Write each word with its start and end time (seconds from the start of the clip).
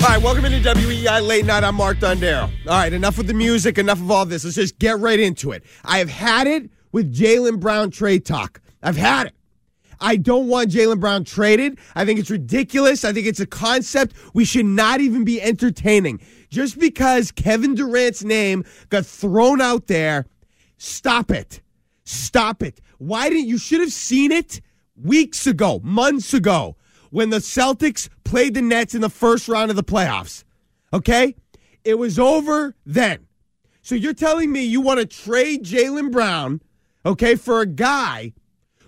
All 0.00 0.06
right, 0.10 0.22
welcome 0.22 0.44
into 0.44 0.60
WEEI 0.60 1.26
Late 1.26 1.44
Night. 1.44 1.64
I'm 1.64 1.74
Mark 1.74 1.98
Dondero. 1.98 2.44
All 2.44 2.50
right, 2.66 2.92
enough 2.92 3.18
with 3.18 3.26
the 3.26 3.34
music, 3.34 3.78
enough 3.78 3.98
of 3.98 4.08
all 4.12 4.24
this. 4.24 4.44
Let's 4.44 4.54
just 4.54 4.78
get 4.78 5.00
right 5.00 5.18
into 5.18 5.50
it. 5.50 5.64
I 5.84 5.98
have 5.98 6.08
had 6.08 6.46
it 6.46 6.70
with 6.92 7.12
Jaylen 7.12 7.58
Brown 7.58 7.90
trade 7.90 8.24
talk. 8.24 8.60
I've 8.80 8.96
had 8.96 9.26
it. 9.26 9.34
I 10.00 10.14
don't 10.14 10.46
want 10.46 10.70
Jaylen 10.70 11.00
Brown 11.00 11.24
traded. 11.24 11.80
I 11.96 12.04
think 12.04 12.20
it's 12.20 12.30
ridiculous. 12.30 13.04
I 13.04 13.12
think 13.12 13.26
it's 13.26 13.40
a 13.40 13.46
concept 13.46 14.14
we 14.34 14.44
should 14.44 14.66
not 14.66 15.00
even 15.00 15.24
be 15.24 15.42
entertaining. 15.42 16.20
Just 16.48 16.78
because 16.78 17.32
Kevin 17.32 17.74
Durant's 17.74 18.22
name 18.22 18.64
got 18.90 19.04
thrown 19.04 19.60
out 19.60 19.88
there, 19.88 20.26
stop 20.76 21.32
it. 21.32 21.60
Stop 22.04 22.62
it. 22.62 22.80
Why 22.98 23.28
didn't 23.28 23.48
you 23.48 23.58
should 23.58 23.80
have 23.80 23.92
seen 23.92 24.30
it 24.30 24.60
weeks 24.96 25.44
ago, 25.48 25.80
months 25.82 26.32
ago, 26.34 26.76
when 27.10 27.30
the 27.30 27.38
Celtics 27.38 28.08
played 28.24 28.54
the 28.54 28.62
Nets 28.62 28.94
in 28.94 29.00
the 29.00 29.10
first 29.10 29.48
round 29.48 29.70
of 29.70 29.76
the 29.76 29.84
playoffs. 29.84 30.44
Okay? 30.92 31.34
It 31.84 31.94
was 31.94 32.18
over 32.18 32.74
then. 32.84 33.26
So 33.82 33.94
you're 33.94 34.14
telling 34.14 34.52
me 34.52 34.64
you 34.64 34.80
want 34.80 35.00
to 35.00 35.06
trade 35.06 35.64
Jaylen 35.64 36.12
Brown, 36.12 36.60
okay, 37.06 37.36
for 37.36 37.60
a 37.60 37.66
guy 37.66 38.34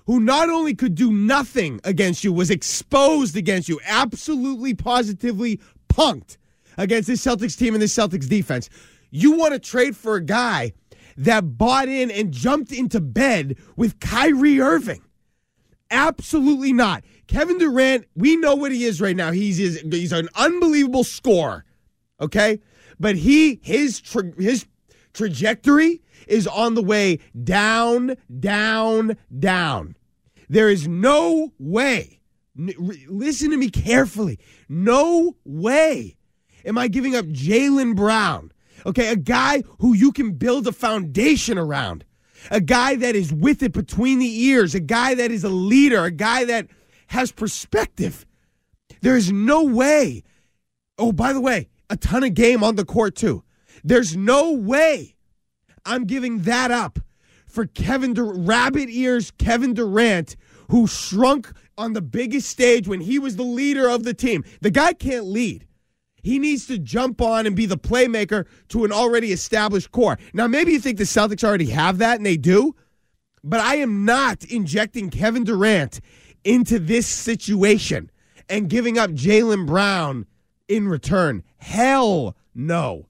who 0.06 0.20
not 0.20 0.50
only 0.50 0.74
could 0.74 0.94
do 0.94 1.12
nothing 1.12 1.80
against 1.84 2.24
you, 2.24 2.32
was 2.32 2.50
exposed 2.50 3.36
against 3.36 3.68
you, 3.68 3.80
absolutely 3.86 4.74
positively 4.74 5.60
punked 5.88 6.36
against 6.76 7.08
this 7.08 7.24
Celtics 7.24 7.56
team 7.56 7.74
and 7.74 7.82
this 7.82 7.94
Celtics 7.94 8.28
defense. 8.28 8.68
You 9.10 9.32
want 9.32 9.54
to 9.54 9.58
trade 9.58 9.96
for 9.96 10.16
a 10.16 10.20
guy 10.20 10.72
that 11.16 11.56
bought 11.56 11.88
in 11.88 12.10
and 12.10 12.32
jumped 12.32 12.72
into 12.72 13.00
bed 13.00 13.56
with 13.76 14.00
Kyrie 14.00 14.60
Irving. 14.60 15.02
Absolutely 15.90 16.72
not. 16.72 17.04
Kevin 17.26 17.58
Durant, 17.58 18.06
we 18.14 18.36
know 18.36 18.54
what 18.54 18.72
he 18.72 18.84
is 18.84 19.00
right 19.00 19.16
now. 19.16 19.30
He's 19.32 19.56
he's, 19.56 19.80
he's 19.80 20.12
an 20.12 20.28
unbelievable 20.34 21.04
scorer. 21.04 21.64
Okay? 22.20 22.60
But 22.98 23.16
he 23.16 23.60
his 23.62 24.00
tra- 24.00 24.32
his 24.38 24.66
trajectory 25.12 26.02
is 26.26 26.46
on 26.46 26.74
the 26.74 26.82
way 26.82 27.18
down, 27.44 28.16
down, 28.38 29.16
down. 29.38 29.96
There 30.48 30.68
is 30.68 30.86
no 30.86 31.52
way. 31.58 32.20
n- 32.58 32.74
re- 32.78 33.06
Listen 33.08 33.50
to 33.50 33.56
me 33.56 33.70
carefully. 33.70 34.38
No 34.68 35.36
way 35.44 36.16
am 36.64 36.76
I 36.78 36.88
giving 36.88 37.16
up 37.16 37.24
Jaylen 37.26 37.96
Brown. 37.96 38.52
Okay, 38.86 39.08
a 39.08 39.16
guy 39.16 39.62
who 39.80 39.94
you 39.94 40.12
can 40.12 40.32
build 40.32 40.66
a 40.66 40.72
foundation 40.72 41.58
around. 41.58 42.04
A 42.50 42.60
guy 42.60 42.96
that 42.96 43.14
is 43.16 43.32
with 43.32 43.62
it 43.62 43.72
between 43.72 44.18
the 44.18 44.44
ears, 44.44 44.74
a 44.74 44.80
guy 44.80 45.14
that 45.14 45.30
is 45.30 45.44
a 45.44 45.48
leader, 45.48 46.04
a 46.04 46.10
guy 46.10 46.44
that 46.44 46.68
has 47.08 47.32
perspective. 47.32 48.24
There 49.00 49.16
is 49.16 49.32
no 49.32 49.64
way. 49.64 50.22
Oh, 50.98 51.12
by 51.12 51.32
the 51.32 51.40
way, 51.40 51.68
a 51.88 51.96
ton 51.96 52.24
of 52.24 52.34
game 52.34 52.62
on 52.62 52.76
the 52.76 52.84
court, 52.84 53.14
too. 53.14 53.42
There's 53.82 54.16
no 54.16 54.52
way 54.52 55.16
I'm 55.84 56.04
giving 56.04 56.40
that 56.42 56.70
up 56.70 56.98
for 57.46 57.66
Kevin 57.66 58.14
Dur- 58.14 58.34
Rabbit 58.34 58.88
Ears 58.90 59.32
Kevin 59.32 59.74
Durant, 59.74 60.36
who 60.68 60.86
shrunk 60.86 61.50
on 61.76 61.94
the 61.94 62.02
biggest 62.02 62.48
stage 62.48 62.86
when 62.86 63.00
he 63.00 63.18
was 63.18 63.36
the 63.36 63.42
leader 63.42 63.88
of 63.88 64.04
the 64.04 64.14
team. 64.14 64.44
The 64.60 64.70
guy 64.70 64.92
can't 64.92 65.26
lead. 65.26 65.66
He 66.22 66.38
needs 66.38 66.66
to 66.66 66.78
jump 66.78 67.20
on 67.20 67.46
and 67.46 67.56
be 67.56 67.66
the 67.66 67.78
playmaker 67.78 68.46
to 68.68 68.84
an 68.84 68.92
already 68.92 69.32
established 69.32 69.90
core. 69.90 70.18
Now, 70.32 70.46
maybe 70.46 70.72
you 70.72 70.80
think 70.80 70.98
the 70.98 71.04
Celtics 71.04 71.44
already 71.44 71.70
have 71.70 71.98
that, 71.98 72.16
and 72.16 72.26
they 72.26 72.36
do, 72.36 72.74
but 73.42 73.60
I 73.60 73.76
am 73.76 74.04
not 74.04 74.44
injecting 74.44 75.10
Kevin 75.10 75.44
Durant 75.44 76.00
into 76.44 76.78
this 76.78 77.06
situation 77.06 78.10
and 78.48 78.68
giving 78.68 78.98
up 78.98 79.10
Jaylen 79.10 79.66
Brown 79.66 80.26
in 80.68 80.88
return. 80.88 81.42
Hell 81.58 82.36
no. 82.54 83.06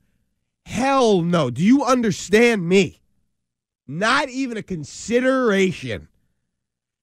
Hell 0.67 1.23
no. 1.23 1.51
Do 1.51 1.63
you 1.63 1.85
understand 1.85 2.69
me? 2.69 3.01
Not 3.87 4.29
even 4.29 4.57
a 4.57 4.63
consideration. 4.63 6.09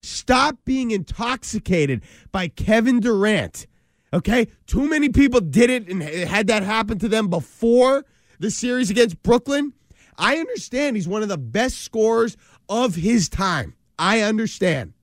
Stop 0.02 0.60
being 0.64 0.92
intoxicated 0.92 2.02
by 2.32 2.48
Kevin 2.48 3.00
Durant. 3.02 3.68
Okay? 4.18 4.48
Too 4.66 4.90
many 4.90 5.10
people 5.10 5.40
did 5.40 5.70
it 5.70 5.88
and 5.88 6.02
had 6.02 6.48
that 6.48 6.64
happen 6.64 6.98
to 7.00 7.08
them 7.08 7.28
before 7.28 8.04
the 8.40 8.50
series 8.50 8.90
against 8.90 9.22
Brooklyn. 9.22 9.74
I 10.18 10.38
understand 10.38 10.96
he's 10.96 11.08
one 11.08 11.22
of 11.22 11.30
the 11.30 11.38
best 11.38 11.82
scorers 11.82 12.36
of 12.68 12.96
his 12.96 13.30
time. 13.30 13.76
I 14.00 14.22
understand. 14.22 14.94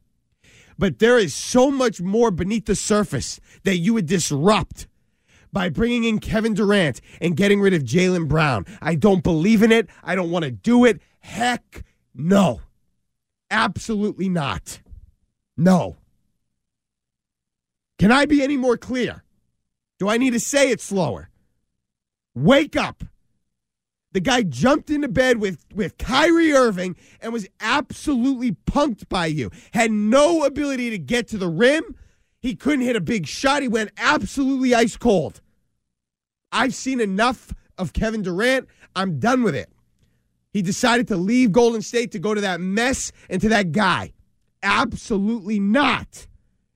But 0.76 0.98
there 0.98 1.16
is 1.16 1.32
so 1.32 1.70
much 1.70 2.00
more 2.00 2.32
beneath 2.32 2.66
the 2.66 2.74
surface 2.74 3.38
that 3.62 3.76
you 3.76 3.94
would 3.94 4.06
disrupt 4.06 4.88
by 5.52 5.68
bringing 5.68 6.02
in 6.02 6.18
Kevin 6.18 6.54
Durant 6.54 7.00
and 7.20 7.36
getting 7.36 7.60
rid 7.60 7.72
of 7.72 7.84
Jaylen 7.84 8.26
Brown. 8.26 8.66
I 8.82 8.96
don't 8.96 9.22
believe 9.22 9.62
in 9.62 9.70
it. 9.70 9.88
I 10.02 10.16
don't 10.16 10.32
want 10.32 10.44
to 10.44 10.50
do 10.50 10.84
it. 10.84 11.00
Heck 11.20 11.84
no. 12.12 12.62
Absolutely 13.48 14.28
not. 14.28 14.80
No. 15.56 15.98
Can 17.98 18.10
I 18.12 18.26
be 18.26 18.42
any 18.42 18.56
more 18.56 18.76
clear? 18.76 19.22
Do 19.98 20.08
I 20.08 20.16
need 20.16 20.32
to 20.32 20.40
say 20.40 20.70
it 20.70 20.80
slower? 20.80 21.30
Wake 22.34 22.76
up. 22.76 23.04
The 24.12 24.20
guy 24.20 24.42
jumped 24.42 24.90
into 24.90 25.08
bed 25.08 25.38
with, 25.38 25.64
with 25.74 25.98
Kyrie 25.98 26.52
Irving 26.52 26.96
and 27.20 27.32
was 27.32 27.48
absolutely 27.60 28.52
punked 28.52 29.08
by 29.08 29.26
you. 29.26 29.50
Had 29.72 29.90
no 29.90 30.44
ability 30.44 30.90
to 30.90 30.98
get 30.98 31.26
to 31.28 31.38
the 31.38 31.48
rim. 31.48 31.96
He 32.40 32.54
couldn't 32.54 32.84
hit 32.84 32.94
a 32.94 33.00
big 33.00 33.26
shot. 33.26 33.62
He 33.62 33.68
went 33.68 33.90
absolutely 33.96 34.74
ice 34.74 34.96
cold. 34.96 35.40
I've 36.52 36.74
seen 36.74 37.00
enough 37.00 37.52
of 37.76 37.92
Kevin 37.92 38.22
Durant. 38.22 38.68
I'm 38.94 39.18
done 39.18 39.42
with 39.42 39.56
it. 39.56 39.70
He 40.52 40.62
decided 40.62 41.08
to 41.08 41.16
leave 41.16 41.50
Golden 41.50 41.82
State 41.82 42.12
to 42.12 42.20
go 42.20 42.34
to 42.34 42.40
that 42.42 42.60
mess 42.60 43.10
and 43.28 43.40
to 43.40 43.48
that 43.48 43.72
guy. 43.72 44.12
Absolutely 44.62 45.58
not. 45.58 46.28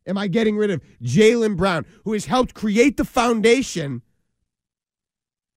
Am 0.09 0.19
I 0.19 0.27
getting 0.27 0.57
rid 0.57 0.71
of 0.71 0.81
Jaylen 1.03 1.57
Brown, 1.57 1.85
who 2.05 2.15
has 2.15 2.25
helped 2.25 2.55
create 2.55 2.97
the 2.97 3.05
foundation 3.05 4.03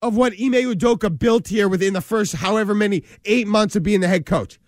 of 0.02 0.16
what 0.16 0.34
Ime 0.34 0.54
Udoka 0.54 1.18
built 1.18 1.48
here 1.48 1.70
within 1.70 1.94
the 1.94 2.02
first 2.02 2.36
however 2.36 2.76
many 2.76 3.04
eight 3.26 3.48
months 3.48 3.76
of 3.76 3.84
being 3.84 4.02
the 4.02 4.08
head 4.08 4.26
coach? 4.26 4.60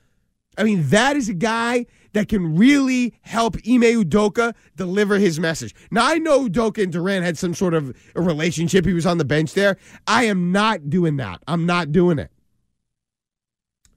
I 0.58 0.64
mean, 0.64 0.88
that 0.90 1.16
is 1.18 1.28
a 1.28 1.34
guy 1.34 1.86
that 2.14 2.30
can 2.30 2.56
really 2.56 3.14
help 3.22 3.56
Ime 3.58 3.82
Udoka 3.82 4.54
deliver 4.76 5.18
his 5.18 5.40
message. 5.40 5.76
Now, 5.92 6.08
I 6.08 6.20
know 6.20 6.48
Udoka 6.48 6.82
and 6.82 6.92
Durant 6.92 7.26
had 7.26 7.38
some 7.38 7.54
sort 7.54 7.74
of 7.74 7.96
a 8.16 8.22
relationship. 8.22 8.86
He 8.86 8.94
was 8.94 9.06
on 9.06 9.18
the 9.18 9.26
bench 9.26 9.54
there. 9.54 9.78
I 10.08 10.26
am 10.26 10.52
not 10.52 10.90
doing 10.90 11.18
that. 11.18 11.42
I'm 11.48 11.66
not 11.66 11.92
doing 11.92 12.20
it. 12.20 12.32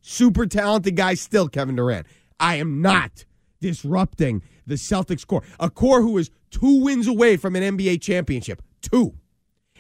Super 0.00 0.46
talented 0.46 0.96
guy 0.96 1.14
still, 1.14 1.48
Kevin 1.48 1.76
Durant. 1.76 2.06
I 2.40 2.56
am 2.56 2.80
not 2.80 3.24
disrupting 3.60 4.42
the 4.66 4.74
Celtics 4.74 5.26
core. 5.26 5.42
A 5.60 5.70
core 5.70 6.02
who 6.02 6.18
is 6.18 6.30
two 6.50 6.82
wins 6.82 7.06
away 7.06 7.36
from 7.36 7.56
an 7.56 7.76
NBA 7.76 8.00
championship. 8.00 8.62
Two. 8.82 9.14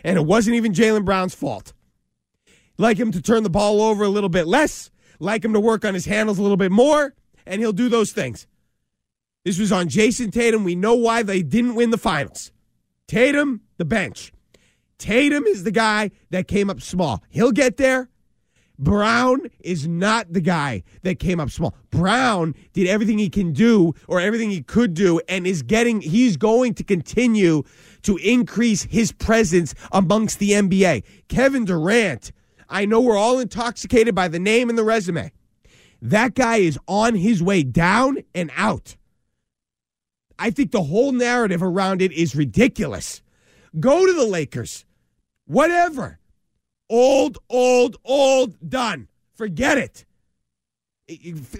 And 0.04 0.16
it 0.16 0.26
wasn't 0.26 0.56
even 0.56 0.72
Jaylen 0.72 1.04
Brown's 1.04 1.34
fault. 1.34 1.72
Like 2.78 2.98
him 2.98 3.12
to 3.12 3.22
turn 3.22 3.42
the 3.42 3.50
ball 3.50 3.80
over 3.80 4.04
a 4.04 4.08
little 4.08 4.28
bit 4.28 4.46
less. 4.46 4.90
like 5.18 5.44
him 5.44 5.54
to 5.54 5.60
work 5.60 5.84
on 5.84 5.94
his 5.94 6.04
handles 6.04 6.38
a 6.38 6.42
little 6.42 6.58
bit 6.58 6.70
more, 6.70 7.14
and 7.46 7.60
he'll 7.60 7.72
do 7.72 7.88
those 7.88 8.12
things. 8.12 8.46
This 9.44 9.58
was 9.58 9.72
on 9.72 9.88
Jayson 9.88 10.30
Tatum. 10.30 10.64
We 10.64 10.74
know 10.74 10.94
why 10.94 11.22
they 11.22 11.42
didn't 11.42 11.74
win 11.74 11.90
the 11.90 11.98
finals. 11.98 12.52
Tatum, 13.08 13.62
the 13.78 13.84
bench. 13.84 14.32
Tatum 14.98 15.44
is 15.44 15.62
the 15.62 15.70
guy 15.70 16.10
that 16.30 16.48
came 16.48 16.68
up 16.68 16.82
small. 16.82 17.22
He'll 17.30 17.52
get 17.52 17.76
there. 17.76 18.10
Brown 18.78 19.40
is 19.60 19.88
not 19.88 20.32
the 20.32 20.40
guy 20.40 20.82
that 21.02 21.18
came 21.18 21.40
up 21.40 21.50
small. 21.50 21.74
Brown 21.90 22.54
did 22.72 22.86
everything 22.86 23.18
he 23.18 23.30
can 23.30 23.52
do 23.52 23.94
or 24.06 24.20
everything 24.20 24.50
he 24.50 24.62
could 24.62 24.94
do 24.94 25.20
and 25.28 25.46
is 25.46 25.62
getting, 25.62 26.00
he's 26.00 26.36
going 26.36 26.74
to 26.74 26.84
continue 26.84 27.62
to 28.02 28.16
increase 28.18 28.84
his 28.84 29.12
presence 29.12 29.74
amongst 29.92 30.38
the 30.38 30.50
NBA. 30.50 31.04
Kevin 31.28 31.64
Durant, 31.64 32.32
I 32.68 32.84
know 32.84 33.00
we're 33.00 33.16
all 33.16 33.38
intoxicated 33.38 34.14
by 34.14 34.28
the 34.28 34.38
name 34.38 34.68
and 34.68 34.76
the 34.76 34.84
resume. 34.84 35.32
That 36.02 36.34
guy 36.34 36.56
is 36.56 36.78
on 36.86 37.14
his 37.14 37.42
way 37.42 37.62
down 37.62 38.18
and 38.34 38.50
out. 38.56 38.96
I 40.38 40.50
think 40.50 40.70
the 40.70 40.82
whole 40.82 41.12
narrative 41.12 41.62
around 41.62 42.02
it 42.02 42.12
is 42.12 42.36
ridiculous. 42.36 43.22
Go 43.80 44.04
to 44.04 44.12
the 44.12 44.26
Lakers. 44.26 44.84
Whatever. 45.46 46.18
Old, 46.88 47.38
old, 47.48 47.96
old, 48.04 48.56
done. 48.68 49.08
Forget 49.34 49.78
it. 49.78 50.04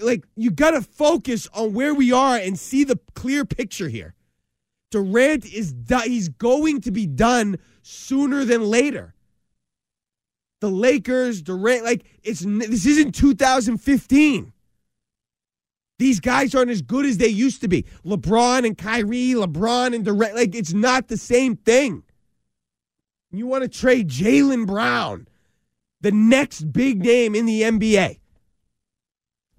Like, 0.01 0.27
you 0.37 0.51
got 0.51 0.73
to 0.73 0.83
focus 0.83 1.49
on 1.55 1.73
where 1.73 1.95
we 1.95 2.13
are 2.13 2.37
and 2.37 2.59
see 2.59 2.85
the 2.85 2.99
clear 3.15 3.45
picture 3.45 3.89
here. 3.89 4.15
Durant 4.91 5.45
is 5.45 5.73
done. 5.73 6.09
He's 6.09 6.29
going 6.29 6.81
to 6.83 6.91
be 6.91 7.07
done 7.07 7.59
sooner 7.83 8.45
than 8.45 8.63
later. 8.63 9.15
The 10.61 10.71
Lakers, 10.71 11.43
Durant, 11.43 11.85
like, 11.85 12.05
it's 12.23 12.41
this 12.41 12.87
isn't 12.87 13.15
2015. 13.15 14.53
These 15.99 16.21
guys 16.21 16.55
aren't 16.55 16.71
as 16.71 16.83
good 16.83 17.07
as 17.07 17.19
they 17.19 17.29
used 17.29 17.61
to 17.63 17.69
be. 17.69 17.85
LeBron 18.05 18.67
and 18.67 18.77
Kyrie, 18.77 19.35
LeBron 19.35 19.95
and 19.95 20.05
Durant, 20.05 20.35
like, 20.35 20.55
it's 20.55 20.73
not 20.73 21.09
the 21.09 21.17
same 21.17 21.57
thing. 21.57 22.03
You 23.33 23.47
want 23.47 23.63
to 23.65 23.69
trade 23.69 24.09
Jaylen 24.09 24.67
Brown, 24.67 25.27
the 26.01 26.13
next 26.13 26.73
big 26.73 27.03
name 27.03 27.35
in 27.35 27.47
the 27.47 27.63
NBA. 27.63 28.19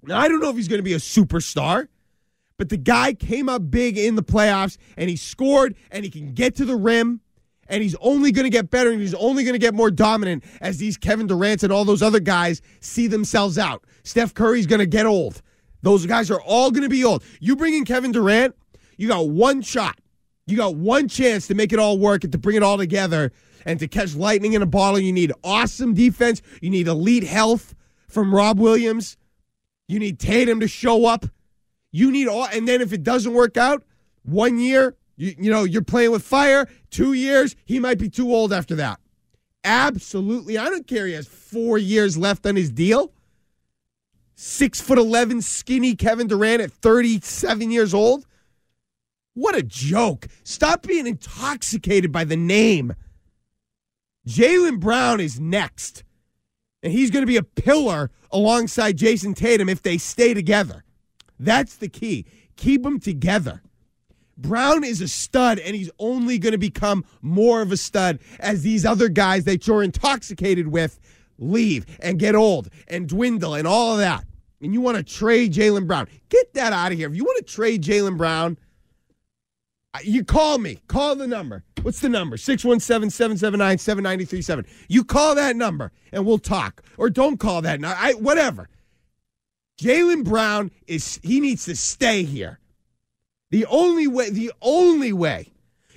Now, 0.02 0.18
I 0.18 0.28
don't 0.28 0.40
know 0.40 0.50
if 0.50 0.56
he's 0.56 0.68
going 0.68 0.78
to 0.78 0.84
be 0.84 0.94
a 0.94 0.98
superstar, 0.98 1.88
but 2.56 2.68
the 2.68 2.76
guy 2.76 3.12
came 3.12 3.48
up 3.48 3.70
big 3.70 3.98
in 3.98 4.14
the 4.14 4.22
playoffs 4.22 4.78
and 4.96 5.10
he 5.10 5.16
scored 5.16 5.76
and 5.90 6.04
he 6.04 6.10
can 6.10 6.32
get 6.32 6.56
to 6.56 6.64
the 6.64 6.76
rim 6.76 7.20
and 7.68 7.82
he's 7.82 7.96
only 8.00 8.32
going 8.32 8.44
to 8.44 8.50
get 8.50 8.70
better 8.70 8.90
and 8.90 9.00
he's 9.00 9.14
only 9.14 9.44
going 9.44 9.54
to 9.54 9.58
get 9.58 9.74
more 9.74 9.90
dominant 9.90 10.44
as 10.60 10.78
these 10.78 10.96
Kevin 10.96 11.26
Durant 11.26 11.62
and 11.62 11.72
all 11.72 11.84
those 11.84 12.02
other 12.02 12.20
guys 12.20 12.62
see 12.80 13.06
themselves 13.06 13.58
out. 13.58 13.84
Steph 14.02 14.34
Curry's 14.34 14.66
going 14.66 14.80
to 14.80 14.86
get 14.86 15.06
old. 15.06 15.42
Those 15.82 16.06
guys 16.06 16.30
are 16.30 16.40
all 16.40 16.70
going 16.70 16.82
to 16.82 16.88
be 16.88 17.04
old. 17.04 17.22
You 17.40 17.54
bring 17.54 17.74
in 17.74 17.84
Kevin 17.84 18.12
Durant, 18.12 18.56
you 18.96 19.08
got 19.08 19.28
one 19.28 19.62
shot. 19.62 19.98
You 20.48 20.56
got 20.56 20.76
one 20.76 21.08
chance 21.08 21.46
to 21.48 21.54
make 21.54 21.72
it 21.72 21.78
all 21.78 21.98
work 21.98 22.24
and 22.24 22.32
to 22.32 22.38
bring 22.38 22.56
it 22.56 22.62
all 22.62 22.78
together 22.78 23.32
and 23.66 23.78
to 23.80 23.86
catch 23.86 24.14
lightning 24.14 24.54
in 24.54 24.62
a 24.62 24.66
bottle, 24.66 24.98
you 24.98 25.12
need 25.12 25.32
awesome 25.44 25.92
defense. 25.92 26.40
You 26.62 26.70
need 26.70 26.88
elite 26.88 27.24
health 27.24 27.74
from 28.08 28.34
Rob 28.34 28.58
Williams. 28.58 29.16
You 29.88 29.98
need 29.98 30.18
Tatum 30.18 30.60
to 30.60 30.68
show 30.68 31.06
up. 31.06 31.26
You 31.92 32.10
need 32.10 32.28
all, 32.28 32.46
and 32.46 32.66
then 32.66 32.80
if 32.80 32.92
it 32.92 33.02
doesn't 33.02 33.32
work 33.32 33.56
out, 33.56 33.84
one 34.22 34.58
year, 34.58 34.96
you, 35.16 35.34
you 35.38 35.50
know, 35.50 35.64
you're 35.64 35.82
playing 35.82 36.12
with 36.12 36.22
fire. 36.22 36.68
Two 36.90 37.12
years, 37.12 37.56
he 37.64 37.78
might 37.78 37.98
be 37.98 38.08
too 38.08 38.32
old 38.32 38.52
after 38.52 38.74
that. 38.76 39.00
Absolutely. 39.64 40.56
I 40.56 40.70
don't 40.70 40.86
care. 40.86 41.06
He 41.06 41.14
has 41.14 41.26
four 41.26 41.78
years 41.78 42.16
left 42.16 42.46
on 42.46 42.56
his 42.56 42.70
deal. 42.70 43.12
Six 44.34 44.80
foot 44.80 44.98
11, 44.98 45.42
skinny 45.42 45.96
Kevin 45.96 46.28
Durant 46.28 46.62
at 46.62 46.70
37 46.70 47.70
years 47.70 47.92
old. 47.92 48.24
What 49.38 49.54
a 49.54 49.62
joke. 49.62 50.26
Stop 50.42 50.82
being 50.82 51.06
intoxicated 51.06 52.10
by 52.10 52.24
the 52.24 52.36
name. 52.36 52.96
Jaylen 54.26 54.80
Brown 54.80 55.20
is 55.20 55.38
next. 55.38 56.02
And 56.82 56.92
he's 56.92 57.12
going 57.12 57.22
to 57.22 57.26
be 57.26 57.36
a 57.36 57.44
pillar 57.44 58.10
alongside 58.32 58.96
Jayson 58.96 59.34
Tatum 59.34 59.68
if 59.68 59.80
they 59.80 59.96
stay 59.96 60.34
together. 60.34 60.82
That's 61.38 61.76
the 61.76 61.88
key. 61.88 62.26
Keep 62.56 62.82
them 62.82 62.98
together. 62.98 63.62
Brown 64.36 64.82
is 64.82 65.00
a 65.00 65.06
stud, 65.06 65.60
and 65.60 65.76
he's 65.76 65.90
only 66.00 66.40
going 66.40 66.50
to 66.50 66.58
become 66.58 67.04
more 67.22 67.62
of 67.62 67.70
a 67.70 67.76
stud 67.76 68.18
as 68.40 68.62
these 68.62 68.84
other 68.84 69.08
guys 69.08 69.44
that 69.44 69.68
you're 69.68 69.84
intoxicated 69.84 70.66
with 70.66 70.98
leave 71.38 71.86
and 72.00 72.18
get 72.18 72.34
old 72.34 72.70
and 72.88 73.08
dwindle 73.08 73.54
and 73.54 73.68
all 73.68 73.92
of 73.92 73.98
that. 73.98 74.24
And 74.60 74.74
you 74.74 74.80
want 74.80 74.96
to 74.96 75.04
trade 75.04 75.52
Jaylen 75.52 75.86
Brown. 75.86 76.08
Get 76.28 76.54
that 76.54 76.72
out 76.72 76.90
of 76.90 76.98
here. 76.98 77.08
If 77.08 77.14
you 77.14 77.22
want 77.22 77.46
to 77.46 77.54
trade 77.54 77.84
Jaylen 77.84 78.16
Brown, 78.16 78.58
you 80.02 80.24
call 80.24 80.58
me. 80.58 80.80
Call 80.88 81.16
the 81.16 81.26
number. 81.26 81.64
What's 81.82 82.00
the 82.00 82.08
number? 82.08 82.36
617 82.36 83.10
779 83.10 83.78
7937. 83.78 84.66
You 84.88 85.04
call 85.04 85.34
that 85.34 85.56
number 85.56 85.92
and 86.12 86.26
we'll 86.26 86.38
talk. 86.38 86.82
Or 86.96 87.10
don't 87.10 87.38
call 87.38 87.62
that 87.62 87.80
number. 87.80 87.96
I, 87.98 88.14
whatever. 88.14 88.68
Jaylen 89.80 90.24
Brown 90.24 90.70
is 90.86 91.20
he 91.22 91.40
needs 91.40 91.64
to 91.66 91.76
stay 91.76 92.24
here. 92.24 92.58
The 93.50 93.64
only 93.66 94.08
way, 94.08 94.30
the 94.30 94.52
only 94.60 95.12
way 95.12 95.52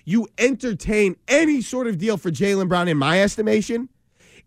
you 0.05 0.27
entertain 0.37 1.15
any 1.27 1.61
sort 1.61 1.87
of 1.87 1.97
deal 1.97 2.17
for 2.17 2.31
Jaylen 2.31 2.69
Brown, 2.69 2.87
in 2.87 2.97
my 2.97 3.21
estimation, 3.21 3.89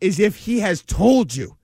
is 0.00 0.20
if 0.20 0.36
he 0.36 0.60
has 0.60 0.82
told 0.82 1.34
you 1.34 1.56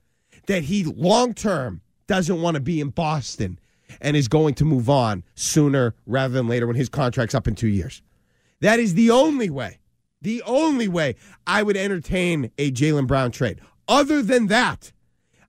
that 0.46 0.64
he 0.64 0.84
long 0.84 1.32
term 1.32 1.80
doesn't 2.08 2.42
want 2.42 2.56
to 2.56 2.60
be 2.60 2.80
in 2.80 2.90
Boston 2.90 3.58
and 4.00 4.16
is 4.16 4.28
going 4.28 4.54
to 4.54 4.64
move 4.64 4.88
on 4.88 5.24
sooner 5.34 5.94
rather 6.06 6.34
than 6.34 6.48
later 6.48 6.66
when 6.66 6.76
his 6.76 6.88
contract's 6.88 7.34
up 7.34 7.48
in 7.48 7.54
two 7.54 7.68
years. 7.68 8.02
That 8.60 8.78
is 8.78 8.94
the 8.94 9.10
only 9.10 9.50
way, 9.50 9.78
the 10.20 10.42
only 10.42 10.88
way 10.88 11.16
I 11.46 11.62
would 11.62 11.76
entertain 11.76 12.50
a 12.58 12.70
Jaylen 12.70 13.06
Brown 13.06 13.30
trade. 13.30 13.60
Other 13.88 14.22
than 14.22 14.46
that, 14.48 14.92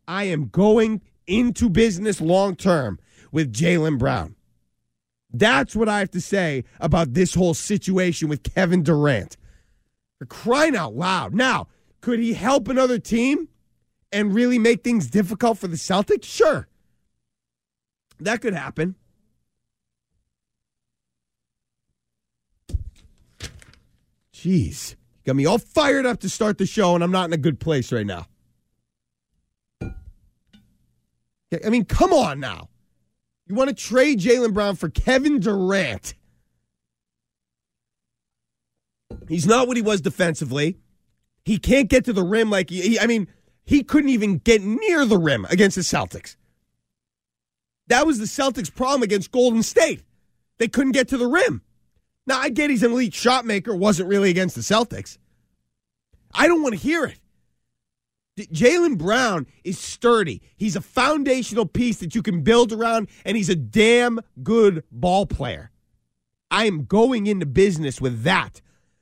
I 0.07 0.23
am 0.25 0.47
going 0.47 1.01
into 1.27 1.69
business 1.69 2.19
long 2.21 2.55
term 2.55 2.99
with 3.31 3.53
Jaylen 3.53 3.97
Brown. 3.97 4.35
That's 5.33 5.75
what 5.75 5.87
I 5.87 5.99
have 5.99 6.11
to 6.11 6.21
say 6.21 6.65
about 6.79 7.13
this 7.13 7.35
whole 7.35 7.53
situation 7.53 8.27
with 8.27 8.43
Kevin 8.43 8.83
Durant. 8.83 9.37
For 10.19 10.25
crying 10.25 10.75
out 10.75 10.93
loud. 10.95 11.33
Now, 11.33 11.67
could 12.01 12.19
he 12.19 12.33
help 12.33 12.67
another 12.67 12.99
team 12.99 13.47
and 14.11 14.33
really 14.33 14.59
make 14.59 14.83
things 14.83 15.09
difficult 15.09 15.57
for 15.57 15.67
the 15.67 15.77
Celtics? 15.77 16.25
Sure. 16.25 16.67
That 18.21 18.41
could 18.41 18.53
happen. 18.53 18.95
Jeez. 24.33 24.95
Got 25.25 25.35
me 25.35 25.45
all 25.45 25.57
fired 25.57 26.05
up 26.05 26.19
to 26.21 26.29
start 26.29 26.57
the 26.57 26.65
show, 26.65 26.95
and 26.95 27.03
I'm 27.03 27.11
not 27.11 27.25
in 27.25 27.33
a 27.33 27.37
good 27.37 27.59
place 27.59 27.91
right 27.91 28.05
now. 28.05 28.27
I 31.65 31.69
mean, 31.69 31.85
come 31.85 32.13
on 32.13 32.39
now. 32.39 32.69
You 33.47 33.55
want 33.55 33.69
to 33.69 33.75
trade 33.75 34.19
Jaylen 34.19 34.53
Brown 34.53 34.75
for 34.75 34.89
Kevin 34.89 35.39
Durant? 35.39 36.13
He's 39.27 39.45
not 39.45 39.67
what 39.67 39.77
he 39.77 39.83
was 39.83 39.99
defensively. 39.99 40.77
He 41.43 41.57
can't 41.57 41.89
get 41.89 42.05
to 42.05 42.13
the 42.13 42.23
rim 42.23 42.49
like 42.49 42.69
he, 42.69 42.99
I 42.99 43.07
mean, 43.07 43.27
he 43.65 43.83
couldn't 43.83 44.09
even 44.09 44.37
get 44.37 44.61
near 44.61 45.05
the 45.05 45.17
rim 45.17 45.45
against 45.49 45.75
the 45.75 45.81
Celtics. 45.81 46.35
That 47.91 48.07
was 48.07 48.19
the 48.19 48.25
Celtics' 48.25 48.73
problem 48.73 49.03
against 49.03 49.33
Golden 49.33 49.61
State. 49.61 50.01
They 50.59 50.69
couldn't 50.69 50.93
get 50.93 51.09
to 51.09 51.17
the 51.17 51.27
rim. 51.27 51.61
Now, 52.25 52.39
I 52.39 52.47
get 52.47 52.69
he's 52.69 52.83
an 52.83 52.93
elite 52.93 53.13
shot 53.13 53.43
maker, 53.43 53.75
wasn't 53.75 54.07
really 54.07 54.29
against 54.29 54.55
the 54.55 54.61
Celtics. 54.61 55.17
I 56.33 56.47
don't 56.47 56.63
want 56.63 56.73
to 56.73 56.79
hear 56.79 57.03
it. 57.03 57.19
Jaylen 58.37 58.97
Brown 58.97 59.45
is 59.65 59.77
sturdy. 59.77 60.41
He's 60.55 60.77
a 60.77 60.81
foundational 60.81 61.65
piece 61.65 61.97
that 61.97 62.15
you 62.15 62.21
can 62.21 62.43
build 62.43 62.71
around, 62.71 63.09
and 63.25 63.35
he's 63.35 63.49
a 63.49 63.55
damn 63.55 64.21
good 64.41 64.85
ball 64.89 65.25
player. 65.25 65.69
I 66.49 66.67
am 66.67 66.85
going 66.85 67.27
into 67.27 67.45
business 67.45 67.99
with 67.99 68.23
that. 68.23 68.61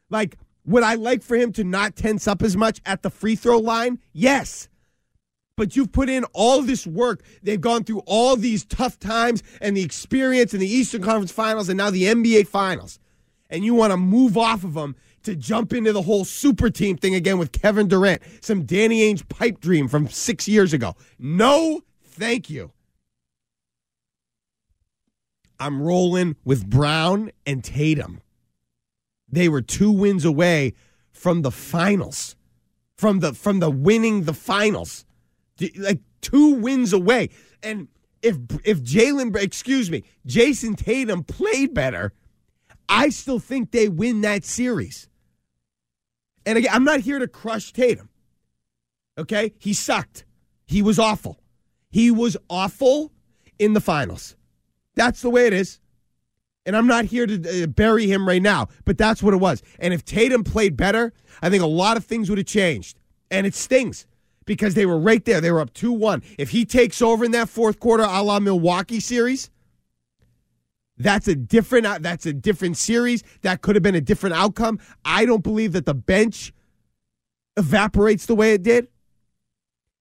Like, 0.09 0.39
would 0.65 0.81
I 0.81 0.95
like 0.95 1.21
for 1.21 1.35
him 1.35 1.51
to 1.53 1.63
not 1.63 1.95
tense 1.95 2.27
up 2.27 2.41
as 2.41 2.57
much 2.57 2.81
at 2.87 3.03
the 3.03 3.11
free 3.11 3.35
throw 3.35 3.59
line? 3.59 3.99
Yes. 4.13 4.67
But 5.59 5.75
you've 5.75 5.91
put 5.91 6.07
in 6.07 6.23
all 6.31 6.61
this 6.61 6.87
work. 6.87 7.21
They've 7.43 7.59
gone 7.59 7.83
through 7.83 8.03
all 8.05 8.37
these 8.37 8.63
tough 8.63 8.97
times 8.97 9.43
and 9.59 9.75
the 9.75 9.83
experience 9.83 10.53
in 10.53 10.61
the 10.61 10.67
Eastern 10.73 11.03
Conference 11.03 11.33
Finals 11.33 11.67
and 11.67 11.77
now 11.77 11.89
the 11.89 12.03
NBA 12.03 12.47
Finals 12.47 12.97
and 13.49 13.65
you 13.65 13.73
want 13.73 13.91
to 13.91 13.97
move 13.97 14.37
off 14.37 14.63
of 14.63 14.73
them 14.73 14.95
to 15.23 15.35
jump 15.35 15.73
into 15.73 15.91
the 15.91 16.03
whole 16.03 16.23
super 16.23 16.69
team 16.69 16.95
thing 16.95 17.13
again 17.13 17.37
with 17.37 17.51
Kevin 17.51 17.89
Durant, 17.89 18.21
some 18.39 18.63
Danny 18.63 19.01
Ainge 19.01 19.27
pipe 19.27 19.59
dream 19.59 19.89
from 19.89 20.07
six 20.07 20.47
years 20.47 20.71
ago. 20.71 20.95
No, 21.19 21.81
thank 22.05 22.49
you. 22.49 22.71
I'm 25.59 25.81
rolling 25.81 26.37
with 26.45 26.69
Brown 26.69 27.31
and 27.45 27.61
Tatum. 27.65 28.21
They 29.29 29.49
were 29.49 29.61
two 29.61 29.91
wins 29.91 30.23
away 30.23 30.73
from 31.11 31.41
the 31.41 31.51
finals, 31.51 32.37
from 32.95 33.19
the 33.19 33.33
from 33.33 33.59
the 33.59 33.69
winning 33.69 34.23
the 34.23 34.33
finals. 34.33 35.03
Like 35.77 36.01
two 36.21 36.55
wins 36.55 36.93
away. 36.93 37.29
And 37.63 37.87
if 38.21 38.37
if 38.63 38.81
Jaylen, 38.81 39.35
excuse 39.35 39.89
me, 39.89 40.03
Jayson 40.25 40.75
Tatum 40.75 41.23
played 41.23 41.73
better, 41.73 42.13
I 42.87 43.09
still 43.09 43.39
think 43.39 43.71
they 43.71 43.87
win 43.87 44.21
that 44.21 44.43
series. 44.43 45.07
And 46.45 46.57
again, 46.57 46.71
I'm 46.73 46.83
not 46.83 47.01
here 47.01 47.19
to 47.19 47.27
crush 47.27 47.71
Tatum. 47.71 48.09
Okay? 49.17 49.53
He 49.59 49.73
sucked. 49.73 50.25
He 50.65 50.81
was 50.81 50.97
awful. 50.97 51.39
He 51.91 52.09
was 52.11 52.37
awful 52.49 53.11
in 53.57 53.73
the 53.73 53.81
finals. 53.81 54.35
That's 54.95 55.21
the 55.21 55.29
way 55.29 55.47
it 55.47 55.53
is. 55.53 55.79
And 56.65 56.75
I'm 56.75 56.87
not 56.87 57.05
here 57.05 57.25
to 57.25 57.63
uh, 57.63 57.67
bury 57.67 58.07
him 58.07 58.27
right 58.27 58.41
now, 58.41 58.67
but 58.85 58.97
that's 58.97 59.23
what 59.23 59.33
it 59.33 59.37
was. 59.37 59.63
And 59.79 59.93
if 59.93 60.05
Tatum 60.05 60.43
played 60.43 60.77
better, 60.77 61.13
I 61.41 61.49
think 61.49 61.63
a 61.63 61.67
lot 61.67 61.97
of 61.97 62.05
things 62.05 62.29
would 62.29 62.37
have 62.37 62.47
changed. 62.47 62.99
And 63.31 63.47
it 63.47 63.55
stings 63.55 64.05
because 64.49 64.73
they 64.73 64.87
were 64.87 64.97
right 64.97 65.23
there. 65.25 65.39
They 65.39 65.51
were 65.51 65.59
up 65.59 65.75
2 65.75 65.91
1. 65.91 66.23
If 66.39 66.49
he 66.49 66.65
takes 66.65 67.03
over 67.03 67.23
in 67.23 67.29
that 67.33 67.49
fourth 67.49 67.79
quarter, 67.79 68.01
a 68.01 68.23
la 68.23 68.39
Milwaukee 68.39 68.99
series, 68.99 69.51
that's 70.97 71.27
a 71.27 71.35
different 71.35 71.85
uh, 71.85 71.99
that's 72.01 72.25
a 72.25 72.33
different 72.33 72.75
series. 72.75 73.23
That 73.43 73.61
could 73.61 73.75
have 73.75 73.83
been 73.83 73.93
a 73.93 74.01
different 74.01 74.35
outcome. 74.35 74.79
I 75.05 75.25
don't 75.25 75.43
believe 75.43 75.73
that 75.73 75.85
the 75.85 75.93
bench 75.93 76.51
evaporates 77.57 78.25
the 78.25 78.33
way 78.33 78.53
it 78.53 78.63
did. 78.63 78.87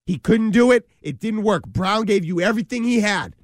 He 0.07 0.17
couldn't 0.17 0.53
do 0.53 0.73
it. 0.73 0.89
It 1.03 1.21
didn't 1.21 1.43
work. 1.43 1.67
Brown 1.67 2.07
gave 2.07 2.25
you 2.25 2.41
everything 2.41 2.85
he 2.85 3.01
had. 3.01 3.37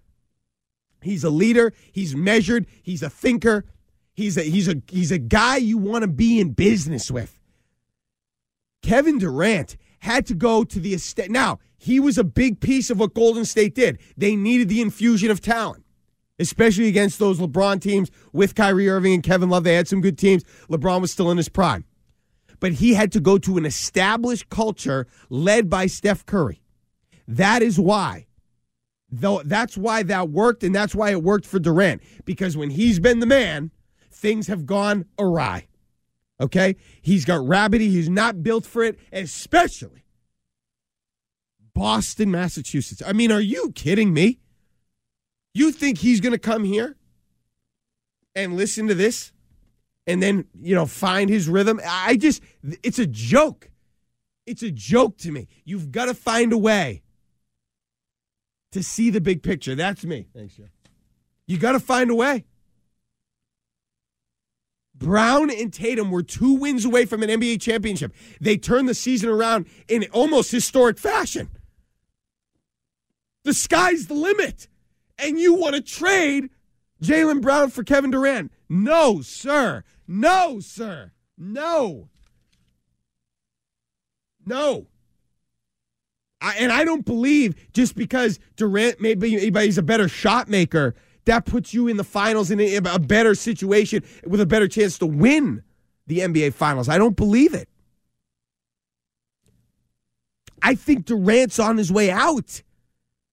He's 1.02 1.22
a 1.22 1.28
leader. 1.28 1.74
He's 1.92 2.16
measured. 2.16 2.66
He's 2.82 3.02
a 3.02 3.10
thinker. 3.10 3.66
He's 4.14 4.38
a 4.38 4.42
he's 4.42 4.68
a 4.68 4.80
he's 4.88 5.12
a 5.12 5.18
guy 5.18 5.58
you 5.58 5.76
want 5.76 6.00
to 6.00 6.08
be 6.08 6.40
in 6.40 6.52
business 6.52 7.10
with. 7.10 7.38
Kevin 8.82 9.18
Durant 9.18 9.76
had 10.04 10.26
to 10.26 10.34
go 10.34 10.64
to 10.64 10.78
the 10.78 10.92
estate. 10.92 11.30
Now, 11.30 11.58
he 11.78 11.98
was 11.98 12.18
a 12.18 12.24
big 12.24 12.60
piece 12.60 12.90
of 12.90 13.00
what 13.00 13.14
Golden 13.14 13.46
State 13.46 13.74
did. 13.74 13.98
They 14.18 14.36
needed 14.36 14.68
the 14.68 14.82
infusion 14.82 15.30
of 15.30 15.40
talent, 15.40 15.82
especially 16.38 16.88
against 16.88 17.18
those 17.18 17.40
LeBron 17.40 17.80
teams 17.80 18.10
with 18.30 18.54
Kyrie 18.54 18.90
Irving 18.90 19.14
and 19.14 19.22
Kevin 19.22 19.48
Love. 19.48 19.64
They 19.64 19.74
had 19.74 19.88
some 19.88 20.02
good 20.02 20.18
teams. 20.18 20.44
LeBron 20.68 21.00
was 21.00 21.10
still 21.10 21.30
in 21.30 21.38
his 21.38 21.48
prime. 21.48 21.86
But 22.60 22.72
he 22.72 22.92
had 22.92 23.12
to 23.12 23.20
go 23.20 23.38
to 23.38 23.56
an 23.56 23.64
established 23.64 24.50
culture 24.50 25.06
led 25.30 25.70
by 25.70 25.86
Steph 25.86 26.26
Curry. 26.26 26.60
That 27.26 27.62
is 27.62 27.80
why 27.80 28.26
though 29.10 29.42
that's 29.44 29.76
why 29.76 30.02
that 30.02 30.28
worked 30.30 30.64
and 30.64 30.74
that's 30.74 30.94
why 30.94 31.10
it 31.10 31.22
worked 31.22 31.46
for 31.46 31.58
Durant 31.60 32.02
because 32.24 32.56
when 32.56 32.70
he's 32.70 32.98
been 32.98 33.20
the 33.20 33.26
man 33.26 33.70
things 34.10 34.48
have 34.48 34.66
gone 34.66 35.04
awry 35.18 35.68
okay 36.40 36.76
he's 37.02 37.24
got 37.24 37.40
rabbity 37.40 37.88
he's 37.88 38.08
not 38.08 38.42
built 38.42 38.66
for 38.66 38.82
it 38.82 38.98
especially 39.12 40.04
Boston 41.74 42.30
Massachusetts 42.30 43.02
I 43.06 43.12
mean 43.12 43.32
are 43.32 43.40
you 43.40 43.72
kidding 43.72 44.12
me 44.12 44.40
you 45.52 45.70
think 45.72 45.98
he's 45.98 46.20
going 46.20 46.32
to 46.32 46.38
come 46.38 46.64
here 46.64 46.96
and 48.34 48.56
listen 48.56 48.88
to 48.88 48.94
this 48.94 49.32
and 50.06 50.22
then 50.22 50.46
you 50.60 50.74
know 50.74 50.86
find 50.86 51.30
his 51.30 51.48
rhythm 51.48 51.80
I 51.86 52.16
just 52.16 52.42
it's 52.82 52.98
a 52.98 53.06
joke 53.06 53.70
it's 54.46 54.62
a 54.62 54.70
joke 54.70 55.18
to 55.18 55.30
me 55.30 55.48
you've 55.64 55.92
got 55.92 56.06
to 56.06 56.14
find 56.14 56.52
a 56.52 56.58
way 56.58 57.04
to 58.74 58.82
see 58.82 59.08
the 59.08 59.20
big 59.20 59.44
picture. 59.44 59.76
That's 59.76 60.04
me. 60.04 60.26
Thanks, 60.34 60.56
Joe. 60.56 60.64
You 61.46 61.58
got 61.58 61.72
to 61.72 61.80
find 61.80 62.10
a 62.10 62.14
way. 62.14 62.44
Brown 65.04 65.50
and 65.50 65.70
Tatum 65.70 66.10
were 66.10 66.22
two 66.22 66.54
wins 66.54 66.86
away 66.86 67.04
from 67.04 67.22
an 67.22 67.28
NBA 67.28 67.60
championship. 67.60 68.14
They 68.40 68.56
turned 68.56 68.88
the 68.88 68.94
season 68.94 69.28
around 69.28 69.66
in 69.86 70.06
almost 70.12 70.50
historic 70.50 70.98
fashion. 70.98 71.50
The 73.44 73.52
sky's 73.52 74.06
the 74.06 74.14
limit. 74.14 74.66
And 75.18 75.38
you 75.38 75.54
want 75.54 75.74
to 75.74 75.82
trade 75.82 76.48
Jaylen 77.02 77.42
Brown 77.42 77.68
for 77.68 77.84
Kevin 77.84 78.10
Durant? 78.10 78.50
No, 78.68 79.20
sir. 79.20 79.84
No, 80.08 80.58
sir. 80.58 81.12
No. 81.36 82.08
No. 84.46 84.86
I, 86.40 86.56
and 86.58 86.72
I 86.72 86.84
don't 86.84 87.04
believe 87.04 87.54
just 87.72 87.94
because 87.94 88.38
Durant 88.56 89.00
maybe 89.02 89.30
he's 89.30 89.78
a 89.78 89.82
better 89.82 90.08
shot 90.08 90.48
maker 90.48 90.94
that 91.24 91.46
puts 91.46 91.72
you 91.72 91.88
in 91.88 91.96
the 91.96 92.04
finals 92.04 92.50
in 92.50 92.60
a, 92.60 92.98
better 92.98 93.34
situation 93.34 94.02
with 94.26 94.40
a 94.40 94.46
better 94.46 94.68
chance 94.68 94.98
to 94.98 95.06
win 95.06 95.62
the 96.06 96.18
NBA 96.18 96.54
finals. 96.54 96.88
I 96.88 96.98
don't 96.98 97.16
believe 97.16 97.54
it. 97.54 97.68
I 100.62 100.74
think 100.74 101.04
Durant's 101.04 101.58
on 101.58 101.76
his 101.76 101.92
way 101.92 102.10
out, 102.10 102.62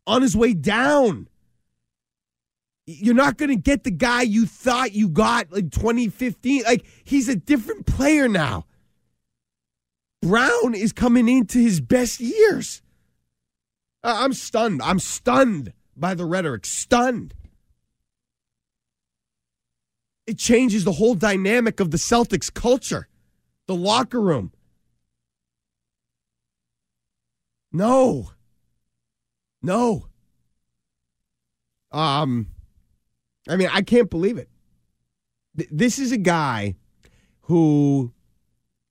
on 0.06 0.22
his 0.22 0.36
way 0.36 0.54
down. 0.54 1.28
You're 2.86 3.16
not 3.16 3.38
going 3.38 3.50
to 3.50 3.56
get 3.56 3.84
the 3.84 3.92
guy 3.92 4.24
you 4.24 4.46
thought 4.46 4.94
you 4.94 5.08
got 5.08 5.52
in 5.54 5.70
2015. 5.70 6.64
Like 6.64 6.86
he's 7.04 7.30
a 7.30 7.36
different 7.36 7.86
player 7.86 8.28
now. 8.28 8.66
Brown 10.22 10.76
is 10.76 10.92
coming 10.94 11.28
into 11.30 11.58
his 11.58 11.80
best 11.80 12.20
years. 12.20 12.82
I'm 14.04 14.34
stunned. 14.34 14.82
I'm 14.82 15.00
stunned 15.00 15.74
by 15.96 16.14
the 16.14 16.26
rhetoric. 16.26 16.66
Stunned. 16.66 17.34
It 20.32 20.38
changes 20.38 20.86
the 20.86 20.94
whole 20.94 21.14
dynamic 21.14 21.82
of 21.82 21.92
the 21.92 21.98
Celtics 21.98 22.54
culture, 22.54 23.10
the 23.68 23.76
locker 23.76 24.22
room. 24.22 24.54
No. 27.74 28.32
No. 29.62 30.08
Um, 31.92 32.48
I 33.50 33.58
mean, 33.58 33.68
I 33.74 33.82
can't 33.82 34.10
believe 34.10 34.38
it. 34.38 34.48
This 35.70 36.00
is 36.00 36.14
a 36.14 36.18
guy 36.18 36.76
who 37.42 38.14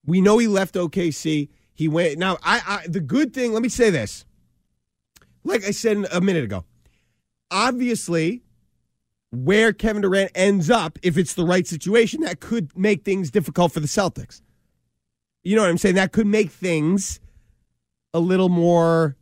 we 0.05 0.21
know 0.21 0.37
he 0.37 0.47
left 0.47 0.75
OKC. 0.75 1.49
He 1.73 1.89
went 1.89 2.19
now. 2.19 2.37
I, 2.43 2.61
I 2.67 2.87
the 2.87 3.01
good 3.01 3.33
thing. 3.33 3.55
Let 3.55 3.63
me 3.63 3.71
say 3.71 3.89
this 3.89 4.27
like 5.43 5.65
I 5.65 5.71
said 5.71 6.05
a 6.13 6.21
minute 6.21 6.45
ago, 6.45 6.67
obviously, 7.51 8.43
where 9.31 9.73
Kevin 9.73 10.03
Durant 10.03 10.33
ends 10.35 10.71
up, 10.71 10.99
if 11.03 11.17
it's 11.17 11.35
the 11.35 11.45
right 11.45 11.67
situation, 11.67 12.21
that 12.23 12.41
could 12.41 12.77
make 12.77 13.05
things 13.05 13.31
difficult 13.31 13.73
for 13.73 13.81
the 13.81 13.87
Celtics. 13.87 14.43
You 15.43 15.57
know 15.57 15.63
what 15.63 15.71
I'm 15.71 15.79
saying? 15.79 15.95
That 15.95 16.13
could 16.13 16.27
make 16.27 16.51
things 16.51 17.21
a 18.13 18.21
little 18.21 18.49
more, 18.49 19.17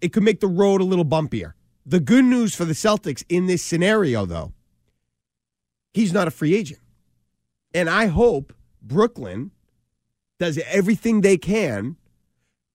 it 0.00 0.12
could 0.12 0.24
make 0.24 0.40
the 0.40 0.48
road 0.48 0.80
a 0.80 0.84
little 0.84 1.04
bumpier. 1.04 1.52
The 1.86 2.00
good 2.00 2.24
news 2.24 2.54
for 2.54 2.64
the 2.64 2.74
Celtics 2.74 3.24
in 3.28 3.46
this 3.46 3.62
scenario, 3.62 4.26
though, 4.26 4.52
he's 5.94 6.12
not 6.12 6.28
a 6.28 6.30
free 6.30 6.54
agent. 6.54 6.80
And 7.72 7.88
I 7.88 8.06
hope 8.06 8.52
Brooklyn 8.82 9.52
does 10.38 10.58
everything 10.66 11.20
they 11.20 11.36
can 11.36 11.96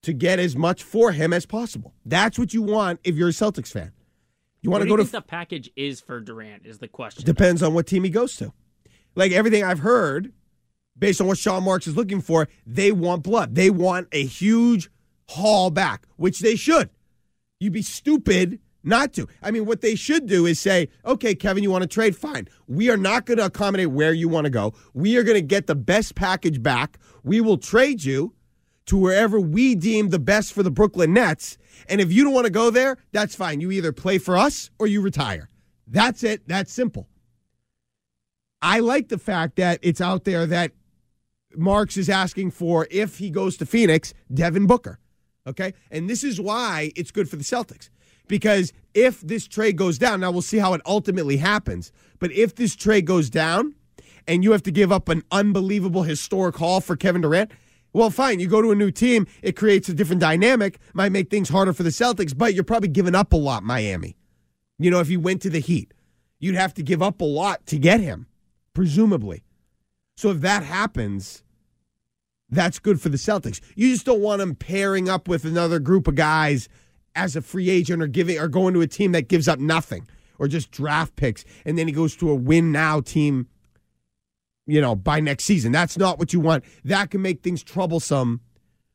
to 0.01 0.13
get 0.13 0.39
as 0.39 0.55
much 0.55 0.83
for 0.83 1.11
him 1.11 1.33
as 1.33 1.45
possible. 1.45 1.93
That's 2.05 2.37
what 2.39 2.53
you 2.53 2.61
want 2.61 2.99
if 3.03 3.15
you're 3.15 3.29
a 3.29 3.33
Celtics 3.33 3.71
fan. 3.71 3.91
You 4.63 4.71
want 4.71 4.83
to 4.83 4.89
go 4.89 4.95
to 4.95 5.03
the 5.03 5.21
package 5.21 5.69
is 5.75 5.99
for 5.99 6.21
Durant 6.21 6.65
is 6.65 6.79
the 6.79 6.87
question. 6.87 7.25
Depends 7.25 7.61
on 7.61 7.73
what 7.73 7.85
team 7.85 8.05
he 8.05 8.09
goes 8.09 8.37
to. 8.37 8.53
Like 9.13 9.33
everything 9.33 9.61
I've 9.63 9.79
heard, 9.79 10.31
based 10.97 11.19
on 11.19 11.27
what 11.27 11.37
Sean 11.37 11.63
Marks 11.63 11.85
is 11.85 11.97
looking 11.97 12.21
for, 12.21 12.47
they 12.65 12.93
want 12.93 13.23
blood. 13.23 13.55
They 13.55 13.69
want 13.69 14.07
a 14.13 14.25
huge 14.25 14.89
haul 15.27 15.69
back, 15.69 16.07
which 16.15 16.39
they 16.39 16.55
should. 16.55 16.89
You'd 17.59 17.73
be 17.73 17.81
stupid 17.81 18.59
not 18.83 19.11
to. 19.13 19.27
I 19.41 19.51
mean, 19.51 19.65
what 19.65 19.81
they 19.81 19.95
should 19.95 20.27
do 20.27 20.45
is 20.45 20.61
say, 20.61 20.87
okay, 21.05 21.35
Kevin, 21.35 21.61
you 21.61 21.69
want 21.69 21.83
to 21.83 21.87
trade? 21.87 22.15
Fine. 22.15 22.47
We 22.67 22.89
are 22.89 22.97
not 22.97 23.25
going 23.25 23.39
to 23.39 23.45
accommodate 23.45 23.91
where 23.91 24.13
you 24.13 24.29
want 24.29 24.45
to 24.45 24.49
go. 24.49 24.73
We 24.93 25.17
are 25.17 25.23
going 25.23 25.37
to 25.37 25.41
get 25.41 25.67
the 25.67 25.75
best 25.75 26.15
package 26.15 26.63
back. 26.63 26.97
We 27.23 27.41
will 27.41 27.57
trade 27.57 28.03
you 28.05 28.33
to 28.85 28.97
wherever 28.97 29.39
we 29.39 29.75
deem 29.75 30.09
the 30.09 30.19
best 30.19 30.53
for 30.53 30.63
the 30.63 30.71
Brooklyn 30.71 31.13
Nets. 31.13 31.57
And 31.87 32.01
if 32.01 32.11
you 32.11 32.23
don't 32.23 32.33
want 32.33 32.45
to 32.45 32.51
go 32.51 32.69
there, 32.69 32.97
that's 33.11 33.35
fine. 33.35 33.61
You 33.61 33.71
either 33.71 33.91
play 33.91 34.17
for 34.17 34.37
us 34.37 34.69
or 34.79 34.87
you 34.87 35.01
retire. 35.01 35.49
That's 35.87 36.23
it. 36.23 36.47
That's 36.47 36.71
simple. 36.71 37.07
I 38.61 38.79
like 38.79 39.09
the 39.09 39.17
fact 39.17 39.57
that 39.57 39.79
it's 39.81 40.01
out 40.01 40.23
there 40.23 40.45
that 40.45 40.71
Marks 41.55 41.97
is 41.97 42.09
asking 42.09 42.51
for, 42.51 42.87
if 42.89 43.17
he 43.17 43.29
goes 43.29 43.57
to 43.57 43.65
Phoenix, 43.65 44.13
Devin 44.33 44.65
Booker. 44.67 44.99
Okay. 45.45 45.73
And 45.91 46.09
this 46.09 46.23
is 46.23 46.39
why 46.39 46.91
it's 46.95 47.11
good 47.11 47.29
for 47.29 47.35
the 47.35 47.43
Celtics. 47.43 47.89
Because 48.27 48.71
if 48.93 49.19
this 49.21 49.47
trade 49.47 49.77
goes 49.77 49.97
down, 49.97 50.21
now 50.21 50.31
we'll 50.31 50.41
see 50.41 50.57
how 50.57 50.73
it 50.73 50.81
ultimately 50.85 51.37
happens. 51.37 51.91
But 52.19 52.31
if 52.31 52.55
this 52.55 52.75
trade 52.75 53.05
goes 53.05 53.29
down 53.29 53.75
and 54.27 54.43
you 54.43 54.53
have 54.53 54.63
to 54.63 54.71
give 54.71 54.91
up 54.91 55.09
an 55.09 55.23
unbelievable 55.31 56.03
historic 56.03 56.55
haul 56.55 56.79
for 56.79 56.95
Kevin 56.95 57.21
Durant, 57.21 57.51
well, 57.93 58.09
fine. 58.09 58.39
You 58.39 58.47
go 58.47 58.61
to 58.61 58.71
a 58.71 58.75
new 58.75 58.91
team, 58.91 59.27
it 59.41 59.55
creates 59.55 59.87
a 59.87 59.93
different 59.93 60.21
dynamic, 60.21 60.79
might 60.93 61.11
make 61.11 61.29
things 61.29 61.49
harder 61.49 61.73
for 61.73 61.83
the 61.83 61.89
Celtics, 61.89 62.37
but 62.37 62.53
you're 62.53 62.63
probably 62.63 62.89
giving 62.89 63.15
up 63.15 63.33
a 63.33 63.37
lot, 63.37 63.63
Miami. 63.63 64.17
You 64.79 64.91
know, 64.91 64.99
if 64.99 65.09
you 65.09 65.19
went 65.19 65.41
to 65.43 65.49
the 65.49 65.59
Heat, 65.59 65.93
you'd 66.39 66.55
have 66.55 66.73
to 66.73 66.83
give 66.83 67.01
up 67.01 67.21
a 67.21 67.25
lot 67.25 67.65
to 67.67 67.77
get 67.77 68.01
him, 68.01 68.27
presumably. 68.73 69.43
So 70.17 70.31
if 70.31 70.41
that 70.41 70.63
happens, 70.63 71.43
that's 72.49 72.79
good 72.79 72.99
for 72.99 73.09
the 73.09 73.17
Celtics. 73.17 73.61
You 73.75 73.91
just 73.91 74.05
don't 74.05 74.21
want 74.21 74.41
him 74.41 74.55
pairing 74.55 75.07
up 75.07 75.27
with 75.27 75.45
another 75.45 75.79
group 75.79 76.07
of 76.07 76.15
guys 76.15 76.67
as 77.15 77.35
a 77.35 77.41
free 77.41 77.69
agent 77.69 78.01
or 78.01 78.07
giving 78.07 78.39
or 78.39 78.47
going 78.47 78.73
to 78.73 78.81
a 78.81 78.87
team 78.87 79.11
that 79.11 79.27
gives 79.27 79.47
up 79.47 79.59
nothing 79.59 80.07
or 80.39 80.47
just 80.47 80.71
draft 80.71 81.15
picks 81.15 81.45
and 81.65 81.77
then 81.77 81.87
he 81.87 81.93
goes 81.93 82.15
to 82.15 82.29
a 82.29 82.35
win 82.35 82.71
now 82.71 82.99
team 82.99 83.47
you 84.65 84.81
know 84.81 84.95
by 84.95 85.19
next 85.19 85.45
season. 85.45 85.71
That's 85.71 85.97
not 85.97 86.19
what 86.19 86.33
you 86.33 86.39
want. 86.39 86.63
That 86.83 87.11
can 87.11 87.21
make 87.21 87.41
things 87.41 87.63
troublesome 87.63 88.41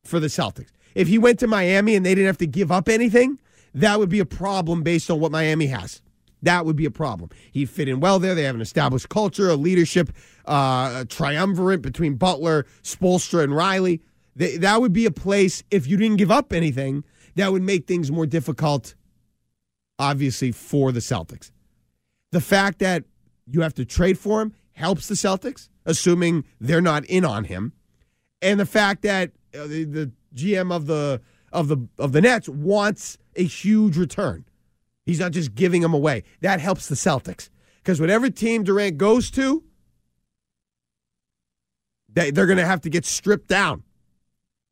for 0.04 0.20
the 0.20 0.28
Celtics. 0.28 0.70
If 0.94 1.08
he 1.08 1.18
went 1.18 1.38
to 1.40 1.46
Miami 1.46 1.94
and 1.94 2.04
they 2.04 2.14
didn't 2.14 2.26
have 2.26 2.38
to 2.38 2.46
give 2.46 2.72
up 2.72 2.88
anything, 2.88 3.38
that 3.74 3.98
would 3.98 4.08
be 4.08 4.20
a 4.20 4.24
problem 4.24 4.82
based 4.82 5.10
on 5.10 5.20
what 5.20 5.30
Miami 5.30 5.66
has. 5.66 6.02
That 6.42 6.64
would 6.64 6.76
be 6.76 6.84
a 6.84 6.90
problem. 6.90 7.30
He'd 7.52 7.68
fit 7.68 7.88
in 7.88 8.00
well 8.00 8.18
there. 8.18 8.34
They 8.34 8.44
have 8.44 8.54
an 8.54 8.60
established 8.60 9.08
culture, 9.08 9.50
a 9.50 9.56
leadership, 9.56 10.10
uh, 10.46 11.00
a 11.00 11.04
triumvirate 11.04 11.82
between 11.82 12.14
Butler, 12.14 12.64
Spoelstra, 12.82 13.42
and 13.42 13.54
Riley. 13.54 14.00
That 14.36 14.80
would 14.80 14.92
be 14.92 15.04
a 15.04 15.10
place, 15.10 15.64
if 15.70 15.88
you 15.88 15.96
didn't 15.96 16.18
give 16.18 16.30
up 16.30 16.52
anything, 16.52 17.02
that 17.34 17.50
would 17.50 17.62
make 17.62 17.88
things 17.88 18.10
more 18.10 18.24
difficult, 18.24 18.94
obviously, 19.98 20.52
for 20.52 20.92
the 20.92 21.00
Celtics. 21.00 21.50
The 22.30 22.40
fact 22.40 22.78
that 22.78 23.04
you 23.50 23.62
have 23.62 23.74
to 23.74 23.84
trade 23.84 24.16
for 24.16 24.40
him 24.40 24.54
helps 24.78 25.08
the 25.08 25.14
Celtics, 25.14 25.68
assuming 25.84 26.44
they're 26.60 26.80
not 26.80 27.04
in 27.06 27.24
on 27.24 27.44
him. 27.44 27.72
And 28.40 28.58
the 28.58 28.66
fact 28.66 29.02
that 29.02 29.32
uh, 29.54 29.66
the, 29.66 29.84
the 29.84 30.12
GM 30.34 30.72
of 30.72 30.86
the 30.86 31.20
of 31.52 31.68
the 31.68 31.88
of 31.98 32.12
the 32.12 32.20
Nets 32.20 32.48
wants 32.48 33.18
a 33.36 33.44
huge 33.44 33.96
return. 33.96 34.44
He's 35.04 35.20
not 35.20 35.32
just 35.32 35.54
giving 35.54 35.82
him 35.82 35.94
away. 35.94 36.24
That 36.42 36.60
helps 36.60 36.88
the 36.88 36.94
Celtics 36.94 37.48
because 37.82 38.00
whatever 38.00 38.30
team 38.30 38.62
Durant 38.62 38.98
goes 38.98 39.30
to, 39.32 39.64
they, 42.08 42.30
they're 42.30 42.46
going 42.46 42.58
to 42.58 42.66
have 42.66 42.82
to 42.82 42.90
get 42.90 43.06
stripped 43.06 43.48
down 43.48 43.82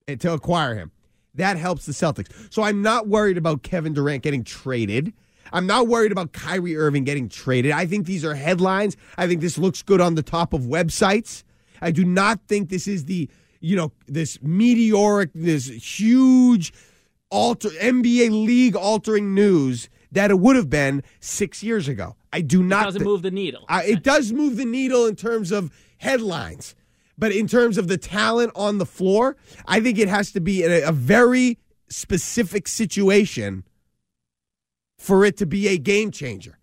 to 0.06 0.32
acquire 0.32 0.75
him. 0.75 0.92
That 1.34 1.56
helps 1.56 1.86
the 1.86 1.92
Celtics. 1.92 2.52
So 2.52 2.62
I'm 2.62 2.82
not 2.82 3.08
worried 3.08 3.38
about 3.38 3.62
Kevin 3.62 3.92
Durant 3.92 4.22
getting 4.22 4.44
traded. 4.44 5.12
I'm 5.53 5.67
not 5.67 5.88
worried 5.88 6.12
about 6.12 6.33
Kyrie 6.33 6.76
Irving 6.76 7.05
getting 7.05 7.29
traded. 7.29 7.73
I 7.73 7.87
think 7.87 8.07
these 8.07 8.25
are 8.25 8.35
headlines. 8.35 8.97
I 9.17 9.26
think 9.26 9.41
this 9.41 9.59
looks 9.59 9.83
good 9.83 10.00
on 10.00 10.15
the 10.15 10.23
top 10.23 10.53
of 10.53 10.62
websites. 10.62 11.45
I 11.81 11.91
do 11.91 12.05
not 12.05 12.41
think 12.49 12.69
this 12.69 12.88
is 12.88 13.05
the, 13.05 13.29
you 13.61 13.76
know, 13.76 13.93
this 14.07 14.38
meteoric, 14.43 15.31
this 15.35 15.67
huge 15.69 16.73
alter 17.31 17.69
NBA 17.69 18.31
league 18.31 18.76
altering 18.76 19.35
news 19.35 19.88
that 20.12 20.31
it 20.31 20.38
would 20.38 20.57
have 20.57 20.71
been 20.71 21.03
six 21.21 21.62
years 21.62 21.88
ago. 21.88 22.17
I 22.33 22.41
do 22.41 22.62
not. 22.62 22.83
It 22.83 22.85
doesn't 22.87 23.00
thi- 23.00 23.05
move 23.07 23.23
the 23.23 23.31
needle. 23.31 23.65
I, 23.69 23.85
it 23.85 24.03
does 24.03 24.33
move 24.33 24.57
the 24.57 24.65
needle 24.65 25.07
in 25.07 25.17
terms 25.17 25.53
of 25.53 25.71
headlines, 25.99 26.75
but 27.19 27.33
in 27.33 27.47
terms 27.47 27.79
of 27.79 27.88
the 27.88 27.99
talent 27.99 28.53
on 28.55 28.79
the 28.79 28.87
floor, 28.87 29.37
I 29.67 29.81
think 29.81 29.99
it 29.99 30.09
has 30.09 30.33
to 30.33 30.41
be 30.41 30.62
a, 30.62 30.88
a 30.88 30.93
very 30.93 31.59
specific 31.88 32.69
situation 32.69 33.65
for 34.99 35.25
it 35.25 35.37
to 35.38 35.47
be 35.47 35.69
a 35.69 35.79
game 35.79 36.11
changer. 36.11 36.59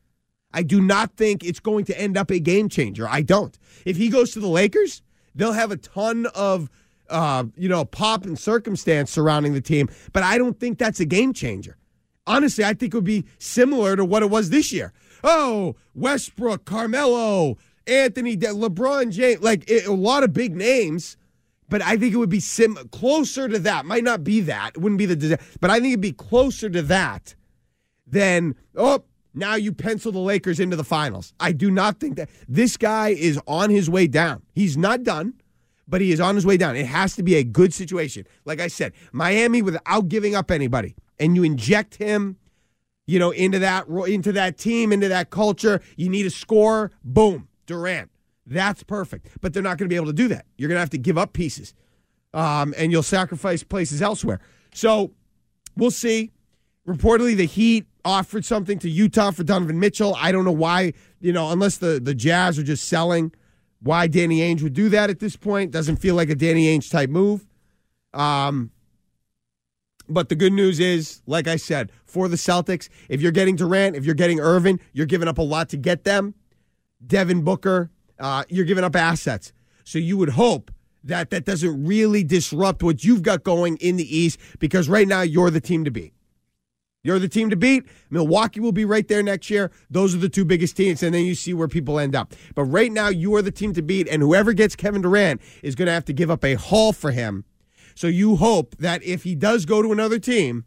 I 0.54 0.64
do 0.64 0.82
not 0.82 1.16
think 1.18 1.44
it's 1.44 1.60
going 1.60 1.86
to 1.86 2.00
end 2.00 2.16
up 2.16 2.30
a 2.30 2.40
game 2.40 2.70
changer. 2.70 3.08
I 3.10 3.22
don't. 3.22 3.58
If 3.86 3.98
he 3.98 4.10
goes 4.10 4.32
to 4.32 4.40
the 4.40 4.48
Lakers, 4.48 5.02
they'll 5.34 5.54
have 5.54 5.72
a 5.72 5.78
ton 5.78 6.28
of 6.36 6.70
uh, 7.10 7.46
you 7.58 7.68
know 7.68 7.86
pop 7.86 8.26
and 8.26 8.38
circumstance 8.38 9.12
surrounding 9.12 9.54
the 9.54 9.62
team, 9.62 9.90
but 10.14 10.24
I 10.24 10.38
don't 10.38 10.60
think 10.60 10.78
that's 10.78 11.00
a 11.00 11.06
game 11.06 11.34
changer. 11.34 11.78
Honestly, 12.26 12.64
I 12.64 12.74
think 12.74 12.94
it 12.94 12.98
would 12.98 13.04
be 13.04 13.26
similar 13.38 13.96
to 13.96 14.06
what 14.06 14.24
it 14.24 14.30
was 14.30 14.50
this 14.50 14.72
year. 14.72 14.94
Oh, 15.24 15.76
Westbrook, 15.94 16.64
Carmelo, 16.64 17.58
Anthony, 17.86 18.36
De- 18.38 18.48
LeBron 18.48 19.12
James, 19.12 19.42
like 19.42 19.70
it, 19.70 19.86
a 19.86 19.92
lot 19.92 20.24
of 20.24 20.34
big 20.34 20.56
names. 20.56 21.18
But 21.70 21.82
I 21.82 21.98
think 21.98 22.14
it 22.14 22.18
would 22.18 22.30
be 22.30 22.40
sim 22.40 22.76
closer 22.92 23.48
to 23.48 23.58
that. 23.60 23.86
Might 23.86 24.04
not 24.04 24.24
be 24.24 24.42
that. 24.42 24.74
It 24.76 24.82
wouldn't 24.82 25.00
be 25.00 25.06
the, 25.06 25.40
but 25.60 25.72
I 25.72 25.80
think 25.80 25.88
it'd 25.88 26.02
be 26.02 26.12
closer 26.12 26.70
to 26.70 26.82
that 26.84 27.36
than 28.06 28.56
oh 28.76 29.04
now 29.34 29.56
you 29.56 29.74
pencil 29.74 30.12
the 30.12 30.20
Lakers 30.20 30.60
into 30.60 30.76
the 30.76 30.84
finals. 30.84 31.34
I 31.40 31.52
do 31.52 31.72
not 31.72 32.00
think 32.00 32.18
that 32.18 32.30
this 32.48 32.78
guy 32.78 33.10
is 33.10 33.40
on 33.48 33.70
his 33.70 33.90
way 33.90 34.08
down. 34.08 34.44
He's 34.54 34.78
not 34.78 35.04
done, 35.04 35.34
but 35.88 36.02
he 36.02 36.12
is 36.12 36.20
on 36.20 36.36
his 36.36 36.46
way 36.46 36.58
down. 36.58 36.76
It 36.76 36.86
has 36.86 37.16
to 37.16 37.24
be 37.24 37.36
a 37.36 37.44
good 37.44 37.74
situation. 37.74 38.26
Like 38.46 38.60
I 38.60 38.68
said, 38.68 38.94
Miami 39.12 39.62
without 39.62 40.08
giving 40.08 40.36
up 40.36 40.52
anybody, 40.52 40.96
and 41.20 41.36
you 41.36 41.44
inject 41.44 41.96
him, 41.96 42.38
you 43.08 43.20
know, 43.20 43.32
into 43.32 43.60
that 43.60 43.88
into 43.88 44.32
that 44.34 44.58
team, 44.58 44.92
into 44.92 45.08
that 45.10 45.30
culture. 45.30 45.82
You 45.96 46.10
need 46.10 46.26
a 46.26 46.32
scorer. 46.32 46.92
Boom, 47.04 47.48
Durant. 47.66 48.12
That's 48.46 48.84
perfect. 48.84 49.28
But 49.42 49.54
they're 49.54 49.64
not 49.64 49.78
going 49.78 49.88
to 49.88 49.94
be 49.94 49.96
able 49.96 50.08
to 50.08 50.14
do 50.14 50.28
that. 50.28 50.46
You're 50.58 50.68
going 50.68 50.76
to 50.76 50.82
have 50.82 50.90
to 50.92 50.98
give 50.98 51.18
up 51.18 51.34
pieces, 51.34 51.74
um, 52.34 52.74
and 52.78 52.92
you'll 52.92 53.04
sacrifice 53.04 53.64
places 53.64 54.02
elsewhere. 54.02 54.40
So 54.74 55.12
we'll 55.76 55.92
see. 55.92 56.32
Reportedly, 56.88 57.36
the 57.36 57.46
Heat 57.46 57.86
offered 58.04 58.44
something 58.44 58.78
to 58.80 58.90
Utah 58.90 59.32
for 59.32 59.44
Donovan 59.44 59.80
Mitchell. 59.80 60.16
I 60.20 60.32
don't 60.32 60.44
know 60.44 60.52
why, 60.52 60.94
you 61.20 61.32
know, 61.32 61.52
unless 61.52 61.78
the, 61.78 62.00
the 62.02 62.14
Jazz 62.14 62.60
are 62.60 62.64
just 62.64 62.88
selling, 62.90 63.32
why 63.82 64.08
Danny 64.08 64.40
Ainge 64.40 64.62
would 64.64 64.74
do 64.74 64.90
that 64.90 65.10
at 65.10 65.20
this 65.20 65.36
point. 65.36 65.72
Doesn't 65.72 65.98
feel 65.98 66.16
like 66.16 66.30
a 66.30 66.36
Danny 66.36 66.66
Ainge 66.68 66.90
type 66.92 67.10
move. 67.10 67.46
Um, 68.14 68.72
but 70.10 70.30
the 70.30 70.36
good 70.36 70.54
news 70.54 70.80
is, 70.80 71.22
like 71.26 71.48
I 71.48 71.56
said, 71.56 71.92
for 72.06 72.28
the 72.28 72.36
Celtics, 72.36 72.90
if 73.08 73.22
you're 73.22 73.32
getting 73.32 73.56
Durant, 73.56 73.96
if 73.96 74.06
you're 74.06 74.16
getting 74.16 74.40
Irvin, 74.40 74.80
you're 74.92 75.06
giving 75.06 75.28
up 75.28 75.38
a 75.38 75.42
lot 75.42 75.70
to 75.70 75.78
get 75.78 76.04
them. 76.04 76.36
Devin 77.06 77.44
Booker, 77.44 77.90
uh, 78.20 78.44
you're 78.50 78.66
giving 78.66 78.84
up 78.84 78.96
assets. 78.96 79.54
So 79.86 80.00
you 80.00 80.18
would 80.18 80.30
hope 80.30 80.72
that 81.04 81.30
that 81.32 81.46
doesn't 81.46 81.86
really 81.86 82.24
disrupt 82.24 82.84
what 82.84 83.04
you've 83.04 83.22
got 83.22 83.44
going 83.44 83.78
in 83.78 83.98
the 83.98 84.18
East 84.18 84.40
because 84.60 84.88
right 84.88 85.08
now 85.08 85.22
you're 85.22 85.50
the 85.50 85.62
team 85.62 85.84
to 85.86 85.92
beat. 85.92 86.14
You're 87.04 87.20
the 87.20 87.28
team 87.28 87.50
to 87.50 87.58
beat. 87.58 87.84
Milwaukee 88.10 88.62
will 88.62 88.72
be 88.72 88.86
right 88.86 89.06
there 89.08 89.22
next 89.22 89.50
year. 89.50 89.72
Those 89.90 90.16
are 90.16 90.20
the 90.20 90.30
two 90.30 90.46
biggest 90.46 90.78
teams, 90.78 91.04
and 91.04 91.14
then 91.14 91.26
you 91.26 91.36
see 91.36 91.54
where 91.54 91.68
people 91.68 92.00
end 92.00 92.16
up. 92.16 92.34
But 92.56 92.64
right 92.64 92.92
now, 92.92 93.10
you 93.10 93.36
are 93.36 93.42
the 93.42 93.52
team 93.52 93.74
to 93.74 93.82
beat, 93.82 94.08
and 94.08 94.22
whoever 94.22 94.54
gets 94.54 94.76
Kevin 94.76 95.02
Durant 95.02 95.42
is 95.62 95.76
going 95.76 95.88
to 95.88 95.92
have 95.92 96.06
to 96.06 96.14
give 96.14 96.32
up 96.32 96.46
a 96.46 96.54
haul 96.54 96.94
for 96.94 97.12
him. 97.12 97.44
So 97.94 98.08
you 98.08 98.38
hope 98.38 98.78
that 98.78 99.04
if 99.04 99.24
he 99.24 99.36
does 99.36 99.66
go 99.66 99.82
to 99.82 99.92
another 99.92 100.18
team, 100.18 100.64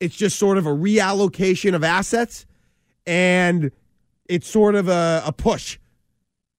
it's 0.00 0.16
just 0.16 0.36
sort 0.36 0.58
of 0.58 0.66
a 0.66 0.70
reallocation 0.70 1.76
of 1.76 1.84
assets, 1.84 2.44
and 3.06 3.70
it's 4.28 4.48
sort 4.48 4.74
of 4.74 4.88
a, 4.88 5.22
a 5.24 5.32
push. 5.32 5.78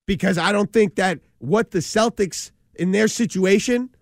Because 0.05 0.37
I 0.37 0.53
don't 0.53 0.71
think 0.71 0.95
that 0.95 1.19
what 1.39 1.71
the 1.71 1.79
Celtics 1.79 2.51
in 2.75 2.91
their 2.91 3.09
situation 3.09 3.92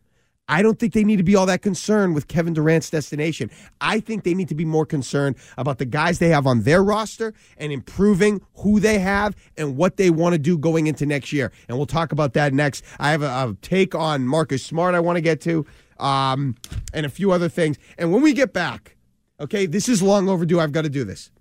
I 0.52 0.62
don't 0.62 0.78
think 0.78 0.92
they 0.92 1.06
need 1.06 1.16
to 1.16 1.24
be 1.24 1.34
all 1.34 1.46
that 1.46 1.62
concerned 1.62 2.14
with 2.14 2.28
Kevin 2.28 2.54
Durant's 2.54 2.90
destination. 2.90 3.50
I 3.80 4.02
think 4.02 4.26
they 4.26 4.34
need 4.34 4.50
to 4.50 4.56
be 4.56 4.66
more 4.66 4.86
concerned 4.86 5.38
about 5.58 5.78
the 5.78 5.86
guys 5.86 6.20
they 6.20 6.28
have 6.28 6.46
on 6.46 6.64
their 6.64 6.84
roster 6.84 7.34
and 7.58 7.72
improving 7.72 8.42
who 8.56 8.82
they 8.82 9.00
have 9.00 9.34
and 9.56 9.78
what 9.78 9.96
they 9.96 10.10
want 10.10 10.34
to 10.34 10.38
do 10.38 10.58
going 10.58 10.88
into 10.88 11.06
next 11.06 11.32
year. 11.32 11.54
And 11.70 11.78
we'll 11.78 11.88
talk 11.88 12.12
about 12.12 12.34
that 12.34 12.54
next. 12.54 12.84
I 13.00 13.12
have 13.12 13.22
a, 13.22 13.28
a 13.28 13.56
take 13.62 13.96
on 13.96 14.28
Marcus 14.28 14.62
Smart 14.62 14.94
I 14.94 15.00
want 15.00 15.16
to 15.16 15.22
get 15.22 15.40
to 15.42 15.66
um, 16.00 16.58
and 16.94 17.06
a 17.06 17.10
few 17.10 17.32
other 17.32 17.48
things. 17.48 17.78
And 17.98 18.12
when 18.12 18.22
we 18.22 18.34
get 18.34 18.52
back, 18.52 18.98
okay, 19.40 19.66
this 19.66 19.88
is 19.88 20.02
long 20.04 20.28
overdue. 20.28 20.60
I've 20.60 20.74
got 20.74 20.84
to 20.84 20.90
do 20.90 21.06
this. 21.06 21.32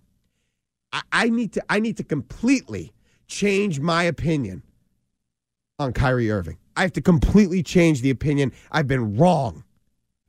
I, 0.93 1.03
I 1.11 1.29
need 1.31 1.53
to. 1.55 1.65
I 1.69 1.81
need 1.81 1.97
to 1.97 2.05
completely 2.05 2.93
change 3.27 3.81
my 3.81 4.05
opinion 4.05 4.63
on 5.81 5.93
Kyrie 5.93 6.31
Irving. 6.31 6.60
I 6.77 6.83
have 6.83 6.93
to 6.95 7.01
completely 7.01 7.63
change 7.63 8.03
the 8.03 8.11
opinion. 8.11 8.53
I've 8.71 8.87
been 8.87 9.17
wrong 9.17 9.65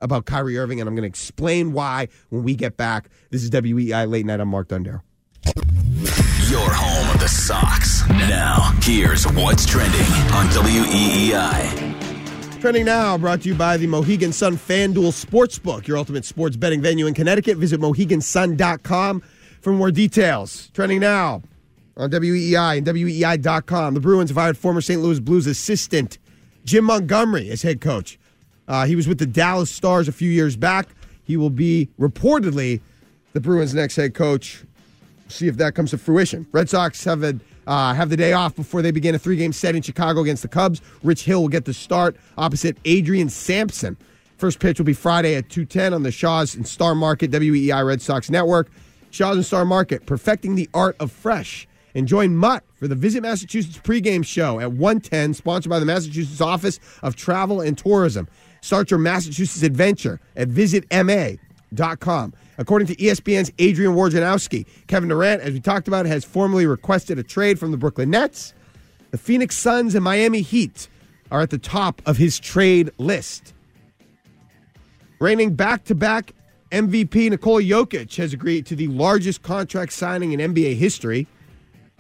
about 0.02 0.26
Kyrie 0.26 0.58
Irving, 0.58 0.80
and 0.80 0.88
I'm 0.88 0.96
going 0.96 1.04
to 1.04 1.08
explain 1.08 1.74
why 1.74 2.08
when 2.30 2.44
we 2.44 2.56
get 2.56 2.78
back. 2.78 3.10
This 3.30 3.44
is 3.44 3.52
WEEI 3.52 4.10
Late 4.10 4.26
Night. 4.26 4.40
I'm 4.40 4.50
Mark 4.50 4.68
Dondero. 4.68 5.02
Your 6.50 6.70
home 6.70 7.16
of 7.16 7.22
the 7.22 7.28
Sox. 7.28 8.08
Now, 8.10 8.78
here's 8.82 9.26
what's 9.26 9.66
trending 9.66 10.02
on 10.34 10.48
WEEI. 10.48 12.60
Trending 12.60 12.86
now, 12.86 13.18
brought 13.18 13.42
to 13.42 13.50
you 13.50 13.56
by 13.56 13.78
the 13.78 13.88
Mohegan 13.88 14.32
Sun 14.32 14.58
FanDuel 14.58 15.26
Sportsbook, 15.26 15.88
your 15.88 15.98
ultimate 15.98 16.26
sports 16.26 16.56
betting 16.56 16.82
venue 16.82 17.08
in 17.08 17.14
Connecticut. 17.14 17.58
Visit 17.58 17.80
mohegansun.com 17.80 19.24
for 19.62 19.74
more 19.74 19.92
details. 19.92 20.70
Trending 20.74 21.00
now 21.00 21.42
on 21.98 22.12
WEEI 22.12 22.78
and 22.78 22.88
WEEI.com. 22.88 23.94
The 23.94 24.00
Bruins 24.00 24.30
have 24.30 24.38
hired 24.38 24.58
former 24.58 24.82
St. 24.82 25.02
Louis 25.02 25.20
Blues 25.20 25.48
assistant 25.48 26.20
Jim 26.66 26.86
Montgomery 26.86 27.50
as 27.50 27.62
head 27.62 27.82
coach. 27.82 28.20
Uh, 28.68 28.86
he 28.86 28.96
was 28.96 29.08
with 29.08 29.18
the 29.18 29.26
Dallas 29.26 29.70
Stars 29.70 30.08
a 30.08 30.12
few 30.12 30.30
years 30.30 30.56
back. 30.56 30.88
He 31.24 31.38
will 31.38 31.50
be 31.50 31.90
reportedly 32.00 32.82
the 33.34 33.40
Bruins' 33.40 33.74
next 33.74 33.96
head 33.96 34.14
coach. 34.14 34.64
See 35.28 35.48
if 35.48 35.58
that 35.58 35.76
comes 35.76 35.92
to 35.92 35.98
fruition. 35.98 36.46
Red 36.52 36.70
Sox 36.70 37.04
have 37.06 37.24
a, 37.24 37.40
uh, 37.68 37.94
have 37.94 38.10
the 38.10 38.18
day 38.18 38.34
off 38.34 38.56
before 38.56 38.82
they 38.82 38.92
begin 38.92 39.16
a 39.16 39.20
three 39.20 39.38
game 39.38 39.54
set 39.54 39.76
in 39.76 39.82
Chicago 39.82 40.22
against 40.22 40.42
the 40.42 40.48
Cubs. 40.48 40.82
Rich 41.04 41.24
Hill 41.24 41.42
will 41.42 41.50
get 41.50 41.66
the 41.66 41.74
start 41.74 42.16
opposite 42.38 42.78
Adrian 42.86 43.30
Sampson. 43.30 43.98
First 44.38 44.60
pitch 44.60 44.80
will 44.80 44.86
be 44.86 44.94
Friday 44.94 45.36
at 45.36 45.50
2:10 45.50 45.94
on 45.94 46.04
the 46.04 46.12
Shaw's 46.12 46.56
and 46.56 46.68
Star 46.68 46.96
Market 46.96 47.32
WEEI 47.32 47.86
Red 47.86 48.02
Sox 48.02 48.30
Network. 48.30 48.70
Shaw's 49.12 49.36
and 49.36 49.46
Star 49.46 49.66
Market, 49.66 50.06
perfecting 50.06 50.56
the 50.56 50.70
art 50.74 50.96
of 51.00 51.12
fresh. 51.12 51.68
And 51.94 52.08
join 52.08 52.36
Mutt 52.36 52.64
for 52.76 52.88
the 52.88 52.96
Visit 52.96 53.22
Massachusetts 53.22 53.78
pregame 53.78 54.26
show 54.26 54.60
at 54.60 54.72
110, 54.72 55.34
sponsored 55.34 55.70
by 55.70 55.80
the 55.80 55.86
Massachusetts 55.86 56.42
Office 56.42 56.80
of 57.04 57.16
Travel 57.16 57.62
and 57.62 57.78
Tourism. 57.78 58.28
Start 58.62 58.92
your 58.92 59.00
Massachusetts 59.00 59.64
adventure 59.64 60.20
at 60.36 60.48
visitma.com. 60.48 62.34
According 62.58 62.88
to 62.88 62.96
ESPN's 62.96 63.52
Adrian 63.60 63.94
Wojnarowski, 63.94 64.66
Kevin 64.88 65.10
Durant, 65.10 65.42
as 65.42 65.54
we 65.54 65.60
talked 65.60 65.88
about, 65.88 66.06
has 66.06 66.24
formally 66.24 66.66
requested 66.66 67.18
a 67.18 67.24
trade 67.24 67.60
from 67.60 67.72
the 67.72 67.78
Brooklyn 67.78 68.10
Nets. 68.10 68.54
The 69.10 69.18
Phoenix 69.18 69.58
Suns 69.58 69.96
and 69.96 70.04
Miami 70.04 70.42
Heat 70.42 70.88
are 71.32 71.42
at 71.42 71.50
the 71.50 71.58
top 71.58 72.02
of 72.06 72.18
his 72.18 72.40
trade 72.40 72.92
list. 72.98 73.54
Reigning 75.20 75.56
back 75.56 75.86
to 75.86 75.96
back 75.96 76.34
MVP 76.72 77.30
Nikola 77.30 77.62
Jokic 77.62 78.16
has 78.16 78.34
agreed 78.34 78.66
to 78.68 78.76
the 78.76 78.88
largest 78.88 79.42
contract 79.42 79.92
signing 79.92 80.32
in 80.32 80.54
NBA 80.54 80.76
history 80.76 81.28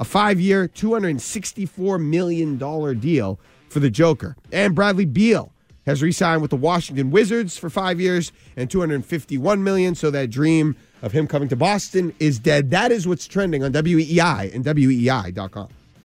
a 0.01 0.03
five 0.03 0.41
year, 0.41 0.67
$264 0.67 2.03
million 2.03 2.57
deal 2.99 3.39
for 3.69 3.79
the 3.79 3.89
Joker. 3.89 4.35
And 4.51 4.73
Bradley 4.73 5.05
Beal 5.05 5.53
has 5.85 6.01
re 6.01 6.11
signed 6.11 6.41
with 6.41 6.49
the 6.49 6.57
Washington 6.57 7.11
Wizards 7.11 7.55
for 7.55 7.69
five 7.69 8.01
years 8.01 8.31
and 8.57 8.69
251 8.69 9.63
million. 9.63 9.93
So 9.93 10.09
that 10.09 10.31
dream 10.31 10.75
of 11.03 11.11
him 11.11 11.27
coming 11.27 11.49
to 11.49 11.55
Boston 11.55 12.13
is 12.19 12.39
dead. 12.39 12.71
That 12.71 12.91
is 12.91 13.07
what's 13.07 13.27
trending 13.27 13.63
on 13.63 13.73
WEEI 13.73 14.53
and 14.53 14.65
WEEI.com. 14.65 15.69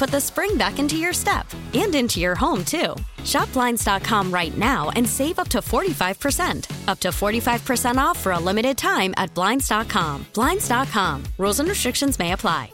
put 0.00 0.10
the 0.10 0.20
spring 0.20 0.56
back 0.56 0.78
into 0.78 0.96
your 0.96 1.12
step 1.12 1.46
and 1.74 1.94
into 1.94 2.20
your 2.20 2.34
home, 2.34 2.64
too. 2.64 2.96
Shop 3.22 3.52
Blinds.com 3.52 4.32
right 4.32 4.56
now 4.56 4.88
and 4.96 5.06
save 5.06 5.38
up 5.38 5.48
to 5.48 5.58
45%. 5.58 6.88
Up 6.88 6.98
to 7.00 7.08
45% 7.08 7.96
off 7.98 8.18
for 8.18 8.32
a 8.32 8.38
limited 8.38 8.78
time 8.78 9.12
at 9.18 9.34
Blinds.com. 9.34 10.24
Blinds.com. 10.32 11.22
Rules 11.36 11.60
and 11.60 11.68
restrictions 11.68 12.18
may 12.18 12.32
apply. 12.32 12.72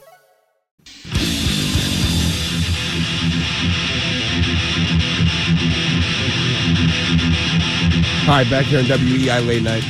Hi, 8.29 8.45
back 8.45 8.67
here 8.67 8.79
on 8.79 8.85
WEEI 8.85 9.47
Late 9.47 9.63
Night. 9.65 9.83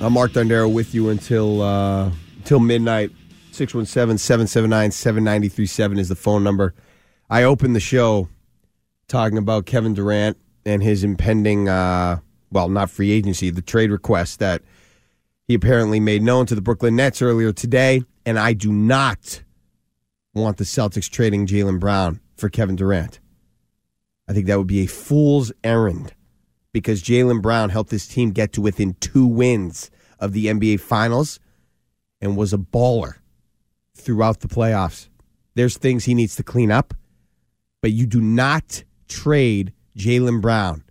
I'm 0.00 0.14
Mark 0.14 0.32
Dondero 0.32 0.72
with 0.72 0.94
you 0.94 1.10
until 1.10 1.60
uh, 1.60 2.10
until 2.38 2.60
midnight. 2.60 3.10
617-779-7937 3.54 5.98
is 5.98 6.08
the 6.08 6.16
phone 6.16 6.42
number. 6.42 6.74
I 7.30 7.44
opened 7.44 7.76
the 7.76 7.80
show 7.80 8.28
talking 9.06 9.38
about 9.38 9.66
Kevin 9.66 9.94
Durant 9.94 10.36
and 10.66 10.82
his 10.82 11.04
impending, 11.04 11.68
uh, 11.68 12.18
well, 12.50 12.68
not 12.68 12.90
free 12.90 13.12
agency, 13.12 13.50
the 13.50 13.62
trade 13.62 13.92
request 13.92 14.40
that 14.40 14.62
he 15.46 15.54
apparently 15.54 16.00
made 16.00 16.22
known 16.22 16.46
to 16.46 16.56
the 16.56 16.60
Brooklyn 16.60 16.96
Nets 16.96 17.22
earlier 17.22 17.52
today. 17.52 18.02
And 18.26 18.38
I 18.38 18.54
do 18.54 18.72
not 18.72 19.42
want 20.34 20.56
the 20.56 20.64
Celtics 20.64 21.08
trading 21.08 21.46
Jaylen 21.46 21.78
Brown 21.78 22.18
for 22.36 22.48
Kevin 22.48 22.74
Durant. 22.76 23.20
I 24.26 24.32
think 24.32 24.46
that 24.46 24.58
would 24.58 24.66
be 24.66 24.80
a 24.80 24.86
fool's 24.86 25.52
errand 25.62 26.14
because 26.72 27.02
Jaylen 27.02 27.40
Brown 27.40 27.70
helped 27.70 27.92
his 27.92 28.08
team 28.08 28.32
get 28.32 28.52
to 28.54 28.60
within 28.60 28.94
two 28.94 29.26
wins 29.26 29.92
of 30.18 30.32
the 30.32 30.46
NBA 30.46 30.80
Finals 30.80 31.38
and 32.20 32.36
was 32.36 32.52
a 32.52 32.58
baller 32.58 33.18
throughout 33.94 34.40
the 34.40 34.48
playoffs. 34.48 35.08
There's 35.54 35.76
things 35.76 36.04
he 36.04 36.14
needs 36.14 36.36
to 36.36 36.42
clean 36.42 36.70
up, 36.70 36.94
but 37.80 37.92
you 37.92 38.06
do 38.06 38.20
not 38.20 38.84
trade 39.08 39.72
Jaylen 39.96 40.40
Brown. 40.40 40.84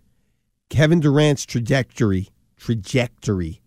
Kevin 0.70 1.00
Durant's 1.00 1.44
trajectory, 1.44 2.28
trajectory, 2.56 3.60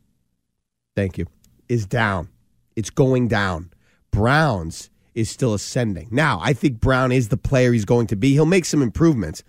thank 0.96 1.18
you, 1.18 1.28
is 1.70 1.86
down. 1.86 2.30
It's 2.76 2.90
going 2.90 3.28
down. 3.28 3.72
Brown's 4.12 4.90
is 5.14 5.30
still 5.30 5.54
ascending. 5.54 6.10
Now, 6.12 6.40
I 6.44 6.54
think 6.54 6.80
Brown 6.80 7.12
is 7.12 7.30
the 7.30 7.38
player 7.38 7.74
he's 7.74 7.86
going 7.86 8.08
to 8.08 8.16
be. 8.16 8.34
He'll 8.34 8.46
make 8.46 8.66
some 8.66 8.82
improvements. 8.82 9.44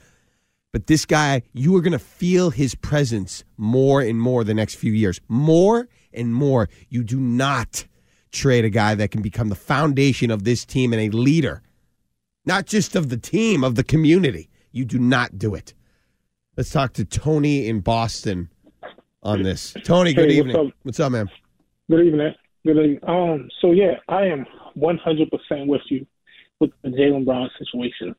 But 0.73 0.87
this 0.87 1.05
guy, 1.05 1.43
you 1.53 1.77
are 1.77 1.81
going 1.81 1.93
to 1.93 1.99
feel 1.99 2.51
his 2.51 2.75
presence 2.75 3.45
more 3.57 4.01
and 4.01 4.21
more 4.21 4.45
the 4.45 4.55
next 4.55 4.77
few 4.77 4.93
years. 4.93 5.21
More 5.29 5.89
and 6.13 6.35
more. 6.35 6.69
You 6.89 7.03
do 7.03 7.19
not 7.19 7.87
trade 8.33 8.65
a 8.65 8.71
guy 8.71 8.95
that 8.95 9.11
can 9.11 9.23
become 9.23 9.49
the 9.49 9.55
foundation 9.55 10.31
of 10.31 10.45
this 10.45 10.65
team 10.65 10.93
and 10.93 11.03
a 11.03 11.17
leader, 11.17 11.63
not 12.45 12.67
just 12.67 12.97
of 12.97 13.09
the 13.09 13.17
team, 13.17 13.65
of 13.65 13.75
the 13.75 13.85
community. 13.85 14.49
You 14.73 14.85
do 14.85 14.99
not 14.99 15.39
do 15.39 15.55
it. 15.55 15.75
Let's 16.57 16.71
talk 16.71 16.93
to 16.95 17.05
Tony 17.05 17.69
in 17.69 17.81
Boston 17.81 18.51
on 19.23 19.43
this. 19.43 19.75
Tony, 19.85 20.13
good 20.13 20.31
Hey, 20.31 20.41
what's 20.41 20.49
evening. 20.51 20.67
up? 20.69 20.73
What's 20.83 21.01
up, 21.01 21.13
man? 21.13 21.29
Good 21.91 22.07
evening. 22.07 22.35
Good 22.67 22.77
evening. 22.77 22.99
Um, 23.07 23.49
so 23.61 23.73
yeah, 23.73 23.93
I 24.09 24.23
am 24.27 24.45
100% 24.77 25.67
with 25.67 25.81
you 25.91 26.07
with 26.61 26.71
the 26.83 26.91
Jaylen 26.91 27.25
Brown 27.25 27.49
situation 27.59 28.15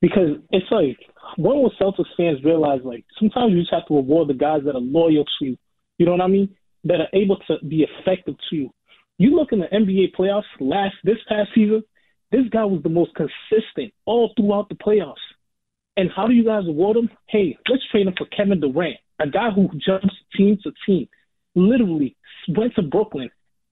because 0.00 0.36
it's 0.50 0.66
like 0.70 0.98
when 1.36 1.56
will 1.62 1.72
Celtics 1.80 2.04
fans 2.16 2.42
realize 2.44 2.80
like 2.84 3.04
sometimes 3.18 3.52
you 3.52 3.60
just 3.60 3.72
have 3.72 3.86
to 3.86 3.94
reward 3.96 4.28
the 4.28 4.34
guys 4.34 4.62
that 4.64 4.74
are 4.74 4.80
loyal 4.80 5.24
to 5.38 5.44
you. 5.44 5.56
You 5.98 6.06
know 6.06 6.12
what 6.12 6.20
I 6.20 6.26
mean? 6.26 6.54
That 6.84 7.00
are 7.00 7.08
able 7.12 7.36
to 7.48 7.64
be 7.66 7.86
effective 7.88 8.34
to 8.50 8.56
you. 8.56 8.70
You 9.16 9.36
look 9.36 9.52
in 9.52 9.60
the 9.60 9.66
NBA 9.66 10.16
playoffs 10.18 10.42
last 10.58 10.96
this 11.04 11.18
past 11.28 11.50
season, 11.54 11.84
this 12.32 12.48
guy 12.50 12.64
was 12.64 12.82
the 12.82 12.88
most 12.88 13.12
consistent 13.14 13.92
all 14.06 14.32
throughout 14.36 14.68
the 14.68 14.74
playoffs. 14.74 15.14
And 15.96 16.10
how 16.14 16.26
do 16.26 16.34
you 16.34 16.44
guys 16.44 16.64
award 16.66 16.96
him? 16.96 17.08
Hey, 17.28 17.56
let's 17.70 17.82
trade 17.92 18.08
him 18.08 18.14
for 18.18 18.26
Kevin 18.36 18.60
Durant, 18.60 18.96
a 19.20 19.28
guy 19.28 19.50
who 19.54 19.68
jumps 19.86 20.14
team 20.36 20.58
to 20.64 20.72
team. 20.84 21.06
Literally 21.54 22.16
went 22.48 22.74
to 22.74 22.82
Brooklyn, 22.82 23.30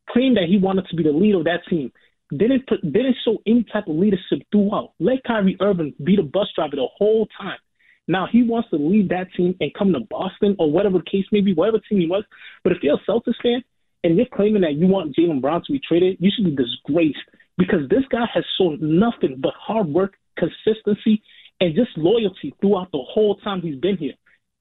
claimed 0.09 0.37
that 0.37 0.47
he 0.49 0.59
wanted 0.59 0.87
to 0.89 0.97
be 0.97 1.03
the 1.03 1.11
leader 1.11 1.39
of 1.39 1.45
that 1.45 1.67
team. 1.69 1.91
Didn't 2.31 2.69
put, 2.69 2.81
didn't 2.81 3.17
show 3.25 3.39
any 3.45 3.65
type 3.65 3.89
of 3.89 3.97
leadership 3.97 4.47
throughout. 4.53 4.93
Let 5.01 5.25
Kyrie 5.27 5.57
Irving 5.61 5.95
be 6.03 6.15
the 6.15 6.23
bus 6.23 6.47
driver 6.55 6.77
the 6.77 6.87
whole 6.97 7.27
time. 7.39 7.59
Now 8.07 8.29
he 8.31 8.45
wants 8.45 8.71
to 8.71 8.77
leave 8.77 9.09
that 9.09 9.33
team 9.37 9.57
and 9.61 9.75
come 9.75 9.93
to 9.93 10.01
Boston 10.09 10.55
or 10.59 10.71
whatever 10.71 10.99
the 10.99 11.11
case 11.11 11.27
may 11.33 11.41
be, 11.41 11.53
whatever 11.53 11.81
team 11.89 11.99
he 12.01 12.07
was. 12.07 12.25
But 12.63 12.73
if 12.73 12.79
you're 12.83 12.95
a 12.95 13.11
Celtics 13.11 13.43
fan, 13.43 13.63
and 14.05 14.17
you're 14.17 14.27
claiming 14.33 14.63
that 14.63 14.75
you 14.75 14.87
want 14.87 15.15
Jaylen 15.17 15.41
Brown 15.41 15.63
to 15.67 15.73
be 15.73 15.81
traded, 15.87 16.17
you 16.21 16.31
should 16.35 16.45
be 16.45 16.57
disgraced 16.57 17.19
because 17.59 17.89
this 17.89 18.05
guy 18.11 18.25
has 18.33 18.45
shown 18.59 18.79
nothing 18.81 19.37
but 19.41 19.53
hard 19.59 19.89
work, 19.89 20.15
consistency, 20.37 21.23
and 21.61 21.75
just 21.75 21.91
loyalty 21.97 22.55
throughout 22.61 22.91
the 22.93 22.99
whole 22.99 23.37
time 23.37 23.61
he's 23.63 23.79
been 23.79 23.97
here. 23.97 24.15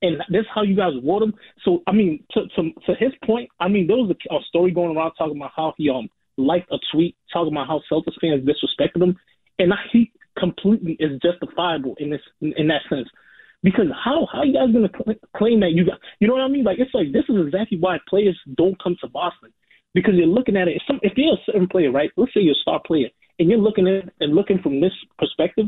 And 0.04 0.18
that's 0.30 0.48
how 0.54 0.64
you 0.64 0.76
guys 0.76 0.94
award 0.96 1.24
him. 1.24 1.34
So, 1.64 1.84
I 1.88 1.92
mean, 1.92 2.24
to, 2.32 2.42
to, 2.56 2.72
to 2.86 2.96
his 3.00 3.12
point, 3.24 3.50
I 3.60 3.68
mean, 3.68 3.88
there 3.88 3.98
was 3.98 4.12
a, 4.12 4.36
a 4.36 4.40
story 4.48 4.72
going 4.72 4.96
around 4.96 5.14
talking 5.14 5.38
about 5.38 5.52
how 5.56 5.74
he 5.78 5.90
um 5.90 6.10
liked 6.38 6.72
a 6.72 6.78
tweet 6.92 7.16
talking 7.32 7.54
about 7.54 7.68
how 7.68 7.82
Celtics 7.92 8.20
fans 8.20 8.44
disrespected 8.46 9.04
him, 9.04 9.18
and 9.60 9.74
I, 9.74 9.78
he 9.92 10.12
completely 10.38 10.98
is 11.00 11.20
justifiable 11.22 11.96
in 12.00 12.10
this 12.10 12.22
in, 12.42 12.54
in 12.58 12.68
that 12.68 12.82
sense. 12.90 13.08
Because 13.64 13.88
how 13.94 14.28
how 14.32 14.44
you 14.44 14.54
guys 14.54 14.74
gonna 14.74 14.90
cl- 14.90 15.20
claim 15.36 15.60
that 15.62 15.72
you 15.72 15.86
got 15.86 16.00
you 16.20 16.28
know 16.28 16.34
what 16.34 16.44
I 16.44 16.48
mean? 16.48 16.64
Like 16.64 16.80
it's 16.80 16.94
like 16.94 17.12
this 17.12 17.26
is 17.30 17.36
exactly 17.46 17.78
why 17.80 17.98
players 18.10 18.38
don't 18.58 18.82
come 18.82 18.96
to 19.02 19.08
Boston 19.08 19.54
because 19.94 20.16
you're 20.16 20.28
looking 20.28 20.58
at 20.58 20.68
it. 20.68 20.78
If, 20.78 20.84
some, 20.88 21.00
if 21.04 21.14
you're 21.16 21.34
a 21.34 21.46
certain 21.46 21.68
player, 21.68 21.92
right? 21.92 22.10
Let's 22.18 22.34
say 22.34 22.42
you're 22.42 22.54
a 22.58 22.62
star 22.62 22.82
player, 22.86 23.10
and 23.40 23.50
you're 23.50 23.60
looking 23.60 23.88
at 23.88 24.12
and 24.20 24.34
looking 24.34 24.60
from 24.64 24.82
this 24.82 24.94
perspective, 25.18 25.66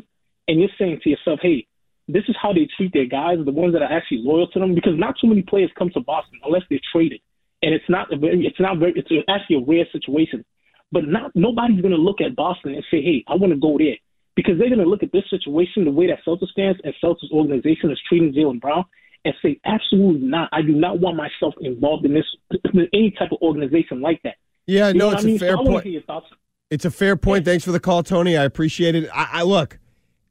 and 0.48 0.60
you're 0.60 0.70
saying 0.78 1.02
to 1.04 1.10
yourself, 1.10 1.40
hey. 1.42 1.68
This 2.06 2.24
is 2.28 2.36
how 2.36 2.52
they 2.52 2.68
treat 2.76 2.92
their 2.92 3.06
guys, 3.06 3.38
the 3.46 3.54
ones 3.54 3.72
that 3.72 3.82
are 3.82 3.90
actually 3.90 4.28
loyal 4.28 4.48
to 4.48 4.60
them, 4.60 4.76
because 4.76 4.92
not 4.98 5.16
too 5.22 5.28
many 5.28 5.42
players 5.42 5.72
come 5.80 5.90
to 5.94 6.02
Boston 6.02 6.38
unless 6.44 6.64
they're 6.70 6.84
traded, 6.92 7.22
and 7.62 7.74
it's 7.74 7.88
not 7.88 8.10
very, 8.20 8.46
it's 8.46 8.60
not 8.60 8.78
very, 8.78 8.92
it's 8.98 9.08
actually 9.30 9.56
a 9.56 9.66
rare 9.66 9.88
situation. 9.90 10.44
But 10.92 11.08
not 11.08 11.32
nobody's 11.34 11.82
to 11.82 11.88
look 11.88 12.20
at 12.20 12.36
Boston 12.36 12.76
and 12.76 12.84
say, 12.92 13.02
hey, 13.02 13.24
I 13.26 13.36
want 13.36 13.54
to 13.54 13.58
go 13.58 13.78
there 13.78 13.96
because 14.36 14.58
they're 14.58 14.70
going 14.70 14.80
to 14.80 14.90
look 14.90 15.04
at 15.04 15.12
this 15.12 15.24
situation, 15.30 15.86
the 15.86 15.92
way 15.92 16.08
that 16.08 16.20
Celtics 16.26 16.54
fans 16.56 16.78
and 16.84 16.94
Celtics 17.04 17.32
organization 17.32 17.92
is 17.92 18.00
treating 18.08 18.34
Jaylen 18.34 18.60
Brown, 18.60 18.86
and 19.26 19.34
say, 19.42 19.60
absolutely 19.66 20.28
not. 20.28 20.50
I 20.52 20.62
do 20.62 20.74
not 20.74 21.00
want 21.00 21.16
myself 21.18 21.54
involved 21.62 22.06
in 22.06 22.14
this 22.14 22.26
in 22.74 22.88
any 22.94 23.12
type 23.12 23.32
of 23.32 23.38
organization 23.42 24.02
like 24.02 24.22
that. 24.24 24.36
Yeah, 24.68 24.90
You 24.90 24.96
no, 24.96 25.08
it's 25.12 25.16
what 25.16 25.20
I 25.20 25.24
a 25.24 25.28
mean? 25.28 25.40
fair 25.40 25.50
so 25.50 25.54
I 25.54 25.58
wanna 25.58 25.70
point. 25.72 25.84
hear 25.84 25.94
your 25.94 26.02
thoughts. 26.04 26.26
It's 26.70 26.86
a 26.86 26.92
fair 26.92 27.16
point. 27.16 27.46
Thanks 27.46 27.64
for 27.64 27.72
the 27.72 27.80
call, 27.80 28.04
Tony. 28.04 28.36
I 28.36 28.44
appreciate 28.44 28.96
it. 28.96 29.10
I, 29.14 29.28
I 29.32 29.44
look, 29.44 29.78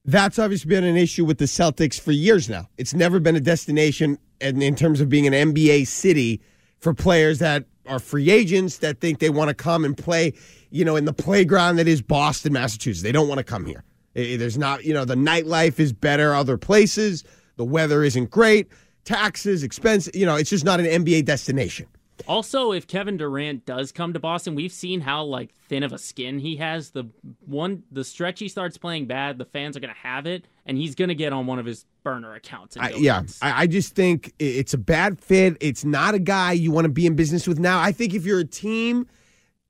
that's 0.05 0.39
obviously 0.39 0.69
been 0.69 0.85
an 0.85 0.97
issue 0.97 1.25
with 1.25 1.39
the 1.39 1.45
Celtics 1.45 2.01
for 2.01 2.13
years 2.13 2.49
now. 2.49 2.69
It's 2.77 2.93
never 2.95 3.21
been 3.21 3.37
a 3.37 3.41
destination 3.41 4.19
in, 4.41 4.61
in 4.61 4.75
terms 4.75 5.01
of 5.01 5.09
being 5.09 5.27
an 5.27 5.33
NBA 5.55 5.87
city 5.87 6.43
for 6.81 6.93
players 6.93 7.39
that 7.39 7.65
are 7.87 7.99
free 8.01 8.31
agents 8.31 8.79
that 8.79 9.01
think 9.01 9.21
they 9.21 9.31
want 9.31 9.49
to 9.49 9.55
come 9.55 9.85
and 9.85 9.97
play, 9.97 10.33
you 10.71 10.85
know, 10.85 10.97
in 10.97 11.05
the 11.05 11.13
playground 11.13 11.77
that 11.77 11.87
is 11.89 12.03
Boston, 12.03 12.53
Massachusetts. 12.53 13.03
They 13.03 13.13
don't 13.13 13.29
want 13.29 13.39
to 13.39 13.45
come 13.45 13.65
here. 13.65 13.85
There's 14.15 14.59
not, 14.59 14.85
you 14.85 14.95
know, 14.95 15.05
the 15.05 15.15
nightlife 15.15 15.81
is 15.81 15.93
better 15.93 16.35
other 16.35 16.59
places. 16.59 17.25
The 17.57 17.65
weather 17.65 18.03
isn't 18.05 18.31
great. 18.31 18.69
Taxes, 19.05 19.63
expense, 19.63 20.09
you 20.15 20.27
know, 20.27 20.37
it's 20.37 20.51
just 20.51 20.65
not 20.65 20.81
an 20.81 20.87
NBA 20.87 21.25
destination. 21.25 21.87
Also, 22.29 22.73
if 22.73 22.87
Kevin 22.87 23.17
Durant 23.17 23.67
does 23.67 23.91
come 23.91 24.13
to 24.13 24.21
Boston, 24.21 24.55
we've 24.55 24.73
seen 24.73 25.01
how 25.01 25.25
like 25.25 25.53
thin 25.69 25.83
of 25.83 25.93
a 25.93 25.99
skin 25.99 26.39
he 26.39 26.57
has. 26.57 26.91
The 26.91 27.05
one 27.45 27.83
the 27.91 28.05
stretch 28.05 28.39
he 28.39 28.49
starts 28.49 28.79
playing 28.79 29.07
bad, 29.07 29.39
the 29.39 29.45
fans 29.45 29.77
are 29.77 29.81
gonna 29.81 29.95
have 29.95 30.27
it, 30.27 30.47
and 30.67 30.77
he's 30.77 30.95
gonna 30.95 31.15
get 31.15 31.33
on 31.33 31.47
one 31.47 31.59
of 31.59 31.67
his 31.67 31.85
burner 32.05 32.35
accounts. 32.35 32.77
I, 32.77 32.91
yeah. 32.91 33.23
I, 33.41 33.63
I 33.63 33.67
just 33.67 33.95
think 33.95 34.33
it's 34.39 34.75
a 34.75 34.79
bad 34.79 35.19
fit. 35.21 35.57
It's 35.61 35.85
not 35.85 36.15
a 36.15 36.19
guy 36.19 36.53
you 36.53 36.71
want 36.71 36.85
to 36.85 36.91
be 36.91 37.07
in 37.07 37.17
business 37.17 37.47
with 37.47 37.59
now. 37.59 37.81
I 37.81 37.93
think 37.93 38.15
if 38.15 38.25
you're 38.25 38.41
a 38.41 38.45
team, 38.45 39.09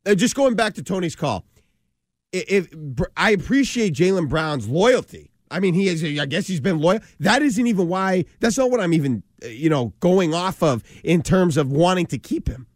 uh, 0.04 0.14
just 0.14 0.34
going 0.34 0.54
back 0.54 0.74
to 0.74 0.82
Tony's 0.82 1.16
call, 1.16 1.44
if, 2.32 2.68
I 3.16 3.30
appreciate 3.30 3.94
Jaylen 3.94 4.28
Brown's 4.28 4.68
loyalty. 4.68 5.30
I 5.50 5.60
mean, 5.60 5.74
he 5.74 5.88
is. 5.88 6.02
I 6.02 6.26
guess 6.26 6.46
he's 6.46 6.60
been 6.60 6.78
loyal. 6.78 7.00
That 7.20 7.42
isn't 7.42 7.66
even 7.66 7.86
why. 7.86 8.24
That's 8.40 8.56
not 8.56 8.70
what 8.70 8.80
I'm 8.80 8.94
even, 8.94 9.22
uh, 9.44 9.48
you 9.48 9.68
know, 9.68 9.92
going 10.00 10.32
off 10.34 10.62
of 10.62 10.82
in 11.04 11.22
terms 11.22 11.56
of 11.58 11.70
wanting 11.70 12.06
to 12.06 12.18
keep 12.18 12.48
him. 12.48 12.66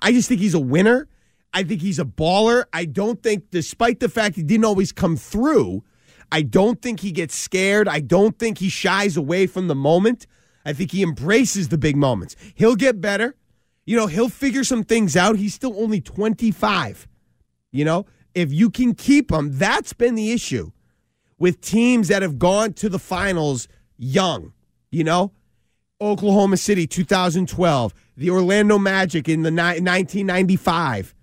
I 0.00 0.12
just 0.12 0.28
think 0.28 0.40
he's 0.40 0.54
a 0.54 0.60
winner. 0.60 1.08
I 1.52 1.64
think 1.64 1.82
he's 1.82 1.98
a 1.98 2.04
baller. 2.04 2.64
I 2.72 2.84
don't 2.84 3.20
think, 3.20 3.50
despite 3.50 3.98
the 3.98 4.08
fact 4.08 4.36
he 4.36 4.44
didn't 4.44 4.64
always 4.64 4.92
come 4.92 5.16
through, 5.16 5.82
I 6.30 6.42
don't 6.42 6.80
think 6.80 7.00
he 7.00 7.10
gets 7.10 7.34
scared. 7.34 7.88
I 7.88 7.98
don't 7.98 8.38
think 8.38 8.58
he 8.58 8.68
shies 8.68 9.16
away 9.16 9.48
from 9.48 9.66
the 9.66 9.74
moment. 9.74 10.26
I 10.64 10.72
think 10.72 10.92
he 10.92 11.02
embraces 11.02 11.68
the 11.68 11.78
big 11.78 11.96
moments. 11.96 12.36
He'll 12.54 12.76
get 12.76 13.00
better. 13.00 13.34
You 13.84 13.96
know, 13.96 14.06
he'll 14.06 14.28
figure 14.28 14.62
some 14.62 14.84
things 14.84 15.16
out. 15.16 15.36
He's 15.36 15.54
still 15.54 15.74
only 15.76 16.00
25. 16.00 17.08
You 17.72 17.84
know, 17.84 18.06
if 18.34 18.52
you 18.52 18.70
can 18.70 18.94
keep 18.94 19.28
them, 19.28 19.50
that's 19.58 19.92
been 19.92 20.14
the 20.14 20.32
issue 20.32 20.70
with 21.38 21.60
teams 21.60 22.08
that 22.08 22.22
have 22.22 22.38
gone 22.38 22.72
to 22.74 22.88
the 22.88 22.98
finals 22.98 23.68
young. 23.96 24.52
You 24.90 25.04
know, 25.04 25.32
Oklahoma 26.00 26.56
City 26.56 26.86
2012, 26.86 27.94
the 28.16 28.30
Orlando 28.30 28.78
Magic 28.78 29.28
in 29.28 29.42
the 29.42 29.50
ni- 29.50 29.80
1995. 29.80 31.14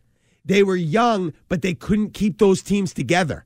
They 0.46 0.64
were 0.64 0.76
young, 0.76 1.34
but 1.50 1.62
they 1.62 1.74
couldn't 1.74 2.14
keep 2.14 2.38
those 2.38 2.62
teams 2.62 2.94
together. 2.94 3.46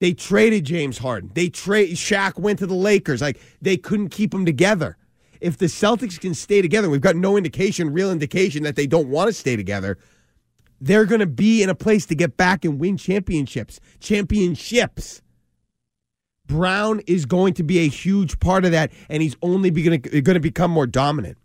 They 0.00 0.12
traded 0.12 0.64
James 0.64 0.98
Harden. 0.98 1.30
They 1.34 1.48
trade 1.48 1.90
Shaq 1.96 2.38
went 2.38 2.58
to 2.60 2.66
the 2.66 2.74
Lakers. 2.74 3.20
Like 3.20 3.40
they 3.60 3.76
couldn't 3.76 4.10
keep 4.10 4.30
them 4.30 4.44
together. 4.44 4.96
If 5.40 5.56
the 5.56 5.66
Celtics 5.66 6.20
can 6.20 6.34
stay 6.34 6.62
together, 6.62 6.90
we've 6.90 7.00
got 7.00 7.16
no 7.16 7.36
indication, 7.36 7.92
real 7.92 8.10
indication 8.10 8.62
that 8.64 8.76
they 8.76 8.86
don't 8.86 9.08
want 9.08 9.28
to 9.28 9.32
stay 9.32 9.56
together. 9.56 9.98
They're 10.80 11.06
going 11.06 11.20
to 11.20 11.26
be 11.26 11.62
in 11.62 11.70
a 11.70 11.74
place 11.74 12.06
to 12.06 12.14
get 12.14 12.36
back 12.36 12.64
and 12.64 12.78
win 12.78 12.96
championships. 12.96 13.80
Championships. 14.00 15.22
Brown 16.46 17.00
is 17.06 17.26
going 17.26 17.54
to 17.54 17.62
be 17.62 17.80
a 17.80 17.88
huge 17.88 18.40
part 18.40 18.64
of 18.64 18.72
that, 18.72 18.90
and 19.08 19.22
he's 19.22 19.36
only 19.42 19.70
going 19.70 20.00
to 20.00 20.40
become 20.40 20.70
more 20.70 20.86
dominant. 20.86 21.36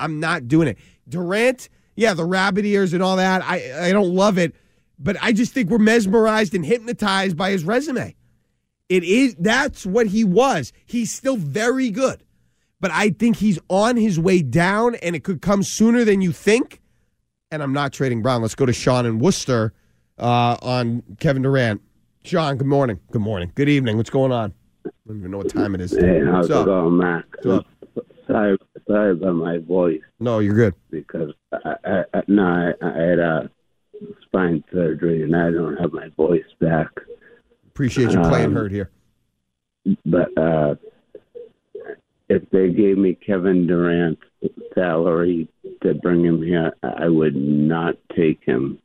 I'm 0.00 0.18
not 0.18 0.48
doing 0.48 0.68
it. 0.68 0.78
Durant, 1.08 1.68
yeah, 1.94 2.14
the 2.14 2.24
rabbit 2.24 2.64
ears 2.64 2.92
and 2.92 3.02
all 3.02 3.16
that. 3.16 3.42
I 3.42 3.88
I 3.88 3.92
don't 3.92 4.14
love 4.14 4.38
it, 4.38 4.54
but 4.98 5.16
I 5.20 5.32
just 5.32 5.52
think 5.52 5.70
we're 5.70 5.78
mesmerized 5.78 6.54
and 6.54 6.64
hypnotized 6.64 7.36
by 7.36 7.50
his 7.50 7.64
resume. 7.64 8.14
It 8.88 9.04
is 9.04 9.36
that's 9.38 9.84
what 9.84 10.06
he 10.06 10.24
was. 10.24 10.72
He's 10.84 11.12
still 11.12 11.36
very 11.36 11.90
good, 11.90 12.24
but 12.80 12.90
I 12.90 13.10
think 13.10 13.36
he's 13.36 13.58
on 13.68 13.96
his 13.96 14.18
way 14.18 14.42
down, 14.42 14.94
and 14.96 15.16
it 15.16 15.24
could 15.24 15.42
come 15.42 15.62
sooner 15.62 16.04
than 16.04 16.20
you 16.20 16.32
think. 16.32 16.80
And 17.52 17.62
I'm 17.62 17.72
not 17.72 17.92
trading 17.92 18.22
Brown. 18.22 18.42
Let's 18.42 18.54
go 18.56 18.66
to 18.66 18.72
Sean 18.72 19.06
in 19.06 19.18
Worcester 19.20 19.72
uh, 20.18 20.56
on 20.62 21.02
Kevin 21.20 21.42
Durant. 21.42 21.80
Sean, 22.24 22.56
good 22.56 22.66
morning. 22.66 22.98
Good 23.12 23.22
morning. 23.22 23.52
Good 23.54 23.68
evening. 23.68 23.96
What's 23.96 24.10
going 24.10 24.32
on? 24.32 24.52
I 24.84 24.90
don't 25.06 25.18
even 25.18 25.30
know 25.30 25.38
what 25.38 25.48
time 25.50 25.74
it 25.76 25.80
is. 25.80 25.92
Hey, 25.92 26.22
how's 26.24 26.48
What's 26.48 26.62
it 26.62 26.64
going, 26.64 26.96
Mac? 26.96 27.24
Sorry, 28.26 28.58
sorry 28.88 29.12
about 29.12 29.34
my 29.36 29.58
voice 29.58 30.00
No, 30.18 30.40
you're 30.40 30.56
good. 30.56 30.74
because 30.90 31.32
I, 31.52 31.74
I, 31.84 32.04
I 32.12 32.22
no, 32.26 32.42
I, 32.42 32.72
I 32.84 32.92
had 33.00 33.18
a 33.20 33.50
spine 34.24 34.64
surgery 34.72 35.22
and 35.22 35.36
I 35.36 35.52
don't 35.52 35.76
have 35.76 35.92
my 35.92 36.08
voice 36.16 36.42
back. 36.60 36.88
Appreciate 37.68 38.10
you 38.10 38.20
playing 38.22 38.46
Um, 38.46 38.54
hurt 38.54 38.72
here. 38.72 38.90
But 40.04 40.36
uh, 40.36 40.74
if 42.28 42.48
they 42.50 42.70
gave 42.70 42.98
me 42.98 43.14
Kevin 43.14 43.66
Durant's 43.66 44.22
salary 44.74 45.48
to 45.82 45.94
bring 45.94 46.24
him 46.24 46.42
here, 46.42 46.72
I 46.82 47.08
would 47.08 47.36
not 47.36 47.94
take 48.16 48.40
him. 48.44 48.78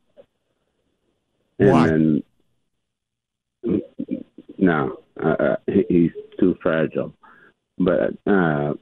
And 1.58 1.70
Why? 1.70 1.86
then, 1.88 2.22
no, 4.58 4.98
uh, 5.22 5.28
uh, 5.28 5.56
he's 5.88 6.12
too 6.38 6.56
fragile. 6.62 7.12
But 7.78 8.14
uh, 8.26 8.74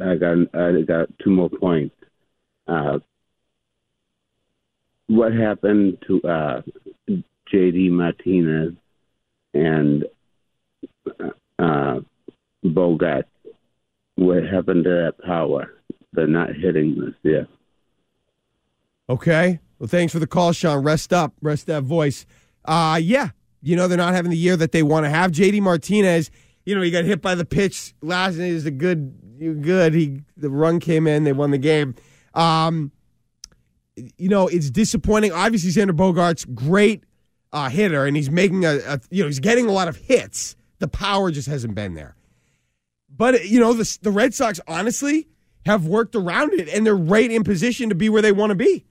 I 0.00 0.16
got 0.16 0.54
I 0.54 0.82
got 0.86 1.08
two 1.22 1.30
more 1.30 1.48
points. 1.48 1.94
Uh, 2.66 2.98
what 5.06 5.32
happened 5.32 5.98
to 6.06 6.22
uh, 6.22 6.62
J.D. 7.50 7.88
Martinez 7.88 8.74
and 9.54 10.04
uh, 11.58 12.00
Bogart? 12.62 13.26
What 14.20 14.44
happened 14.44 14.84
to 14.84 14.90
that 14.90 15.14
power? 15.24 15.72
They're 16.12 16.26
not 16.26 16.54
hitting 16.54 17.00
this 17.00 17.14
year. 17.22 17.48
Okay. 19.08 19.60
Well, 19.78 19.88
thanks 19.88 20.12
for 20.12 20.18
the 20.18 20.26
call, 20.26 20.52
Sean. 20.52 20.82
Rest 20.82 21.14
up. 21.14 21.32
Rest 21.40 21.66
that 21.68 21.84
voice. 21.84 22.26
Uh, 22.66 23.00
yeah. 23.02 23.30
You 23.62 23.76
know, 23.76 23.88
they're 23.88 23.96
not 23.96 24.12
having 24.12 24.30
the 24.30 24.36
year 24.36 24.58
that 24.58 24.72
they 24.72 24.82
want 24.82 25.06
to 25.06 25.10
have. 25.10 25.30
JD 25.30 25.62
Martinez, 25.62 26.30
you 26.66 26.74
know, 26.74 26.82
he 26.82 26.90
got 26.90 27.06
hit 27.06 27.22
by 27.22 27.34
the 27.34 27.46
pitch 27.46 27.94
last 28.02 28.36
night. 28.36 28.50
Is 28.50 28.66
a 28.66 28.70
good, 28.70 29.62
good. 29.62 29.94
He 29.94 30.20
the 30.36 30.50
run 30.50 30.80
came 30.80 31.06
in. 31.06 31.24
They 31.24 31.32
won 31.32 31.50
the 31.50 31.56
game. 31.56 31.94
Um, 32.34 32.92
you 33.96 34.28
know, 34.28 34.48
it's 34.48 34.70
disappointing. 34.70 35.32
Obviously, 35.32 35.70
Xander 35.70 35.96
Bogaerts 35.96 36.54
great 36.54 37.04
uh, 37.54 37.70
hitter, 37.70 38.04
and 38.04 38.16
he's 38.16 38.30
making 38.30 38.66
a, 38.66 38.80
a, 38.86 39.00
you 39.10 39.22
know, 39.22 39.28
he's 39.28 39.40
getting 39.40 39.66
a 39.66 39.72
lot 39.72 39.88
of 39.88 39.96
hits. 39.96 40.56
The 40.78 40.88
power 40.88 41.30
just 41.30 41.48
hasn't 41.48 41.74
been 41.74 41.94
there. 41.94 42.16
But 43.20 43.44
you 43.44 43.60
know, 43.60 43.74
the 43.74 43.98
the 44.00 44.10
Red 44.10 44.32
Sox 44.32 44.60
honestly 44.66 45.28
have 45.66 45.86
worked 45.86 46.16
around 46.16 46.54
it, 46.54 46.70
and 46.70 46.86
they're 46.86 46.96
right 46.96 47.30
in 47.30 47.44
position 47.44 47.90
to 47.90 47.94
be 47.94 48.08
where 48.08 48.22
they 48.22 48.32
want 48.32 48.48
to 48.48 48.54
be. 48.54 48.86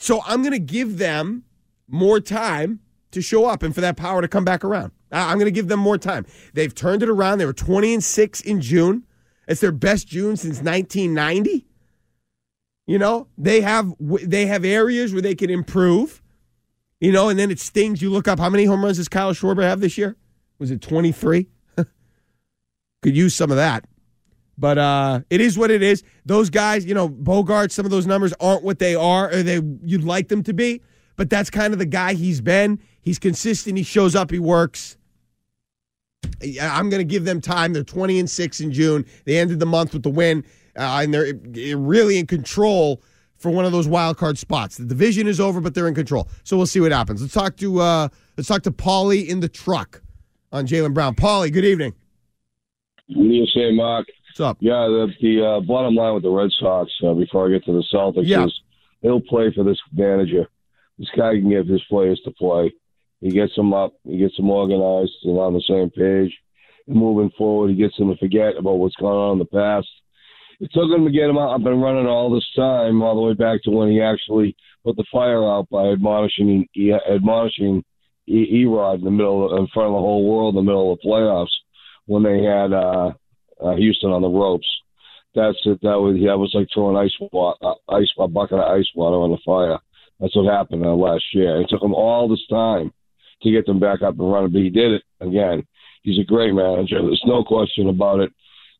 So 0.00 0.20
I'm 0.26 0.42
going 0.42 0.50
to 0.50 0.58
give 0.58 0.98
them 0.98 1.44
more 1.86 2.18
time 2.18 2.80
to 3.12 3.22
show 3.22 3.46
up 3.46 3.62
and 3.62 3.72
for 3.72 3.80
that 3.82 3.96
power 3.96 4.20
to 4.20 4.26
come 4.26 4.44
back 4.44 4.64
around. 4.64 4.90
I'm 5.12 5.38
going 5.38 5.46
to 5.46 5.52
give 5.52 5.68
them 5.68 5.78
more 5.78 5.96
time. 5.96 6.26
They've 6.54 6.74
turned 6.74 7.04
it 7.04 7.08
around. 7.08 7.38
They 7.38 7.46
were 7.46 7.52
20 7.52 7.94
and 7.94 8.02
6 8.02 8.40
in 8.40 8.60
June. 8.60 9.04
It's 9.46 9.60
their 9.60 9.70
best 9.70 10.08
June 10.08 10.36
since 10.36 10.56
1990. 10.56 11.68
You 12.88 12.98
know, 12.98 13.28
they 13.38 13.60
have 13.60 13.94
they 14.00 14.46
have 14.46 14.64
areas 14.64 15.12
where 15.12 15.22
they 15.22 15.36
can 15.36 15.50
improve. 15.50 16.20
You 16.98 17.12
know, 17.12 17.28
and 17.28 17.38
then 17.38 17.52
it 17.52 17.60
stings. 17.60 18.02
You 18.02 18.10
look 18.10 18.26
up 18.26 18.40
how 18.40 18.50
many 18.50 18.64
home 18.64 18.84
runs 18.84 18.96
does 18.96 19.08
Kyle 19.08 19.32
Schwarber 19.34 19.62
have 19.62 19.80
this 19.80 19.96
year? 19.96 20.16
Was 20.58 20.72
it 20.72 20.82
twenty 20.82 21.12
three? 21.12 21.46
Could 23.06 23.16
use 23.16 23.36
some 23.36 23.52
of 23.52 23.56
that. 23.56 23.84
But 24.58 24.78
uh, 24.78 25.20
it 25.30 25.40
is 25.40 25.56
what 25.56 25.70
it 25.70 25.80
is. 25.80 26.02
Those 26.24 26.50
guys, 26.50 26.84
you 26.84 26.92
know, 26.92 27.08
Bogaerts, 27.08 27.70
some 27.70 27.84
of 27.84 27.92
those 27.92 28.04
numbers 28.04 28.34
aren't 28.40 28.64
what 28.64 28.80
they 28.80 28.96
are 28.96 29.30
or 29.30 29.44
they 29.44 29.60
you'd 29.84 30.02
like 30.02 30.26
them 30.26 30.42
to 30.42 30.52
be. 30.52 30.82
But 31.14 31.30
that's 31.30 31.48
kind 31.48 31.72
of 31.72 31.78
the 31.78 31.86
guy 31.86 32.14
he's 32.14 32.40
been. 32.40 32.80
He's 33.00 33.20
consistent. 33.20 33.78
He 33.78 33.84
shows 33.84 34.16
up. 34.16 34.32
He 34.32 34.40
works. 34.40 34.96
I'm 36.60 36.90
going 36.90 36.98
to 36.98 37.04
give 37.04 37.24
them 37.24 37.40
time. 37.40 37.74
They're 37.74 37.84
20 37.84 38.18
and 38.18 38.28
six 38.28 38.58
in 38.58 38.72
June. 38.72 39.06
They 39.24 39.38
ended 39.38 39.60
the 39.60 39.66
month 39.66 39.92
with 39.92 40.02
the 40.02 40.10
win, 40.10 40.44
uh, 40.76 40.98
and 41.04 41.14
they're 41.14 41.78
really 41.78 42.18
in 42.18 42.26
control 42.26 43.00
for 43.36 43.52
one 43.52 43.64
of 43.64 43.70
those 43.70 43.86
wild 43.86 44.16
card 44.16 44.36
spots. 44.36 44.78
The 44.78 44.84
division 44.84 45.28
is 45.28 45.38
over, 45.38 45.60
but 45.60 45.76
they're 45.76 45.86
in 45.86 45.94
control. 45.94 46.28
So 46.42 46.56
we'll 46.56 46.66
see 46.66 46.80
what 46.80 46.90
happens. 46.90 47.22
Let's 47.22 47.34
talk 47.34 47.56
to 47.58 47.80
uh, 47.80 48.08
let's 48.36 48.48
talk 48.48 48.62
to 48.62 48.72
Paulie 48.72 49.28
in 49.28 49.38
the 49.38 49.48
truck 49.48 50.02
on 50.50 50.66
Jaylen 50.66 50.92
Brown. 50.92 51.14
Paulie, 51.14 51.52
good 51.52 51.64
evening. 51.64 51.94
What 53.08 53.22
do 53.22 53.28
you 53.34 53.46
say, 53.46 53.72
Mark? 53.72 54.06
What's 54.30 54.40
up? 54.40 54.58
Yeah, 54.60 54.86
the, 54.86 55.12
the 55.20 55.46
uh, 55.46 55.60
bottom 55.60 55.94
line 55.94 56.14
with 56.14 56.22
the 56.24 56.30
Red 56.30 56.50
Sox, 56.58 56.90
uh, 57.04 57.14
before 57.14 57.46
I 57.46 57.50
get 57.50 57.64
to 57.66 57.72
the 57.72 57.84
Celtics, 57.92 58.26
Yeah. 58.26 58.44
is 58.46 58.60
he'll 59.02 59.20
play 59.20 59.52
for 59.54 59.64
this 59.64 59.78
manager. 59.92 60.48
This 60.98 61.08
guy 61.16 61.32
can 61.34 61.50
get 61.50 61.66
his 61.66 61.82
players 61.88 62.20
to 62.24 62.30
play. 62.32 62.72
He 63.20 63.30
gets 63.30 63.54
them 63.54 63.72
up. 63.72 63.94
He 64.04 64.18
gets 64.18 64.36
them 64.36 64.50
organized 64.50 65.12
and 65.24 65.38
on 65.38 65.54
the 65.54 65.62
same 65.68 65.90
page. 65.90 66.36
And 66.86 66.96
moving 66.96 67.30
forward, 67.36 67.70
he 67.70 67.76
gets 67.76 67.96
them 67.96 68.10
to 68.10 68.16
forget 68.18 68.56
about 68.58 68.78
what's 68.78 68.96
gone 68.96 69.16
on 69.16 69.32
in 69.34 69.38
the 69.38 69.44
past. 69.46 69.88
It 70.58 70.70
took 70.72 70.90
him 70.90 71.04
to 71.04 71.10
get 71.10 71.28
him 71.28 71.36
out. 71.38 71.54
I've 71.54 71.62
been 71.64 71.80
running 71.80 72.06
all 72.06 72.30
this 72.30 72.48
time, 72.56 73.02
all 73.02 73.14
the 73.14 73.20
way 73.20 73.34
back 73.34 73.62
to 73.64 73.70
when 73.70 73.90
he 73.90 74.00
actually 74.00 74.56
put 74.84 74.96
the 74.96 75.04
fire 75.12 75.44
out 75.44 75.68
by 75.68 75.88
admonishing 75.88 76.66
admonishing 77.10 77.84
E-Rod 78.28 78.98
in 78.98 79.04
the 79.04 79.10
middle, 79.10 79.56
in 79.56 79.66
front 79.68 79.88
of 79.88 79.92
the 79.94 80.00
whole 80.00 80.24
world, 80.28 80.54
in 80.54 80.64
the 80.64 80.68
middle 80.68 80.92
of 80.92 80.98
the 81.00 81.08
playoffs, 81.08 81.54
when 82.06 82.22
they 82.22 82.42
had 82.42 82.72
uh, 82.72 83.12
uh, 83.62 83.76
Houston 83.76 84.10
on 84.10 84.22
the 84.22 84.28
ropes. 84.28 84.66
That's 85.34 85.58
it. 85.66 85.80
That 85.82 86.00
was 86.00 86.16
that 86.16 86.38
was 86.38 86.52
like 86.54 86.68
throwing 86.72 86.96
ice 86.96 87.14
water, 87.30 87.58
uh, 87.62 87.74
ice 87.94 88.08
a 88.18 88.26
bucket 88.26 88.58
of 88.58 88.64
ice 88.64 88.88
water 88.94 89.16
on 89.16 89.30
the 89.30 89.38
fire. 89.44 89.78
That's 90.18 90.34
what 90.34 90.50
happened 90.50 90.84
uh, 90.84 90.94
last 90.94 91.24
year. 91.34 91.60
It 91.60 91.68
took 91.68 91.82
him 91.82 91.92
all 91.92 92.28
this 92.28 92.46
time 92.48 92.90
to 93.42 93.50
get 93.50 93.66
them 93.66 93.78
back 93.78 94.00
up 94.00 94.18
and 94.18 94.32
running, 94.32 94.52
but 94.52 94.62
he 94.62 94.70
did 94.70 94.92
it 94.92 95.02
again. 95.20 95.66
He's 96.02 96.18
a 96.18 96.24
great 96.24 96.54
manager. 96.54 97.02
There's 97.02 97.22
no 97.26 97.44
question 97.44 97.88
about 97.88 98.20
it. 98.20 98.32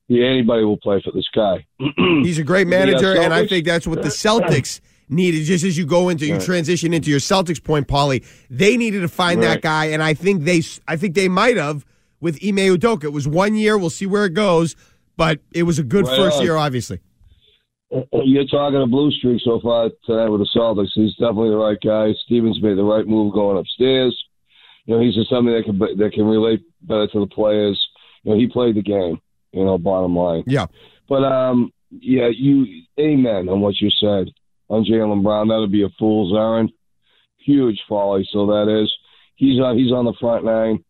Yeah, 0.08 0.26
anybody 0.26 0.64
will 0.64 0.78
play 0.78 1.02
for 1.04 1.12
this 1.12 1.26
guy. 1.34 1.66
He's 2.22 2.38
a 2.38 2.44
great 2.44 2.68
Yeah, 2.68 2.84
manager, 2.84 3.12
and 3.16 3.34
I 3.34 3.46
think 3.46 3.66
that's 3.66 3.86
what 3.86 4.02
the 4.02 4.08
Celtics 4.08 4.80
needed. 5.08 5.44
Just 5.44 5.64
as 5.64 5.76
you 5.76 5.84
go 5.84 6.08
into 6.08 6.26
you 6.26 6.38
transition 6.38 6.94
into 6.94 7.10
your 7.10 7.18
Celtics 7.18 7.62
point, 7.62 7.88
Paulie, 7.88 8.24
they 8.48 8.76
needed 8.76 9.00
to 9.00 9.08
find 9.08 9.42
that 9.42 9.62
guy, 9.62 9.86
and 9.86 10.02
I 10.02 10.14
think 10.14 10.44
they, 10.44 10.62
I 10.86 10.96
think 10.96 11.16
they 11.16 11.28
might 11.28 11.56
have 11.56 11.84
with 12.20 12.37
Ime 12.42 12.57
Udoka. 12.57 13.05
It 13.05 13.12
was 13.12 13.26
one 13.29 13.55
year. 13.55 13.76
We'll 13.79 13.90
see 13.90 14.07
where 14.07 14.24
it 14.24 14.35
goes, 14.35 14.76
but 15.16 15.40
it 15.52 15.64
was 15.64 15.79
a 15.79 15.83
good 15.85 16.07
Right 16.07 16.16
first 16.16 16.38
on. 16.38 16.44
year, 16.44 16.57
obviously. 16.57 17.00
Uh, 17.94 17.98
uh, 18.12 18.22
you're 18.24 18.46
talking 18.46 18.83
a 18.83 18.87
blue 18.87 19.11
streak 19.12 19.40
so 19.44 19.61
far 19.61 19.90
tonight 20.05 20.29
with 20.29 20.40
the 20.40 20.48
Celtics. 20.57 20.88
He's 20.94 21.12
definitely 21.14 21.50
the 21.50 21.57
right 21.57 21.79
guy. 21.85 22.12
Stevens 22.24 22.61
made 22.61 22.76
the 22.76 22.83
right 22.83 23.07
move 23.07 23.33
going 23.33 23.59
upstairs. 23.59 24.16
You 24.87 24.94
know, 24.96 25.00
he's 25.00 25.14
just 25.14 25.31
something 25.31 25.52
that 25.55 25.64
can 25.64 25.79
that 25.79 26.12
can 26.12 26.24
relate 26.24 26.62
better 26.83 27.07
to 27.09 27.20
the 27.20 27.26
players. 27.26 27.81
You 28.22 28.33
know, 28.33 28.38
he 28.38 28.46
played 28.48 28.74
the 28.76 28.83
game. 28.83 29.20
You 29.52 29.64
know, 29.64 29.79
bottom 29.79 30.16
line. 30.16 30.44
Yeah. 30.46 30.66
But 31.09 31.22
um, 31.24 31.72
yeah, 31.90 32.29
you 32.33 32.83
amen 32.98 33.48
on 33.48 33.61
what 33.61 33.81
you 33.81 33.90
said 33.90 34.31
on 34.68 34.85
Jaylen 34.85 35.22
Brown. 35.22 35.48
That'd 35.48 35.72
be 35.72 35.85
a 35.85 35.88
fool's 35.98 36.37
errand. 36.37 36.72
Huge 37.38 37.81
folly. 37.88 38.29
So 38.33 38.46
that 38.46 38.68
is. 38.83 38.92
He's 39.37 39.61
on. 39.61 39.79
He's 39.79 39.92
on 39.92 40.05
the 40.05 40.14
front 40.20 40.44
nine. 40.44 40.85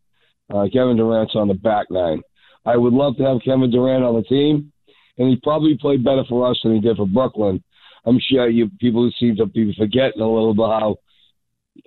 Uh, 0.52 0.66
Kevin 0.72 0.96
Durant's 0.96 1.34
on 1.34 1.48
the 1.48 1.54
back 1.54 1.86
nine. 1.90 2.22
I 2.64 2.76
would 2.76 2.92
love 2.92 3.16
to 3.16 3.24
have 3.24 3.42
Kevin 3.44 3.70
Durant 3.70 4.04
on 4.04 4.16
the 4.16 4.22
team, 4.22 4.72
and 5.18 5.28
he 5.28 5.36
probably 5.42 5.76
played 5.80 6.04
better 6.04 6.24
for 6.28 6.50
us 6.50 6.58
than 6.62 6.74
he 6.74 6.80
did 6.80 6.96
for 6.96 7.06
Brooklyn. 7.06 7.62
I'm 8.04 8.20
sure 8.20 8.48
you 8.48 8.70
people 8.80 9.10
seem 9.18 9.36
to 9.36 9.46
be 9.46 9.74
forgetting 9.76 10.20
a 10.20 10.28
little 10.28 10.54
bit 10.54 10.96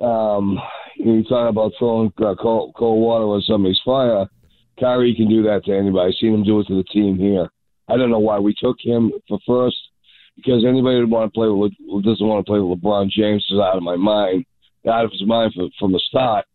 how 0.02 0.06
um, 0.06 0.60
you 0.98 1.24
talk 1.24 1.50
about 1.50 1.72
throwing 1.80 2.12
uh, 2.18 2.36
cold, 2.42 2.74
cold 2.78 3.02
water 3.02 3.26
on 3.26 3.42
somebody's 3.42 3.80
fire. 3.86 4.26
Kyrie 4.80 5.16
can 5.16 5.30
do 5.30 5.44
that 5.44 5.66
to 5.66 5.76
anybody. 5.76 6.10
I've 6.10 6.20
seen 6.20 6.34
him 6.34 6.44
do 6.44 6.60
it 6.60 6.68
to 6.68 6.76
the 6.76 6.84
team 6.84 7.18
here. 7.18 7.50
I 7.88 7.98
don't 7.98 8.12
know 8.12 8.20
why 8.20 8.40
we 8.40 8.54
took 8.58 8.78
him 8.80 9.12
for 9.28 9.40
first 9.48 9.78
because 10.36 10.64
anybody 10.66 11.02
that 11.02 11.08
want 11.08 11.32
to 11.32 11.38
play 11.38 11.50
with 11.50 11.74
doesn't 12.04 12.26
want 12.26 12.46
to 12.46 12.50
play 12.50 12.60
with 12.60 12.80
LeBron 12.80 13.10
James 13.10 13.46
is 13.50 13.60
out 13.60 13.78
of 13.78 13.84
my 13.84 13.96
mind, 13.96 14.46
out 14.88 15.06
of 15.06 15.12
his 15.12 15.26
mind 15.26 15.54
from 15.78 15.92
the 15.92 16.02
start. 16.08 16.46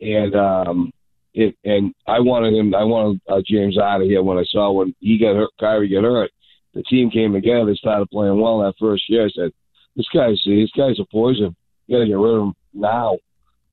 And 0.00 0.34
um, 0.34 0.92
it 1.34 1.56
and 1.64 1.92
I 2.06 2.20
wanted 2.20 2.54
him. 2.54 2.74
I 2.74 2.84
wanted 2.84 3.20
uh, 3.28 3.42
James 3.44 3.76
out 3.78 4.00
of 4.00 4.06
here 4.06 4.22
when 4.22 4.38
I 4.38 4.44
saw 4.44 4.70
when 4.72 4.94
he 5.00 5.18
got 5.18 5.34
hurt. 5.36 5.50
Kyrie 5.60 5.88
get 5.88 6.04
hurt. 6.04 6.30
The 6.74 6.82
team 6.84 7.10
came 7.10 7.32
together. 7.32 7.66
They 7.66 7.74
started 7.74 8.08
playing 8.10 8.40
well 8.40 8.60
that 8.60 8.74
first 8.80 9.08
year. 9.08 9.26
I 9.26 9.30
said, 9.30 9.50
"This 9.96 10.06
guy's 10.14 10.40
this 10.44 10.70
guy's 10.76 10.98
a 10.98 11.04
poison. 11.10 11.54
You 11.86 11.96
got 11.96 12.02
to 12.04 12.08
get 12.08 12.18
rid 12.18 12.34
of 12.36 12.42
him 12.42 12.54
now." 12.72 13.18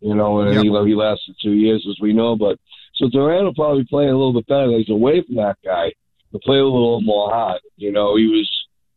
You 0.02 0.16
know, 0.16 0.40
and 0.42 0.54
Yep. 0.56 0.64
he, 0.64 0.90
he 0.90 0.96
lasted 0.96 1.36
two 1.42 1.54
years, 1.54 1.86
as 1.88 1.98
we 2.02 2.12
know. 2.14 2.36
But 2.36 2.58
so 2.96 3.08
Durant 3.10 3.44
will 3.44 3.54
probably 3.54 3.84
play 3.86 4.06
a 4.06 4.18
little 4.18 4.34
bit 4.34 4.48
better. 4.48 4.72
He's 4.78 4.90
away 4.90 5.22
from 5.22 5.36
that 5.36 5.58
guy. 5.64 5.94
To 6.32 6.40
play 6.40 6.58
a 6.58 6.64
little 6.64 7.02
more 7.02 7.30
hot. 7.30 7.60
You 7.78 7.92
know, 7.92 8.16
he 8.16 8.26
was 8.26 8.50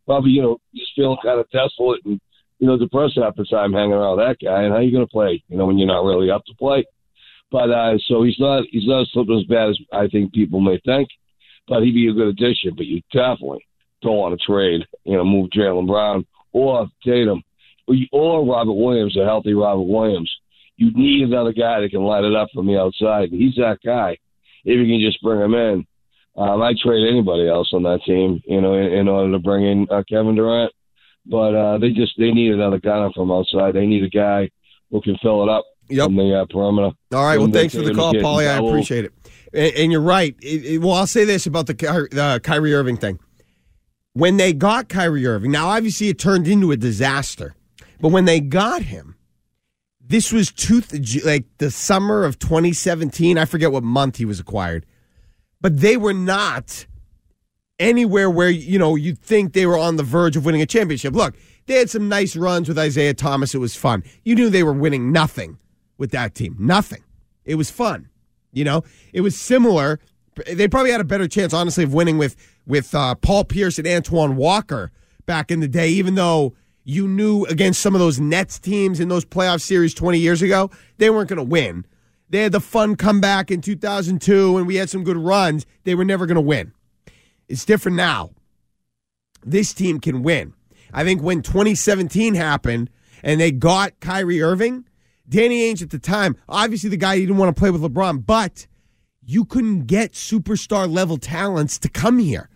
probably 0.05 0.31
you 0.31 0.41
know 0.41 0.57
just 0.73 0.91
feeling 0.95 1.17
kind 1.23 1.39
of 1.39 1.49
desolate 1.51 2.01
and 2.05 2.19
you 2.59 2.67
know 2.67 2.77
depressed 2.77 3.17
half 3.21 3.35
the 3.35 3.45
time 3.45 3.73
hanging 3.73 3.93
around 3.93 4.17
that 4.17 4.37
guy. 4.43 4.63
And 4.63 4.73
how 4.73 4.79
you 4.79 4.91
going 4.91 5.05
to 5.05 5.11
play? 5.11 5.43
You 5.49 5.57
know, 5.57 5.65
when 5.67 5.77
you're 5.77 5.87
not 5.87 6.05
really 6.05 6.31
up 6.31 6.45
to 6.45 6.55
play. 6.55 6.85
But 7.51 7.71
uh, 7.71 7.97
so 8.07 8.23
he's 8.23 8.39
not 8.39 8.63
he's 8.71 8.87
not 8.87 9.07
slipping 9.11 9.39
as 9.39 9.45
bad 9.45 9.69
as 9.69 9.77
I 9.93 10.07
think 10.07 10.33
people 10.33 10.59
may 10.59 10.79
think. 10.85 11.09
But 11.67 11.83
he'd 11.83 11.93
be 11.93 12.07
a 12.07 12.13
good 12.13 12.27
addition. 12.27 12.75
But 12.75 12.85
you 12.85 13.01
definitely 13.11 13.65
don't 14.01 14.17
want 14.17 14.39
to 14.39 14.45
trade. 14.45 14.85
You 15.03 15.17
know, 15.17 15.23
move 15.23 15.49
Jaylen 15.51 15.87
Brown 15.87 16.25
or 16.51 16.87
Tatum 17.03 17.43
or, 18.11 18.45
Robert 18.45 18.73
Williams, 18.73 19.17
a 19.17 19.23
healthy 19.25 19.53
Robert 19.53 19.83
Williams. 19.83 20.31
You 20.77 20.91
need 20.93 21.23
another 21.23 21.53
guy 21.53 21.79
that 21.79 21.91
can 21.91 22.03
light 22.03 22.23
it 22.23 22.35
up 22.35 22.49
from 22.53 22.67
the 22.67 22.79
outside. 22.79 23.31
And 23.31 23.41
he's 23.41 23.55
that 23.55 23.77
guy. 23.85 24.17
If 24.65 24.79
you 24.79 24.85
can 24.85 24.99
just 24.99 25.21
bring 25.21 25.39
him 25.39 25.53
in, 25.53 25.85
um, 26.35 26.61
I'd 26.61 26.77
trade 26.77 27.07
anybody 27.07 27.47
else 27.47 27.69
on 27.73 27.83
that 27.83 28.01
team. 28.05 28.41
You 28.45 28.61
know, 28.61 28.73
in, 28.73 28.91
in 28.91 29.07
order 29.07 29.31
to 29.31 29.39
bring 29.39 29.65
in 29.65 29.87
uh, 29.89 30.03
Kevin 30.09 30.35
Durant. 30.35 30.73
But 31.25 31.55
uh, 31.55 31.77
they 31.77 31.89
just 31.91 32.13
they 32.17 32.31
need 32.31 32.51
another 32.51 32.79
guy 32.79 33.07
from 33.15 33.31
outside. 33.31 33.73
They 33.73 33.85
need 33.85 34.03
a 34.03 34.09
guy 34.09 34.49
who 34.91 35.01
can 35.01 35.17
fill 35.21 35.43
it 35.43 35.49
up 35.49 35.65
from 36.05 36.15
the 36.15 36.41
uh, 36.41 36.45
perimeter. 36.45 36.91
All 37.13 37.23
right. 37.23 37.37
Well, 37.37 37.49
thanks 37.51 37.73
for 37.73 37.81
the 37.81 37.93
call, 37.93 38.13
Paulie. 38.23 38.47
I 38.47 38.57
appreciate 38.69 39.05
it. 39.05 39.13
And, 39.53 39.73
and 39.75 39.91
you're 39.91 40.01
right. 40.01 40.35
It- 40.41 40.65
it- 40.65 40.77
well, 40.81 40.93
I'll 40.93 41.07
say 41.07 41.25
this 41.25 41.45
about 41.45 41.67
the 41.67 41.73
the 41.73 42.39
Kyrie 42.43 42.73
Irving 42.73 42.97
thing. 42.97 43.19
When 44.13 44.37
they 44.37 44.53
got 44.53 44.87
Kyrie 44.89 45.27
Irving, 45.27 45.51
now 45.51 45.67
obviously 45.67 46.07
it 46.09 46.17
turned 46.17 46.47
into 46.47 46.71
a 46.71 46.77
disaster, 46.77 47.53
but 47.99 48.09
when 48.09 48.25
they 48.25 48.39
got 48.39 48.83
him, 48.83 49.15
this 49.99 50.31
was 50.31 50.51
two 50.51 50.81
like 51.25 51.45
the 51.57 51.69
summer 51.71 52.23
of 52.23 52.39
2017. 52.39 53.37
I 53.37 53.45
forget 53.45 53.71
what 53.71 53.83
month 53.83 54.15
he 54.17 54.25
was 54.25 54.39
acquired, 54.39 54.85
but 55.59 55.79
they 55.81 55.97
were 55.97 56.13
not 56.13 56.85
anywhere 57.77 58.29
where 58.29 58.49
you 58.49 58.79
know 58.79 58.95
you'd 58.95 59.19
think 59.19 59.51
they 59.53 59.65
were 59.65 59.77
on 59.77 59.97
the 59.97 60.03
verge 60.03 60.37
of 60.37 60.45
winning 60.45 60.61
a 60.61 60.65
championship. 60.65 61.13
Look, 61.13 61.35
they 61.65 61.73
had 61.75 61.89
some 61.89 62.07
nice 62.07 62.35
runs 62.35 62.67
with 62.69 62.77
Isaiah 62.79 63.13
Thomas. 63.13 63.53
It 63.53 63.57
was 63.59 63.75
fun. 63.75 64.03
You 64.23 64.35
knew 64.35 64.49
they 64.49 64.63
were 64.63 64.73
winning 64.73 65.11
nothing 65.11 65.57
with 65.97 66.11
that 66.11 66.35
team. 66.35 66.55
Nothing. 66.59 67.03
It 67.43 67.55
was 67.55 67.69
fun. 67.69 68.09
You 68.51 68.63
know, 68.63 68.83
it 69.13 69.21
was 69.21 69.37
similar. 69.37 69.99
They 70.51 70.67
probably 70.67 70.91
had 70.91 71.01
a 71.01 71.05
better 71.05 71.27
chance, 71.27 71.53
honestly, 71.53 71.83
of 71.83 71.93
winning 71.93 72.17
with 72.17 72.35
with 72.65 72.95
uh, 72.95 73.15
Paul 73.15 73.45
Pierce 73.45 73.77
and 73.77 73.87
Antoine 73.87 74.35
Walker 74.35 74.91
back 75.25 75.51
in 75.51 75.59
the 75.59 75.67
day. 75.67 75.89
Even 75.89 76.15
though 76.15 76.55
you 76.83 77.07
knew 77.07 77.45
against 77.45 77.81
some 77.81 77.95
of 77.95 77.99
those 77.99 78.19
Nets 78.19 78.59
teams 78.59 78.99
in 78.99 79.09
those 79.09 79.25
playoff 79.25 79.61
series 79.61 79.93
20 79.93 80.19
years 80.19 80.41
ago, 80.41 80.69
they 80.97 81.09
weren't 81.09 81.29
going 81.29 81.37
to 81.37 81.43
win. 81.43 81.85
They 82.29 82.39
had 82.39 82.51
the 82.51 82.59
fun 82.59 82.95
comeback 82.95 83.51
in 83.51 83.61
2002, 83.61 84.57
and 84.57 84.67
we 84.67 84.75
had 84.75 84.89
some 84.89 85.03
good 85.03 85.17
runs. 85.17 85.65
They 85.83 85.95
were 85.95 86.05
never 86.05 86.25
going 86.25 86.35
to 86.35 86.41
win. 86.41 86.73
It's 87.47 87.65
different 87.65 87.97
now. 87.97 88.31
This 89.43 89.73
team 89.73 89.99
can 89.99 90.23
win. 90.23 90.53
I 90.91 91.03
think 91.03 91.21
when 91.21 91.41
2017 91.41 92.33
happened 92.33 92.89
and 93.21 93.39
they 93.39 93.51
got 93.51 93.99
Kyrie 93.99 94.41
Irving, 94.41 94.85
Danny 95.27 95.61
Ainge 95.61 95.81
at 95.81 95.89
the 95.89 95.99
time, 95.99 96.37
obviously 96.47 96.89
the 96.89 96.97
guy 96.97 97.15
he 97.15 97.25
didn't 97.25 97.37
want 97.37 97.55
to 97.55 97.59
play 97.59 97.71
with 97.71 97.81
LeBron, 97.81 98.25
but 98.25 98.67
you 99.23 99.45
couldn't 99.45 99.85
get 99.87 100.13
superstar 100.13 100.91
level 100.91 101.17
talents 101.17 101.79
to 101.79 101.89
come 101.89 102.19
here. 102.19 102.49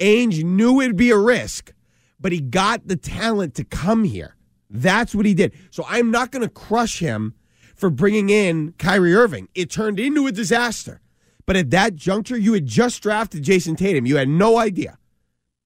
Ainge 0.00 0.44
knew 0.44 0.80
it'd 0.80 0.96
be 0.96 1.10
a 1.10 1.18
risk, 1.18 1.72
but 2.20 2.32
he 2.32 2.40
got 2.40 2.86
the 2.86 2.96
talent 2.96 3.54
to 3.54 3.64
come 3.64 4.04
here. 4.04 4.36
That's 4.68 5.14
what 5.14 5.24
he 5.24 5.34
did. 5.34 5.54
So 5.70 5.84
I'm 5.88 6.10
not 6.10 6.30
going 6.30 6.42
to 6.42 6.48
crush 6.48 6.98
him 6.98 7.34
for 7.74 7.90
bringing 7.90 8.28
in 8.28 8.72
Kyrie 8.78 9.14
Irving. 9.14 9.48
It 9.54 9.70
turned 9.70 10.00
into 10.00 10.26
a 10.26 10.32
disaster. 10.32 11.00
But 11.46 11.56
at 11.56 11.70
that 11.70 11.94
juncture, 11.94 12.36
you 12.36 12.54
had 12.54 12.66
just 12.66 13.02
drafted 13.02 13.42
Jayson 13.42 13.76
Tatum. 13.76 14.06
You 14.06 14.16
had 14.16 14.28
no 14.28 14.58
idea. 14.58 14.98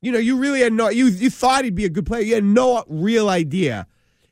You 0.01 0.12
know, 0.12 0.18
you 0.18 0.36
really 0.36 0.61
had 0.61 0.72
no 0.72 0.89
you 0.89 1.07
you 1.07 1.30
thought 1.30 1.64
he'd 1.64 1.74
be 1.74 1.84
a 1.84 1.89
good 1.89 2.07
player. 2.07 2.22
You 2.22 2.34
had 2.34 2.45
no 2.45 2.84
real 2.89 3.28
idea 3.28 3.86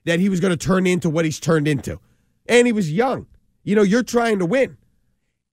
that 0.06 0.20
he 0.20 0.28
was 0.28 0.40
going 0.40 0.56
to 0.56 0.56
turn 0.56 0.86
into 0.86 1.10
what 1.10 1.24
he's 1.24 1.38
turned 1.38 1.68
into. 1.68 2.00
And 2.48 2.66
he 2.66 2.72
was 2.72 2.90
young. 2.90 3.26
You 3.64 3.74
know, 3.74 3.82
you're 3.82 4.02
trying 4.02 4.38
to 4.38 4.46
win. 4.46 4.78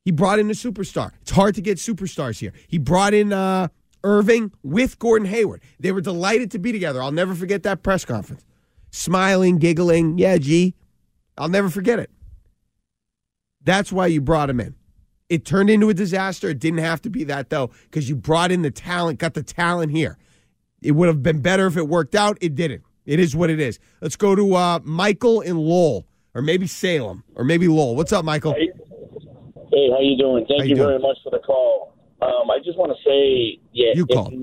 He 0.06 0.12
brought 0.12 0.40
in 0.40 0.50
a 0.50 0.54
superstar. 0.54 1.12
It's 1.22 1.32
hard 1.32 1.56
to 1.56 1.62
get 1.62 1.78
superstars 1.78 2.40
here. 2.40 2.54
He 2.68 2.78
brought 2.78 3.14
in 3.14 3.34
uh, 3.34 3.70
Irving 4.04 4.52
with 4.62 5.00
Gordon 5.00 5.28
Hayward. 5.28 5.62
They 5.80 5.92
were 5.92 6.02
delighted 6.02 6.52
to 6.52 6.60
be 6.60 6.72
together. 6.72 7.02
I'll 7.02 7.12
never 7.12 7.34
forget 7.36 7.64
that 7.64 7.84
press 7.84 8.06
conference. 8.06 8.46
Smiling, 8.92 9.58
giggling. 9.58 10.18
Yeah, 10.18 10.38
gee. 10.38 10.76
I'll 11.38 11.50
never 11.50 11.70
forget 11.70 12.00
it. 12.00 12.12
That's 13.64 13.92
why 13.92 14.08
you 14.08 14.22
brought 14.22 14.50
him 14.50 14.60
in. 14.60 14.76
It 15.30 15.46
turned 15.46 15.70
into 15.72 15.90
a 15.90 15.94
disaster. 15.96 16.50
It 16.50 16.60
didn't 16.60 16.80
have 16.80 17.02
to 17.04 17.10
be 17.10 17.24
that, 17.24 17.50
though, 17.50 17.72
because 17.86 18.08
you 18.08 18.16
brought 18.16 18.52
in 18.52 18.62
the 18.62 18.70
talent, 18.70 19.20
got 19.20 19.34
the 19.34 19.42
talent 19.42 19.94
here. 19.94 20.20
It 20.84 20.92
would 20.92 21.08
have 21.08 21.24
been 21.24 21.40
better 21.40 21.66
if 21.66 21.78
it 21.78 21.88
worked 21.88 22.14
out. 22.14 22.38
It 22.42 22.54
didn't. 22.54 22.84
It 23.06 23.20
is 23.20 23.36
what 23.36 23.50
it 23.50 23.60
is. 23.60 23.80
Let's 24.02 24.16
go 24.16 24.36
to 24.36 24.56
uh, 24.56 24.80
Michael 24.84 25.42
in 25.42 25.58
Lowell, 25.58 26.06
or 26.34 26.42
maybe 26.42 26.68
Salem, 26.68 27.24
or 27.36 27.44
maybe 27.44 27.68
Lowell. 27.68 27.96
What's 27.96 28.14
up, 28.14 28.24
Michael? 28.24 28.54
Hey, 28.54 28.72
hey 29.72 29.90
how 29.92 30.00
you 30.00 30.18
doing? 30.18 30.46
Thank 30.48 30.62
How 30.62 30.64
you, 30.64 30.70
you 30.70 30.76
doing? 30.76 30.88
very 30.88 31.00
much 31.00 31.18
for 31.24 31.30
the 31.32 31.40
call. 31.40 31.96
Um, 32.22 32.50
I 32.50 32.60
just 32.64 32.78
want 32.78 32.92
to 32.96 33.04
say, 33.04 33.60
yeah, 33.74 33.92
You 33.96 34.06
if, 34.10 34.16
called. 34.16 34.34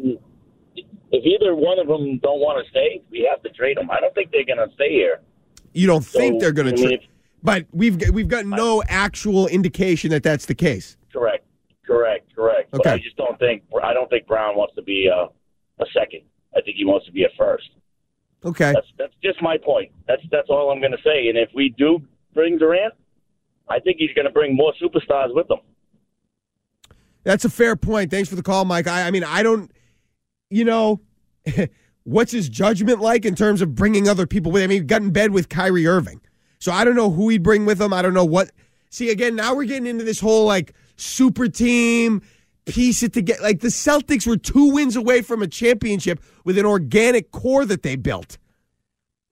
if 0.74 1.24
either 1.24 1.54
one 1.54 1.78
of 1.78 1.86
them 1.86 2.18
don't 2.18 2.40
want 2.40 2.62
to 2.62 2.70
stay, 2.70 3.02
we 3.10 3.26
have 3.30 3.42
to 3.42 3.48
trade 3.50 3.78
them. 3.78 3.90
I 3.90 4.00
don't 4.00 4.14
think 4.14 4.30
they're 4.30 4.44
going 4.44 4.58
to 4.58 4.72
stay 4.74 4.90
here. 4.90 5.20
You 5.72 5.86
don't 5.86 6.04
think 6.04 6.40
they're 6.40 6.52
going 6.52 6.74
to 6.74 6.82
trade, 6.82 7.00
but 7.42 7.64
we've 7.72 8.10
we've 8.10 8.28
got 8.28 8.44
no 8.44 8.82
actual 8.88 9.46
indication 9.46 10.10
that 10.10 10.22
that's 10.24 10.46
the 10.46 10.54
case. 10.54 10.96
Correct, 11.12 11.44
correct, 11.86 12.34
correct. 12.34 12.72
But 12.72 12.80
Okay. 12.80 12.90
I 12.90 12.98
just 12.98 13.16
don't 13.16 13.38
think 13.38 13.62
I 13.82 13.94
don't 13.94 14.10
think 14.10 14.26
Brown 14.26 14.56
wants 14.56 14.74
to 14.74 14.82
be 14.82 15.06
a, 15.06 15.28
a 15.82 15.86
second. 15.94 16.22
I 16.56 16.60
think 16.60 16.76
he 16.76 16.84
wants 16.84 17.06
to 17.06 17.12
be 17.12 17.22
a 17.22 17.28
first. 17.38 17.70
Okay. 18.44 18.72
That's 18.72 18.86
that's 18.98 19.14
just 19.22 19.42
my 19.42 19.58
point. 19.58 19.92
That's 20.08 20.22
that's 20.30 20.48
all 20.48 20.70
I'm 20.70 20.80
going 20.80 20.92
to 20.92 21.02
say. 21.04 21.28
And 21.28 21.36
if 21.36 21.50
we 21.54 21.74
do 21.76 22.00
bring 22.34 22.58
Durant, 22.58 22.94
I 23.68 23.80
think 23.80 23.98
he's 23.98 24.12
going 24.14 24.26
to 24.26 24.32
bring 24.32 24.56
more 24.56 24.72
superstars 24.82 25.34
with 25.34 25.50
him. 25.50 25.58
That's 27.22 27.44
a 27.44 27.50
fair 27.50 27.76
point. 27.76 28.10
Thanks 28.10 28.28
for 28.28 28.36
the 28.36 28.42
call, 28.42 28.64
Mike. 28.64 28.86
I, 28.86 29.06
I 29.06 29.10
mean, 29.10 29.24
I 29.24 29.42
don't, 29.42 29.70
you 30.48 30.64
know, 30.64 31.00
what's 32.04 32.32
his 32.32 32.48
judgment 32.48 33.00
like 33.00 33.24
in 33.24 33.34
terms 33.34 33.60
of 33.60 33.74
bringing 33.74 34.08
other 34.08 34.26
people 34.26 34.52
with 34.52 34.62
him? 34.62 34.70
I 34.70 34.74
mean, 34.74 34.82
he 34.82 34.86
got 34.86 35.02
in 35.02 35.10
bed 35.10 35.32
with 35.32 35.48
Kyrie 35.48 35.86
Irving. 35.86 36.20
So 36.58 36.72
I 36.72 36.84
don't 36.84 36.96
know 36.96 37.10
who 37.10 37.28
he'd 37.28 37.42
bring 37.42 37.66
with 37.66 37.80
him. 37.80 37.92
I 37.92 38.02
don't 38.02 38.14
know 38.14 38.24
what. 38.24 38.50
See, 38.90 39.10
again, 39.10 39.36
now 39.36 39.54
we're 39.54 39.64
getting 39.64 39.86
into 39.86 40.04
this 40.04 40.20
whole 40.20 40.46
like 40.46 40.74
super 40.96 41.48
team, 41.48 42.22
piece 42.72 43.02
it 43.02 43.12
together. 43.12 43.42
Like 43.42 43.60
the 43.60 43.68
Celtics 43.68 44.26
were 44.26 44.36
two 44.36 44.72
wins 44.72 44.96
away 44.96 45.22
from 45.22 45.42
a 45.42 45.46
championship 45.46 46.22
with 46.44 46.58
an 46.58 46.66
organic 46.66 47.30
core 47.30 47.64
that 47.64 47.82
they 47.82 47.96
built. 47.96 48.38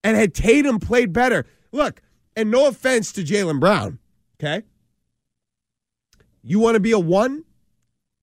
And 0.04 0.16
had 0.16 0.34
Tatum 0.34 0.78
played 0.78 1.12
better. 1.12 1.44
Look, 1.72 2.02
and 2.36 2.50
no 2.50 2.68
offense 2.68 3.12
to 3.12 3.22
Jaylen 3.24 3.60
Brown, 3.60 3.98
okay? 4.38 4.62
You 6.42 6.60
want 6.60 6.76
to 6.76 6.80
be 6.80 6.92
a 6.92 6.98
one? 6.98 7.44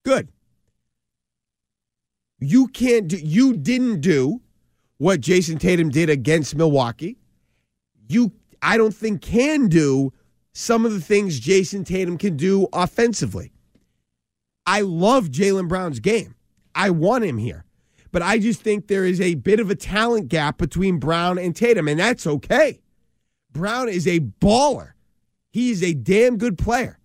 Good. 0.04 0.28
You 2.40 2.68
can't 2.68 3.08
do 3.08 3.16
you 3.16 3.56
didn't 3.56 4.00
do 4.00 4.40
what 4.98 5.20
Jayson 5.20 5.58
Tatum 5.58 5.90
did 5.90 6.10
against 6.10 6.54
Milwaukee. 6.54 7.18
You 8.08 8.32
I 8.62 8.76
don't 8.76 8.94
think 8.94 9.22
can 9.22 9.68
do 9.68 10.12
some 10.52 10.86
of 10.86 10.92
the 10.92 11.00
things 11.00 11.38
Jayson 11.38 11.84
Tatum 11.84 12.18
can 12.18 12.36
do 12.36 12.66
offensively. 12.72 13.52
I 14.66 14.80
love 14.80 15.28
Jaylen 15.28 15.68
Brown's 15.68 16.00
game. 16.00 16.34
I 16.74 16.90
want 16.90 17.24
him 17.24 17.38
here. 17.38 17.64
But 18.12 18.22
I 18.22 18.38
just 18.38 18.62
think 18.62 18.86
there 18.86 19.04
is 19.04 19.20
a 19.20 19.34
bit 19.34 19.60
of 19.60 19.70
a 19.70 19.74
talent 19.74 20.28
gap 20.28 20.58
between 20.58 20.98
Brown 20.98 21.38
and 21.38 21.54
Tatum, 21.54 21.88
and 21.88 22.00
that's 22.00 22.26
okay. 22.26 22.80
Brown 23.52 23.88
is 23.88 24.06
a 24.06 24.20
baller. 24.20 24.92
He 25.50 25.70
is 25.70 25.82
a 25.82 25.94
damn 25.94 26.36
good 26.36 26.58
player. 26.58 26.98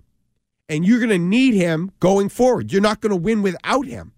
And 0.67 0.85
you're 0.85 0.99
going 0.99 1.09
to 1.09 1.17
need 1.17 1.53
him 1.53 1.91
going 1.99 2.29
forward. 2.29 2.71
You're 2.71 2.81
not 2.81 3.01
going 3.01 3.11
to 3.11 3.15
win 3.17 3.41
without 3.41 3.85
him. 3.85 4.13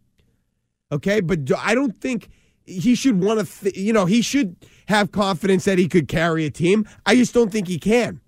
Okay? 0.91 1.20
But 1.20 1.52
I 1.58 1.74
don't 1.76 1.96
think 1.96 2.30
he 2.66 2.96
should 2.96 3.24
want 3.24 3.39
to, 3.39 3.62
th- 3.62 3.78
you 3.78 3.94
know, 3.94 4.06
he 4.06 4.22
should 4.22 4.56
have 4.88 5.12
confidence 5.12 5.66
that 5.66 5.80
he 5.80 5.88
could 5.88 6.08
carry 6.08 6.46
a 6.46 6.52
team. 6.52 6.88
I 7.06 7.16
just 7.16 7.34
don't 7.34 7.52
think 7.52 7.68
he 7.68 7.80
can. 7.80 8.22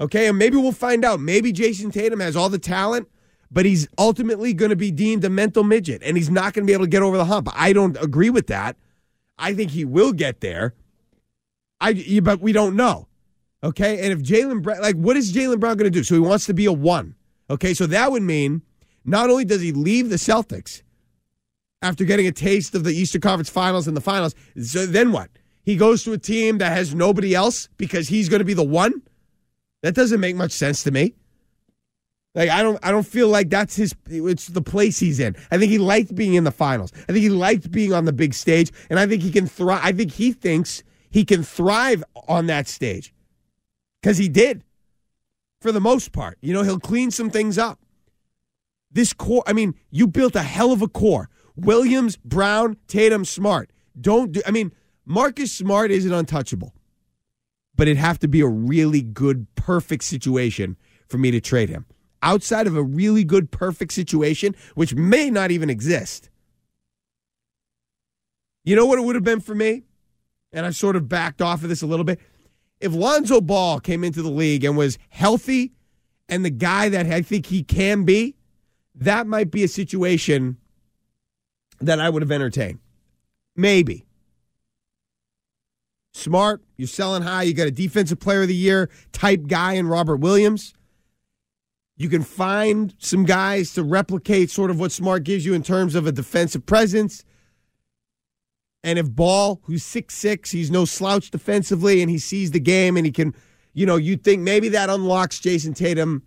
Okay? 0.00 0.28
And 0.28 0.38
maybe 0.38 0.56
we'll 0.56 0.72
find 0.72 1.04
out. 1.04 1.20
Maybe 1.20 1.52
Jayson 1.52 1.92
Tatum 1.92 2.20
has 2.20 2.36
all 2.36 2.48
the 2.48 2.58
talent, 2.58 3.08
but 3.50 3.64
he's 3.64 3.88
ultimately 3.98 4.52
going 4.52 4.70
to 4.70 4.76
be 4.76 4.90
deemed 4.90 5.24
a 5.24 5.30
mental 5.30 5.64
midget 5.64 6.02
and 6.04 6.16
he's 6.16 6.30
not 6.30 6.52
going 6.52 6.66
to 6.66 6.70
be 6.70 6.72
able 6.72 6.84
to 6.84 6.90
get 6.90 7.02
over 7.02 7.16
the 7.16 7.24
hump. 7.24 7.48
I 7.54 7.72
don't 7.72 7.96
agree 8.02 8.30
with 8.30 8.48
that. 8.48 8.76
I 9.38 9.54
think 9.54 9.70
he 9.70 9.84
will 9.84 10.12
get 10.12 10.40
there. 10.40 10.74
I, 11.80 12.20
but 12.22 12.40
we 12.40 12.52
don't 12.52 12.76
know. 12.76 13.08
Okay. 13.62 14.00
And 14.00 14.12
if 14.12 14.20
Jaylen 14.20 14.62
Brown, 14.62 14.80
like, 14.80 14.96
what 14.96 15.16
is 15.16 15.32
Jaylen 15.32 15.60
Brown 15.60 15.76
going 15.76 15.90
to 15.90 15.96
do? 15.96 16.04
So 16.04 16.14
he 16.14 16.20
wants 16.20 16.46
to 16.46 16.54
be 16.54 16.66
a 16.66 16.72
one. 16.72 17.14
Okay. 17.50 17.74
So 17.74 17.86
that 17.86 18.10
would 18.10 18.22
mean 18.22 18.62
not 19.04 19.30
only 19.30 19.44
does 19.44 19.62
he 19.62 19.72
leave 19.72 20.10
the 20.10 20.16
Celtics 20.16 20.82
after 21.80 22.04
getting 22.04 22.26
a 22.26 22.32
taste 22.32 22.74
of 22.74 22.84
the 22.84 22.92
Eastern 22.92 23.20
Conference 23.20 23.48
Finals 23.48 23.86
and 23.86 23.96
the 23.96 24.00
finals, 24.00 24.34
so 24.60 24.86
then 24.86 25.12
what? 25.12 25.30
He 25.62 25.76
goes 25.76 26.02
to 26.04 26.12
a 26.12 26.18
team 26.18 26.58
that 26.58 26.72
has 26.72 26.94
nobody 26.94 27.34
else 27.34 27.68
because 27.76 28.08
he's 28.08 28.28
going 28.28 28.40
to 28.40 28.44
be 28.44 28.54
the 28.54 28.64
one? 28.64 29.02
That 29.82 29.94
doesn't 29.94 30.18
make 30.18 30.34
much 30.34 30.52
sense 30.52 30.82
to 30.84 30.90
me. 30.90 31.14
Like 32.34 32.50
I 32.50 32.62
don't 32.62 32.78
I 32.82 32.90
don't 32.90 33.06
feel 33.06 33.28
like 33.28 33.50
that's 33.50 33.76
his 33.76 33.94
it's 34.06 34.48
the 34.48 34.62
place 34.62 34.98
he's 34.98 35.18
in. 35.18 35.34
I 35.50 35.58
think 35.58 35.70
he 35.70 35.78
liked 35.78 36.14
being 36.14 36.34
in 36.34 36.44
the 36.44 36.50
finals. 36.50 36.92
I 37.08 37.12
think 37.12 37.18
he 37.18 37.30
liked 37.30 37.70
being 37.70 37.92
on 37.92 38.04
the 38.04 38.12
big 38.12 38.34
stage 38.34 38.70
and 38.90 38.98
I 38.98 39.06
think 39.06 39.22
he 39.22 39.30
can 39.30 39.46
thrive 39.46 39.80
I 39.82 39.92
think 39.92 40.12
he 40.12 40.32
thinks 40.32 40.82
he 41.10 41.24
can 41.24 41.42
thrive 41.42 42.04
on 42.28 42.46
that 42.46 42.68
stage. 42.68 43.14
Cuz 44.02 44.18
he 44.18 44.28
did. 44.28 44.62
For 45.60 45.72
the 45.72 45.80
most 45.80 46.12
part. 46.12 46.38
You 46.40 46.52
know, 46.52 46.62
he'll 46.62 46.78
clean 46.78 47.10
some 47.10 47.30
things 47.30 47.58
up. 47.58 47.80
This 48.92 49.12
core, 49.12 49.42
I 49.46 49.52
mean, 49.52 49.74
you 49.90 50.06
built 50.06 50.36
a 50.36 50.42
hell 50.42 50.70
of 50.70 50.82
a 50.82 50.88
core. 50.88 51.28
Williams, 51.56 52.16
Brown, 52.16 52.76
Tatum, 52.86 53.24
Smart. 53.24 53.70
Don't 54.00 54.32
do 54.32 54.42
I 54.46 54.52
mean, 54.52 54.70
Marcus 55.04 55.50
Smart 55.50 55.90
isn't 55.90 56.12
untouchable. 56.12 56.74
But 57.74 57.88
it'd 57.88 57.98
have 57.98 58.18
to 58.20 58.28
be 58.28 58.40
a 58.42 58.46
really 58.46 59.02
good 59.02 59.46
perfect 59.56 60.04
situation 60.04 60.76
for 61.08 61.18
me 61.18 61.30
to 61.30 61.40
trade 61.40 61.70
him 61.70 61.86
outside 62.22 62.66
of 62.66 62.76
a 62.76 62.82
really 62.82 63.24
good, 63.24 63.50
perfect 63.50 63.92
situation, 63.92 64.54
which 64.74 64.94
may 64.94 65.30
not 65.30 65.50
even 65.50 65.70
exist. 65.70 66.30
You 68.64 68.76
know 68.76 68.86
what 68.86 68.98
it 68.98 69.02
would 69.02 69.14
have 69.14 69.24
been 69.24 69.40
for 69.40 69.54
me? 69.54 69.84
And 70.52 70.66
I 70.66 70.70
sort 70.70 70.96
of 70.96 71.08
backed 71.08 71.40
off 71.42 71.62
of 71.62 71.68
this 71.68 71.82
a 71.82 71.86
little 71.86 72.04
bit. 72.04 72.20
If 72.80 72.92
Lonzo 72.92 73.40
Ball 73.40 73.80
came 73.80 74.04
into 74.04 74.22
the 74.22 74.30
league 74.30 74.64
and 74.64 74.76
was 74.76 74.98
healthy 75.08 75.72
and 76.28 76.44
the 76.44 76.50
guy 76.50 76.88
that 76.88 77.06
I 77.06 77.22
think 77.22 77.46
he 77.46 77.62
can 77.62 78.04
be, 78.04 78.36
that 78.94 79.26
might 79.26 79.50
be 79.50 79.64
a 79.64 79.68
situation 79.68 80.58
that 81.80 82.00
I 82.00 82.10
would 82.10 82.22
have 82.22 82.32
entertained. 82.32 82.78
Maybe. 83.56 84.06
Smart, 86.12 86.62
you're 86.76 86.88
selling 86.88 87.22
high, 87.22 87.44
you 87.44 87.54
got 87.54 87.68
a 87.68 87.72
defensive 87.72 88.18
player 88.18 88.42
of 88.42 88.48
the 88.48 88.54
year 88.54 88.90
type 89.12 89.46
guy 89.46 89.74
in 89.74 89.86
Robert 89.86 90.16
Williams. 90.16 90.74
You 91.98 92.08
can 92.08 92.22
find 92.22 92.94
some 92.98 93.24
guys 93.24 93.74
to 93.74 93.82
replicate 93.82 94.50
sort 94.50 94.70
of 94.70 94.78
what 94.78 94.92
Smart 94.92 95.24
gives 95.24 95.44
you 95.44 95.52
in 95.52 95.64
terms 95.64 95.96
of 95.96 96.06
a 96.06 96.12
defensive 96.12 96.64
presence. 96.64 97.24
And 98.84 99.00
if 99.00 99.10
Ball, 99.10 99.60
who's 99.64 99.82
six 99.82 100.14
six, 100.14 100.52
he's 100.52 100.70
no 100.70 100.84
slouch 100.84 101.32
defensively, 101.32 102.00
and 102.00 102.08
he 102.08 102.18
sees 102.18 102.52
the 102.52 102.60
game, 102.60 102.96
and 102.96 103.04
he 103.04 103.10
can, 103.10 103.34
you 103.74 103.84
know, 103.84 103.96
you 103.96 104.16
think 104.16 104.42
maybe 104.42 104.68
that 104.68 104.88
unlocks 104.88 105.40
Jayson 105.40 105.74
Tatum 105.74 106.22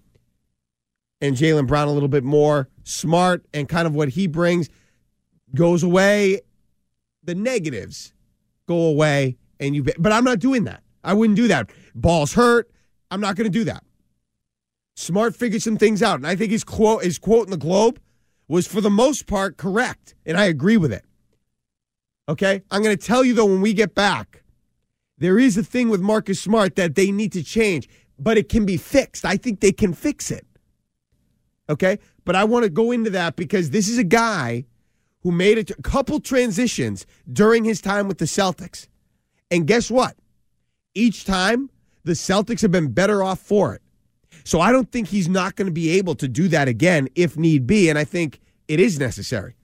and 1.22 1.38
Jaylen 1.38 1.68
Brown 1.68 1.88
a 1.88 1.94
little 1.94 2.10
bit 2.10 2.26
more. 2.26 2.68
Smart 2.84 3.46
and 3.54 3.70
kind 3.70 3.88
of 3.88 3.96
what 3.96 4.10
he 4.10 4.28
brings 4.28 4.68
goes 5.56 5.84
away. 5.84 6.42
The 7.24 7.36
negatives 7.36 8.12
go 8.68 8.88
away, 8.88 9.38
and 9.62 9.74
you. 9.74 9.84
But 9.84 10.12
I'm 10.12 10.26
not 10.26 10.40
doing 10.40 10.66
that. 10.66 10.84
I 11.02 11.14
wouldn't 11.14 11.38
do 11.38 11.48
that. 11.48 11.70
Ball's 11.96 12.34
hurt. 12.34 12.70
I'm 13.10 13.22
not 13.22 13.38
going 13.38 13.50
to 13.50 13.58
do 13.58 13.64
that. 13.64 13.86
Smart 14.96 15.36
figured 15.36 15.62
some 15.62 15.78
things 15.78 16.04
out, 16.04 16.18
and 16.18 16.28
I 16.28 16.36
think 16.36 16.52
his 16.52 16.64
quote, 16.64 17.04
his 17.04 17.18
quote 17.18 17.46
in 17.46 17.52
the 17.52 17.58
Globe, 17.58 18.00
was 18.48 18.68
for 18.68 18.82
the 18.82 18.90
most 18.90 19.28
part 19.28 19.58
correct, 19.58 20.16
and 20.26 20.38
I 20.38 20.46
agree 20.46 20.78
with 20.78 20.92
it. 20.92 21.06
Okay, 22.28 22.62
I'm 22.70 22.84
going 22.84 22.96
to 22.96 23.06
tell 23.06 23.24
you 23.24 23.34
though 23.34 23.46
when 23.46 23.62
we 23.62 23.74
get 23.74 23.96
back, 23.96 24.44
there 25.18 25.40
is 25.40 25.58
a 25.58 25.64
thing 25.64 25.90
with 25.90 26.02
Marcus 26.02 26.42
Smart 26.42 26.76
that 26.76 26.96
they 26.96 27.12
need 27.12 27.32
to 27.34 27.44
change, 27.44 27.88
but 28.20 28.38
it 28.38 28.50
can 28.50 28.66
be 28.66 28.78
fixed. 28.78 29.26
I 29.26 29.38
think 29.38 29.60
they 29.60 29.72
can 29.72 29.94
fix 29.94 30.32
it. 30.32 30.46
Okay, 31.70 32.00
but 32.26 32.36
I 32.36 32.44
want 32.44 32.64
to 32.64 32.70
go 32.70 32.92
into 32.92 33.10
that 33.12 33.36
because 33.36 33.70
this 33.70 33.88
is 33.88 33.98
a 33.98 34.04
guy 34.04 34.66
who 35.22 35.32
made 35.32 35.58
a 35.58 35.82
couple 35.82 36.20
transitions 36.20 37.06
during 37.32 37.64
his 37.64 37.80
time 37.82 38.08
with 38.08 38.18
the 38.18 38.26
Celtics, 38.26 38.88
and 39.50 39.68
guess 39.68 39.90
what? 39.90 40.16
Each 40.94 41.24
time 41.24 41.70
the 42.04 42.14
Celtics 42.14 42.62
have 42.62 42.72
been 42.72 42.92
better 42.92 43.24
off 43.24 43.40
for 43.40 43.74
it. 43.76 43.82
So 44.44 44.60
I 44.60 44.72
don't 44.72 44.92
think 44.92 45.08
he's 45.08 45.30
not 45.30 45.56
going 45.56 45.68
to 45.68 45.72
be 45.72 45.92
able 45.92 46.16
to 46.16 46.28
do 46.28 46.48
that 46.50 46.68
again 46.68 47.08
if 47.16 47.38
need 47.38 47.68
be. 47.68 47.90
And 47.90 47.98
I 47.98 48.04
think 48.04 48.40
it 48.68 48.80
is 48.80 49.00
necessary. 49.00 49.56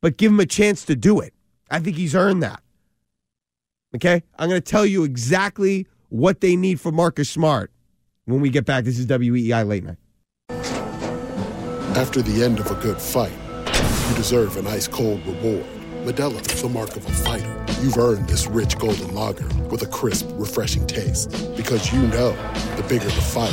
but 0.00 0.16
give 0.16 0.32
him 0.32 0.40
a 0.40 0.46
chance 0.46 0.84
to 0.86 0.96
do 0.96 1.20
it. 1.20 1.34
I 1.70 1.78
think 1.78 1.96
he's 1.96 2.14
earned 2.14 2.42
that. 2.42 2.62
Okay? 3.94 4.22
I'm 4.38 4.48
going 4.48 4.60
to 4.60 4.70
tell 4.70 4.86
you 4.86 5.04
exactly 5.04 5.86
what 6.08 6.40
they 6.40 6.56
need 6.56 6.80
for 6.80 6.90
Marcus 6.92 7.28
Smart 7.30 7.70
when 8.24 8.40
we 8.40 8.50
get 8.50 8.64
back. 8.64 8.84
This 8.84 8.98
is 8.98 9.06
WEEI 9.06 9.66
Late 9.66 9.84
Night. 9.84 9.96
After 11.96 12.22
the 12.22 12.42
end 12.44 12.60
of 12.60 12.70
a 12.70 12.74
good 12.76 13.00
fight, 13.00 13.32
you 13.66 14.14
deserve 14.16 14.56
an 14.56 14.66
ice 14.66 14.88
cold 14.88 15.24
reward. 15.26 15.66
Modelo 16.04 16.40
is 16.52 16.62
the 16.62 16.68
mark 16.68 16.96
of 16.96 17.04
a 17.04 17.10
fighter. 17.10 17.64
You've 17.82 17.98
earned 17.98 18.28
this 18.28 18.46
rich 18.46 18.78
golden 18.78 19.14
lager 19.14 19.46
with 19.68 19.82
a 19.82 19.86
crisp, 19.86 20.28
refreshing 20.32 20.86
taste. 20.86 21.30
Because 21.56 21.92
you 21.92 22.00
know 22.02 22.32
the 22.76 22.84
bigger 22.88 23.04
the 23.04 23.10
fight, 23.10 23.52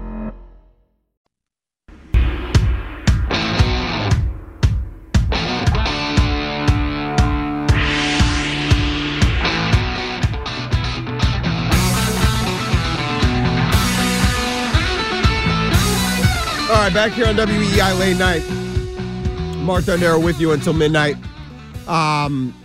All 16.71 16.77
right, 16.77 16.93
back 16.93 17.11
here 17.11 17.27
on 17.27 17.35
WEEI 17.35 17.99
Late 17.99 18.15
Night. 18.15 18.47
Mark 19.57 19.83
Dondero 19.83 20.23
with 20.23 20.39
you 20.39 20.53
until 20.53 20.71
midnight. 20.71 21.17
Um, 21.85 22.55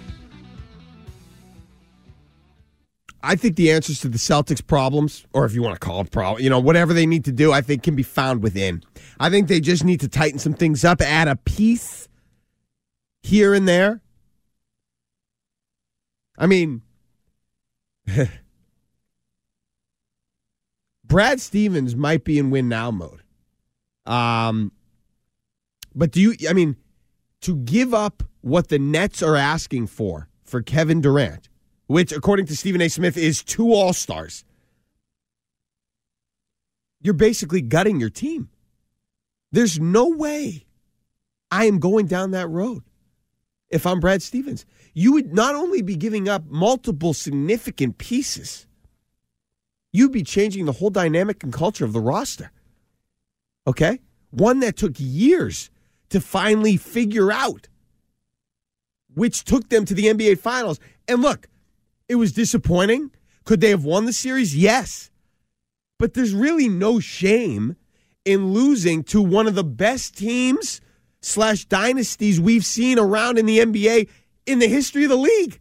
I 3.24 3.34
think 3.34 3.56
the 3.56 3.72
answers 3.72 3.98
to 4.02 4.08
the 4.08 4.16
Celtics' 4.16 4.64
problems, 4.64 5.26
or 5.32 5.44
if 5.44 5.54
you 5.54 5.62
want 5.62 5.74
to 5.74 5.80
call 5.80 6.02
it 6.02 6.12
problem, 6.12 6.40
you 6.40 6.48
know, 6.48 6.60
whatever 6.60 6.94
they 6.94 7.04
need 7.04 7.24
to 7.24 7.32
do, 7.32 7.50
I 7.50 7.62
think 7.62 7.82
can 7.82 7.96
be 7.96 8.04
found 8.04 8.44
within. 8.44 8.84
I 9.18 9.28
think 9.28 9.48
they 9.48 9.58
just 9.58 9.82
need 9.82 9.98
to 10.02 10.08
tighten 10.08 10.38
some 10.38 10.54
things 10.54 10.84
up, 10.84 11.00
add 11.00 11.26
a 11.26 11.34
piece 11.34 12.08
here 13.24 13.54
and 13.54 13.66
there. 13.66 14.02
I 16.38 16.46
mean, 16.46 16.82
Brad 21.04 21.40
Stevens 21.40 21.96
might 21.96 22.22
be 22.22 22.38
in 22.38 22.50
win 22.50 22.68
now 22.68 22.92
mode. 22.92 23.22
Um, 24.06 24.72
but 25.94 26.12
do 26.12 26.20
you, 26.20 26.48
I 26.48 26.52
mean, 26.52 26.76
to 27.42 27.56
give 27.56 27.94
up 27.94 28.22
what 28.40 28.68
the 28.68 28.78
Nets 28.78 29.22
are 29.22 29.36
asking 29.36 29.88
for 29.88 30.28
for 30.44 30.62
Kevin 30.62 31.00
Durant, 31.00 31.48
which 31.86 32.12
according 32.12 32.46
to 32.46 32.56
Stephen 32.56 32.80
A. 32.80 32.88
Smith 32.88 33.16
is 33.16 33.42
two 33.42 33.72
All 33.72 33.92
Stars, 33.92 34.44
you're 37.00 37.14
basically 37.14 37.62
gutting 37.62 38.00
your 38.00 38.10
team. 38.10 38.48
There's 39.52 39.78
no 39.78 40.08
way 40.08 40.66
I 41.50 41.66
am 41.66 41.78
going 41.78 42.06
down 42.06 42.32
that 42.32 42.48
road 42.48 42.82
if 43.70 43.86
I'm 43.86 44.00
Brad 44.00 44.22
Stevens. 44.22 44.66
You 44.94 45.12
would 45.12 45.32
not 45.32 45.54
only 45.54 45.82
be 45.82 45.96
giving 45.96 46.28
up 46.28 46.44
multiple 46.46 47.14
significant 47.14 47.98
pieces, 47.98 48.66
you'd 49.92 50.12
be 50.12 50.22
changing 50.22 50.66
the 50.66 50.72
whole 50.72 50.90
dynamic 50.90 51.42
and 51.42 51.52
culture 51.52 51.84
of 51.84 51.92
the 51.92 52.00
roster. 52.00 52.50
Okay? 53.66 54.00
One 54.30 54.60
that 54.60 54.76
took 54.76 54.94
years 54.96 55.70
to 56.10 56.20
finally 56.20 56.76
figure 56.76 57.32
out, 57.32 57.68
which 59.14 59.44
took 59.44 59.68
them 59.68 59.84
to 59.86 59.94
the 59.94 60.06
NBA 60.06 60.38
Finals. 60.38 60.78
And 61.08 61.22
look, 61.22 61.48
it 62.08 62.16
was 62.16 62.32
disappointing. 62.32 63.10
Could 63.44 63.60
they 63.60 63.70
have 63.70 63.84
won 63.84 64.04
the 64.04 64.12
series? 64.12 64.56
Yes. 64.56 65.10
But 65.98 66.14
there's 66.14 66.34
really 66.34 66.68
no 66.68 67.00
shame 67.00 67.76
in 68.24 68.52
losing 68.52 69.02
to 69.04 69.22
one 69.22 69.46
of 69.46 69.54
the 69.54 69.64
best 69.64 70.16
teams 70.16 70.80
slash 71.20 71.64
dynasties 71.64 72.40
we've 72.40 72.66
seen 72.66 72.98
around 72.98 73.38
in 73.38 73.46
the 73.46 73.58
NBA 73.58 74.08
in 74.46 74.58
the 74.58 74.68
history 74.68 75.04
of 75.04 75.10
the 75.10 75.16
league. 75.16 75.60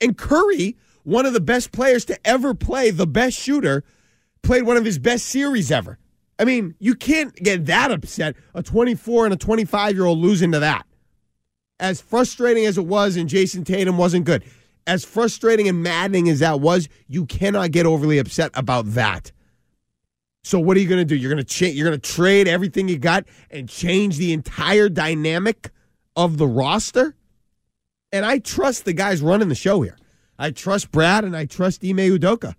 And 0.00 0.16
Curry, 0.16 0.76
one 1.04 1.26
of 1.26 1.32
the 1.32 1.40
best 1.40 1.72
players 1.72 2.04
to 2.06 2.26
ever 2.26 2.54
play, 2.54 2.90
the 2.90 3.06
best 3.06 3.38
shooter, 3.38 3.84
played 4.42 4.64
one 4.64 4.76
of 4.76 4.84
his 4.84 4.98
best 4.98 5.26
series 5.26 5.70
ever. 5.70 5.98
I 6.42 6.44
mean, 6.44 6.74
you 6.80 6.96
can't 6.96 7.32
get 7.36 7.66
that 7.66 7.92
upset. 7.92 8.34
A 8.52 8.64
24 8.64 9.26
and 9.26 9.32
a 9.32 9.36
25 9.36 9.94
year 9.94 10.04
old 10.04 10.18
losing 10.18 10.50
to 10.50 10.58
that. 10.58 10.84
As 11.78 12.00
frustrating 12.00 12.66
as 12.66 12.76
it 12.76 12.84
was, 12.84 13.16
and 13.16 13.30
Jayson 13.30 13.64
Tatum 13.64 13.96
wasn't 13.96 14.24
good. 14.24 14.42
As 14.84 15.04
frustrating 15.04 15.68
and 15.68 15.84
maddening 15.84 16.28
as 16.28 16.40
that 16.40 16.58
was, 16.58 16.88
you 17.06 17.26
cannot 17.26 17.70
get 17.70 17.86
overly 17.86 18.18
upset 18.18 18.50
about 18.54 18.86
that. 18.94 19.30
So 20.42 20.58
what 20.58 20.76
are 20.76 20.80
you 20.80 20.88
going 20.88 20.98
to 20.98 21.04
do? 21.04 21.14
You're 21.14 21.32
going 21.32 21.44
to 21.44 21.48
cha- 21.48 21.66
you're 21.66 21.88
going 21.88 22.00
to 22.00 22.10
trade 22.10 22.48
everything 22.48 22.88
you 22.88 22.98
got 22.98 23.24
and 23.48 23.68
change 23.68 24.16
the 24.16 24.32
entire 24.32 24.88
dynamic 24.88 25.70
of 26.16 26.38
the 26.38 26.48
roster? 26.48 27.14
And 28.10 28.26
I 28.26 28.38
trust 28.38 28.84
the 28.84 28.92
guys 28.92 29.22
running 29.22 29.48
the 29.48 29.54
show 29.54 29.82
here. 29.82 29.96
I 30.40 30.50
trust 30.50 30.90
Brad 30.90 31.24
and 31.24 31.36
I 31.36 31.44
trust 31.44 31.84
Ime 31.84 31.98
Udoka. 31.98 32.56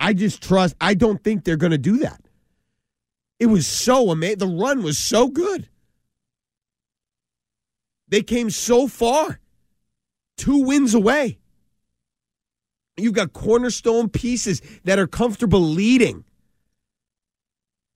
I 0.00 0.14
just 0.14 0.42
trust 0.42 0.74
I 0.80 0.94
don't 0.94 1.22
think 1.22 1.44
they're 1.44 1.56
going 1.56 1.70
to 1.70 1.78
do 1.78 1.98
that. 1.98 2.20
It 3.42 3.46
was 3.46 3.66
so 3.66 4.12
amazing. 4.12 4.38
The 4.38 4.46
run 4.46 4.84
was 4.84 4.96
so 4.96 5.26
good. 5.26 5.68
They 8.06 8.22
came 8.22 8.50
so 8.50 8.86
far, 8.86 9.40
two 10.36 10.62
wins 10.62 10.94
away. 10.94 11.40
You've 12.96 13.14
got 13.14 13.32
cornerstone 13.32 14.10
pieces 14.10 14.62
that 14.84 15.00
are 15.00 15.08
comfortable 15.08 15.58
leading 15.60 16.22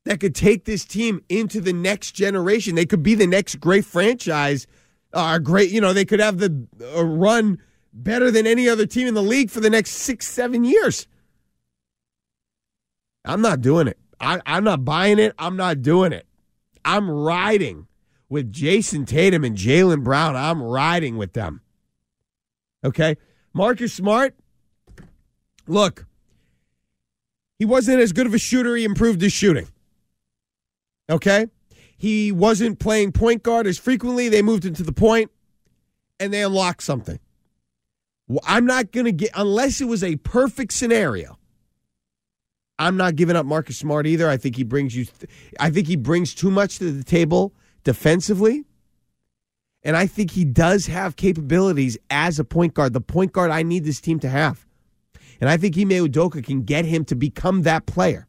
that 0.04 0.18
could 0.18 0.34
take 0.34 0.64
this 0.64 0.84
team 0.84 1.20
into 1.28 1.60
the 1.60 1.72
next 1.72 2.10
generation. 2.16 2.74
They 2.74 2.84
could 2.84 3.04
be 3.04 3.14
the 3.14 3.28
next 3.28 3.60
great 3.60 3.84
franchise. 3.84 4.66
Uh, 5.12 5.38
great, 5.38 5.70
you 5.70 5.80
know, 5.80 5.92
they 5.92 6.04
could 6.04 6.18
have 6.18 6.38
the 6.38 6.66
uh, 6.92 7.04
run 7.04 7.62
better 7.92 8.32
than 8.32 8.48
any 8.48 8.68
other 8.68 8.84
team 8.84 9.06
in 9.06 9.14
the 9.14 9.22
league 9.22 9.50
for 9.50 9.60
the 9.60 9.70
next 9.70 9.92
six, 9.92 10.26
seven 10.26 10.64
years. 10.64 11.06
I'm 13.24 13.42
not 13.42 13.60
doing 13.60 13.86
it. 13.86 13.96
I, 14.20 14.40
I'm 14.46 14.64
not 14.64 14.84
buying 14.84 15.18
it. 15.18 15.34
I'm 15.38 15.56
not 15.56 15.82
doing 15.82 16.12
it. 16.12 16.26
I'm 16.84 17.10
riding 17.10 17.86
with 18.28 18.52
Jayson 18.52 19.06
Tatum 19.06 19.44
and 19.44 19.56
Jaylen 19.56 20.02
Brown. 20.02 20.36
I'm 20.36 20.62
riding 20.62 21.16
with 21.16 21.32
them. 21.32 21.60
Okay. 22.84 23.16
Marcus 23.52 23.92
Smart, 23.94 24.34
look, 25.66 26.06
he 27.58 27.64
wasn't 27.64 28.00
as 28.00 28.12
good 28.12 28.26
of 28.26 28.34
a 28.34 28.38
shooter. 28.38 28.76
He 28.76 28.84
improved 28.84 29.20
his 29.22 29.32
shooting. 29.32 29.68
Okay. 31.08 31.46
He 31.96 32.30
wasn't 32.30 32.78
playing 32.78 33.12
point 33.12 33.42
guard 33.42 33.66
as 33.66 33.78
frequently. 33.78 34.28
They 34.28 34.42
moved 34.42 34.64
him 34.64 34.74
to 34.74 34.82
the 34.82 34.92
point 34.92 35.30
and 36.20 36.32
they 36.32 36.42
unlocked 36.42 36.82
something. 36.82 37.18
Well, 38.28 38.42
I'm 38.44 38.66
not 38.66 38.92
going 38.92 39.06
to 39.06 39.12
get, 39.12 39.30
unless 39.34 39.80
it 39.80 39.86
was 39.86 40.02
a 40.04 40.16
perfect 40.16 40.72
scenario. 40.72 41.38
I'm 42.78 42.96
not 42.96 43.16
giving 43.16 43.36
up 43.36 43.46
Marcus 43.46 43.78
Smart 43.78 44.06
either. 44.06 44.28
I 44.28 44.36
think 44.36 44.56
he 44.56 44.62
brings 44.62 44.94
you, 44.94 45.06
I 45.58 45.70
think 45.70 45.86
he 45.86 45.96
brings 45.96 46.34
too 46.34 46.50
much 46.50 46.78
to 46.78 46.92
the 46.92 47.04
table 47.04 47.54
defensively. 47.84 48.64
And 49.82 49.96
I 49.96 50.06
think 50.06 50.32
he 50.32 50.44
does 50.44 50.86
have 50.86 51.16
capabilities 51.16 51.96
as 52.10 52.38
a 52.38 52.44
point 52.44 52.74
guard, 52.74 52.92
the 52.92 53.00
point 53.00 53.32
guard 53.32 53.50
I 53.50 53.62
need 53.62 53.84
this 53.84 54.00
team 54.00 54.18
to 54.20 54.28
have. 54.28 54.66
And 55.40 55.48
I 55.48 55.56
think 55.56 55.76
Ime 55.78 55.90
Udoka 55.90 56.44
can 56.44 56.62
get 56.62 56.84
him 56.84 57.04
to 57.06 57.14
become 57.14 57.62
that 57.62 57.86
player. 57.86 58.26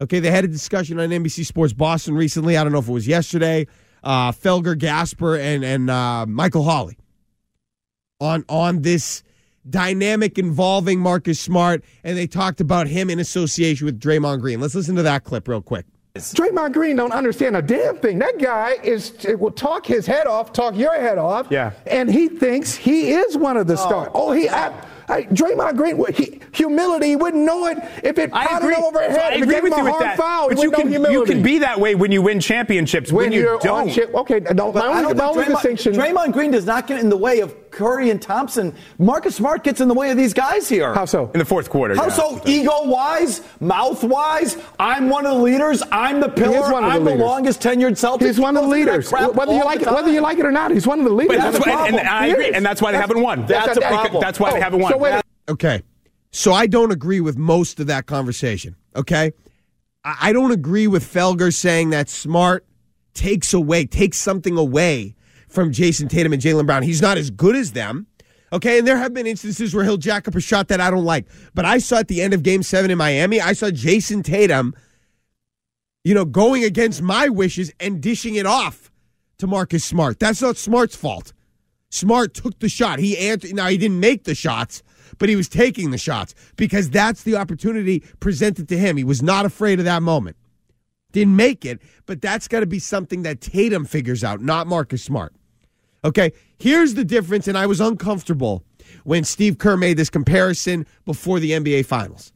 Okay, 0.00 0.18
they 0.18 0.30
had 0.30 0.44
a 0.44 0.48
discussion 0.48 0.98
on 0.98 1.10
NBC 1.10 1.44
Sports 1.44 1.74
Boston 1.74 2.14
recently. 2.14 2.56
I 2.56 2.62
don't 2.62 2.72
know 2.72 2.78
if 2.78 2.88
it 2.88 2.92
was 2.92 3.06
yesterday. 3.06 3.66
Uh, 4.02 4.32
Felger 4.32 4.78
Gasper 4.78 5.36
and 5.36 5.62
and 5.62 5.90
uh, 5.90 6.24
Michael 6.26 6.62
Holley 6.62 6.96
on 8.18 8.44
on 8.48 8.80
this 8.80 9.22
dynamic 9.68 10.38
involving 10.38 11.00
Marcus 11.00 11.40
Smart, 11.40 11.84
and 12.04 12.16
they 12.16 12.26
talked 12.26 12.60
about 12.60 12.86
him 12.86 13.10
in 13.10 13.18
association 13.18 13.84
with 13.84 14.00
Draymond 14.00 14.40
Green. 14.40 14.60
Let's 14.60 14.74
listen 14.74 14.96
to 14.96 15.02
that 15.02 15.24
clip 15.24 15.48
real 15.48 15.62
quick. 15.62 15.86
Draymond 16.16 16.72
Green 16.72 16.96
don't 16.96 17.12
understand 17.12 17.56
a 17.56 17.62
damn 17.62 17.96
thing. 17.96 18.18
That 18.18 18.38
guy 18.38 18.72
is 18.82 19.12
will 19.38 19.52
talk 19.52 19.86
his 19.86 20.06
head 20.06 20.26
off, 20.26 20.52
talk 20.52 20.76
your 20.76 20.98
head 21.00 21.18
off. 21.18 21.46
Yeah. 21.50 21.70
And 21.86 22.10
he 22.10 22.28
thinks 22.28 22.74
he 22.74 23.12
is 23.12 23.36
one 23.36 23.56
of 23.56 23.68
the 23.68 23.74
oh. 23.74 23.76
stars. 23.76 24.10
Oh, 24.14 24.32
he. 24.32 24.48
I, 24.48 24.72
I, 25.08 25.22
Draymond 25.24 25.76
Green, 25.76 26.04
he, 26.14 26.40
humility, 26.52 27.08
he 27.08 27.16
wouldn't 27.16 27.44
know 27.44 27.66
it 27.66 27.78
if 28.04 28.16
it 28.16 28.30
I 28.32 28.46
pounded 28.46 28.76
him 28.76 28.84
over 28.84 29.02
his 29.02 29.14
So 29.14 29.20
head. 29.20 29.32
I 29.32 29.36
agree 29.36 29.60
with 29.60 29.76
you 29.76 29.84
with 29.84 29.98
that. 29.98 30.16
foul, 30.16 30.48
but 30.48 30.62
you 30.62 30.70
can 30.70 30.90
you 30.92 31.24
can 31.24 31.42
be 31.42 31.58
that 31.58 31.80
way 31.80 31.96
when 31.96 32.12
you 32.12 32.22
win 32.22 32.38
championships. 32.38 33.10
When 33.10 33.30
When, 33.30 33.32
you 33.32 33.58
don't, 33.60 33.90
chip- 33.90 34.14
okay, 34.14 34.38
no, 34.54 34.70
But 34.70 34.86
my 34.86 34.92
I 34.92 35.02
only, 35.02 35.14
don't 35.14 35.16
my 35.16 35.24
think 35.24 35.36
only 35.36 35.44
Draymond, 35.44 35.48
distinction. 35.50 35.92
Draymond 35.94 36.32
Green 36.32 36.50
does 36.52 36.64
not 36.64 36.86
get 36.86 37.00
in 37.00 37.08
the 37.08 37.16
way 37.16 37.40
of 37.40 37.69
Curry 37.70 38.10
and 38.10 38.20
Thompson. 38.20 38.74
Marcus 38.98 39.36
Smart 39.36 39.64
gets 39.64 39.80
in 39.80 39.88
the 39.88 39.94
way 39.94 40.10
of 40.10 40.16
these 40.16 40.34
guys 40.34 40.68
here. 40.68 40.92
How 40.94 41.04
so? 41.04 41.30
in 41.32 41.38
the 41.38 41.44
fourth 41.44 41.70
quarter. 41.70 41.94
How 41.94 42.04
yeah. 42.04 42.08
so? 42.10 42.42
Ego 42.46 42.84
wise, 42.84 43.42
mouth 43.60 44.02
wise. 44.04 44.56
I'm 44.78 45.08
one 45.08 45.26
of 45.26 45.36
the 45.36 45.42
leaders. 45.42 45.82
I'm 45.92 46.20
the 46.20 46.28
pillar. 46.28 46.72
one 46.72 46.84
of 46.84 46.90
the 46.90 46.96
I'm 46.96 47.04
the 47.04 47.10
leaders. 47.12 47.26
longest 47.26 47.60
tenured 47.60 47.96
Celtic. 47.96 48.26
He's 48.26 48.40
one 48.40 48.56
of 48.56 48.68
the 48.68 48.76
He 48.76 48.84
goes 48.84 48.96
into 49.06 49.10
that 49.10 49.20
leaders. 49.20 49.36
Whether 49.36 49.52
you 49.54 49.64
like 49.64 49.80
the 49.80 49.88
it, 49.88 49.94
whether 49.94 50.10
you 50.12 50.20
like 50.20 50.38
it 50.38 50.46
or 50.46 50.52
not, 50.52 50.70
he's 50.70 50.86
one 50.86 50.98
of 50.98 51.04
the 51.04 51.12
leaders. 51.12 51.36
But 51.38 51.42
that's 51.52 51.64
the 51.64 51.70
why, 51.70 51.86
and, 51.88 51.96
problem. 51.96 52.06
I 52.14 52.26
agree, 52.26 52.52
and 52.52 52.64
that's 52.66 52.82
why 52.82 52.92
they 52.92 52.98
haven't 52.98 53.20
won. 53.22 53.46
That's 53.46 53.76
a 53.76 53.80
because- 53.80 53.90
problem. 53.90 54.20
That's 54.20 54.40
why 54.40 54.52
they 54.52 54.58
Oh, 54.58 54.62
haven't 54.62 54.80
won. 54.80 54.92
so 54.92 54.98
wait 54.98 55.22
Okay. 55.48 55.82
So 56.32 56.52
I 56.52 56.66
don't 56.66 56.92
agree 56.92 57.20
with 57.20 57.36
most 57.36 57.80
of 57.80 57.86
that 57.88 58.06
conversation. 58.06 58.76
Okay. 58.94 59.32
I 60.04 60.16
I 60.22 60.32
don't 60.32 60.52
agree 60.52 60.86
with 60.86 61.04
Felger 61.04 61.52
saying 61.52 61.90
that 61.90 62.08
Smart 62.08 62.64
takes 63.14 63.52
away, 63.52 63.84
takes 63.86 64.16
something 64.16 64.56
away 64.56 65.14
from 65.50 65.72
Jayson 65.72 66.08
Tatum 66.08 66.32
and 66.32 66.40
Jaylen 66.40 66.66
Brown. 66.66 66.82
He's 66.82 67.02
not 67.02 67.18
as 67.18 67.30
good 67.30 67.56
as 67.56 67.72
them. 67.72 68.06
Okay. 68.52 68.78
And 68.78 68.86
there 68.86 68.96
have 68.96 69.12
been 69.12 69.26
instances 69.26 69.74
where 69.74 69.84
he'll 69.84 69.96
jack 69.96 70.26
up 70.26 70.34
a 70.34 70.40
shot 70.40 70.68
that 70.68 70.80
I 70.80 70.90
don't 70.90 71.04
like. 71.04 71.26
But 71.54 71.64
I 71.64 71.78
saw 71.78 71.98
at 71.98 72.08
the 72.08 72.22
end 72.22 72.34
of 72.34 72.42
game 72.42 72.62
seven 72.62 72.90
in 72.90 72.98
Miami, 72.98 73.40
I 73.40 73.52
saw 73.52 73.70
Jayson 73.70 74.22
Tatum, 74.22 74.74
you 76.04 76.14
know, 76.14 76.24
going 76.24 76.64
against 76.64 77.02
my 77.02 77.28
wishes 77.28 77.72
and 77.78 78.00
dishing 78.00 78.36
it 78.36 78.46
off 78.46 78.90
to 79.38 79.46
Marcus 79.46 79.84
Smart. 79.84 80.18
That's 80.18 80.42
not 80.42 80.56
Smart's 80.56 80.96
fault. 80.96 81.32
Smart 81.90 82.34
took 82.34 82.58
the 82.60 82.68
shot. 82.68 82.98
He 82.98 83.18
answered. 83.18 83.54
Now 83.54 83.68
he 83.68 83.76
didn't 83.76 84.00
make 84.00 84.24
the 84.24 84.34
shots, 84.34 84.82
but 85.18 85.28
he 85.28 85.36
was 85.36 85.48
taking 85.48 85.90
the 85.90 85.98
shots 85.98 86.34
because 86.56 86.88
that's 86.88 87.24
the 87.24 87.36
opportunity 87.36 88.00
presented 88.20 88.68
to 88.68 88.78
him. 88.78 88.96
He 88.96 89.04
was 89.04 89.22
not 89.22 89.44
afraid 89.44 89.78
of 89.78 89.84
that 89.84 90.02
moment. 90.02 90.36
Didn't 91.12 91.34
make 91.34 91.64
it, 91.64 91.80
but 92.06 92.22
that's 92.22 92.46
got 92.46 92.60
to 92.60 92.66
be 92.66 92.78
something 92.78 93.22
that 93.22 93.40
Tatum 93.40 93.84
figures 93.84 94.22
out, 94.22 94.40
not 94.40 94.68
Marcus 94.68 95.02
Smart. 95.02 95.34
Okay, 96.04 96.32
here's 96.58 96.94
the 96.94 97.04
difference, 97.04 97.46
and 97.46 97.58
I 97.58 97.66
was 97.66 97.80
uncomfortable 97.80 98.64
when 99.04 99.24
Steve 99.24 99.58
Kerr 99.58 99.76
made 99.76 99.96
this 99.96 100.10
comparison 100.10 100.86
before 101.04 101.40
the 101.40 101.52
NBA 101.52 101.86
Finals. 101.86 102.32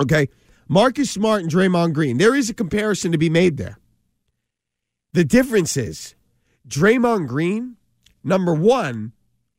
Okay, 0.00 0.28
Marcus 0.68 1.10
Smart 1.10 1.42
and 1.42 1.50
Draymond 1.50 1.92
Green. 1.92 2.18
There 2.18 2.34
is 2.34 2.50
a 2.50 2.54
comparison 2.54 3.12
to 3.12 3.18
be 3.18 3.30
made 3.30 3.56
there. 3.56 3.78
The 5.12 5.24
difference 5.24 5.76
is 5.76 6.14
Draymond 6.66 7.28
Green, 7.28 7.76
number 8.24 8.54
one, 8.54 9.12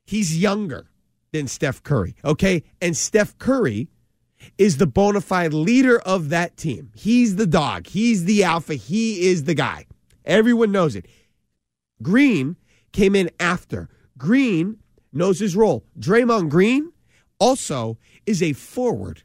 he's 0.05 0.37
younger 0.37 0.87
than 1.31 1.47
Steph 1.47 1.83
Curry. 1.83 2.15
Okay. 2.23 2.63
And 2.81 2.95
Steph 2.95 3.37
Curry 3.37 3.89
is 4.57 4.77
the 4.77 4.87
bona 4.87 5.21
fide 5.21 5.53
leader 5.53 5.99
of 5.99 6.29
that 6.29 6.55
team. 6.57 6.91
He's 6.95 7.35
the 7.35 7.47
dog, 7.47 7.87
he's 7.87 8.25
the 8.25 8.43
alpha, 8.43 8.75
he 8.75 9.27
is 9.27 9.43
the 9.43 9.53
guy. 9.53 9.85
Everyone 10.25 10.71
knows 10.71 10.95
it. 10.95 11.05
Green 12.01 12.55
came 12.93 13.15
in 13.15 13.29
after. 13.39 13.89
Green 14.17 14.77
knows 15.11 15.39
his 15.39 15.55
role. 15.55 15.83
Draymond 15.99 16.49
Green 16.49 16.91
also 17.39 17.97
is 18.25 18.41
a 18.41 18.53
forward. 18.53 19.23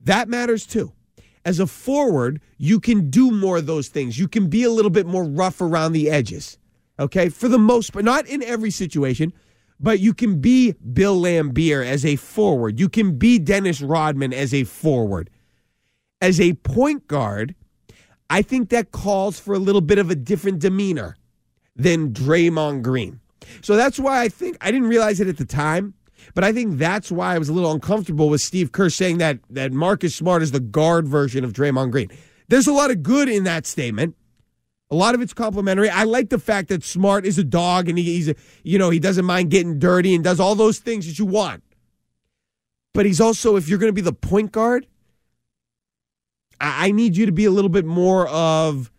That 0.00 0.28
matters 0.28 0.66
too. 0.66 0.92
As 1.44 1.60
a 1.60 1.66
forward, 1.66 2.40
you 2.56 2.80
can 2.80 3.10
do 3.10 3.30
more 3.30 3.58
of 3.58 3.66
those 3.66 3.88
things. 3.88 4.18
You 4.18 4.28
can 4.28 4.48
be 4.48 4.62
a 4.62 4.70
little 4.70 4.90
bit 4.90 5.06
more 5.06 5.24
rough 5.24 5.60
around 5.60 5.92
the 5.92 6.08
edges. 6.08 6.58
Okay, 6.98 7.28
for 7.28 7.48
the 7.48 7.58
most 7.58 7.92
part, 7.92 8.04
not 8.04 8.26
in 8.26 8.42
every 8.42 8.70
situation, 8.70 9.32
but 9.80 10.00
you 10.00 10.14
can 10.14 10.40
be 10.40 10.72
Bill 10.72 11.20
Laimbeer 11.20 11.84
as 11.84 12.06
a 12.06 12.16
forward. 12.16 12.78
You 12.78 12.88
can 12.88 13.18
be 13.18 13.38
Dennis 13.38 13.82
Rodman 13.82 14.32
as 14.32 14.54
a 14.54 14.64
forward. 14.64 15.28
As 16.20 16.40
a 16.40 16.54
point 16.54 17.08
guard, 17.08 17.54
I 18.30 18.40
think 18.40 18.70
that 18.70 18.92
calls 18.92 19.38
for 19.38 19.54
a 19.54 19.58
little 19.58 19.80
bit 19.80 19.98
of 19.98 20.10
a 20.10 20.14
different 20.14 20.60
demeanor 20.60 21.16
than 21.76 22.12
Draymond 22.12 22.82
Green. 22.82 23.20
So 23.60 23.76
that's 23.76 23.98
why 23.98 24.22
I 24.22 24.28
think 24.28 24.56
I 24.60 24.70
didn't 24.70 24.88
realize 24.88 25.20
it 25.20 25.28
at 25.28 25.36
the 25.36 25.44
time, 25.44 25.94
but 26.34 26.44
I 26.44 26.52
think 26.52 26.78
that's 26.78 27.10
why 27.10 27.34
I 27.34 27.38
was 27.38 27.48
a 27.48 27.52
little 27.52 27.72
uncomfortable 27.72 28.28
with 28.28 28.40
Steve 28.40 28.72
Kerr 28.72 28.90
saying 28.90 29.18
that 29.18 29.38
that 29.50 29.72
Marcus 29.72 30.14
Smart 30.14 30.42
is 30.42 30.52
the 30.52 30.60
guard 30.60 31.06
version 31.06 31.44
of 31.44 31.52
Draymond 31.52 31.90
Green. 31.90 32.10
There's 32.48 32.66
a 32.66 32.72
lot 32.72 32.90
of 32.90 33.02
good 33.02 33.28
in 33.28 33.44
that 33.44 33.66
statement. 33.66 34.16
A 34.90 34.94
lot 34.94 35.14
of 35.14 35.22
it's 35.22 35.32
complimentary. 35.32 35.88
I 35.88 36.04
like 36.04 36.28
the 36.28 36.38
fact 36.38 36.68
that 36.68 36.84
Smart 36.84 37.26
is 37.26 37.38
a 37.38 37.44
dog 37.44 37.88
and 37.88 37.98
he, 37.98 38.04
he's 38.04 38.28
a, 38.28 38.34
you 38.62 38.78
know, 38.78 38.90
he 38.90 38.98
doesn't 38.98 39.24
mind 39.24 39.50
getting 39.50 39.78
dirty 39.78 40.14
and 40.14 40.22
does 40.22 40.38
all 40.38 40.54
those 40.54 40.78
things 40.78 41.06
that 41.06 41.18
you 41.18 41.24
want. 41.24 41.62
But 42.92 43.06
he's 43.06 43.20
also, 43.20 43.56
if 43.56 43.68
you're 43.68 43.78
going 43.78 43.88
to 43.88 43.94
be 43.94 44.02
the 44.02 44.12
point 44.12 44.52
guard, 44.52 44.86
I, 46.60 46.88
I 46.88 46.90
need 46.92 47.16
you 47.16 47.26
to 47.26 47.32
be 47.32 47.44
a 47.44 47.50
little 47.50 47.70
bit 47.70 47.86
more 47.86 48.28
of, 48.28 48.92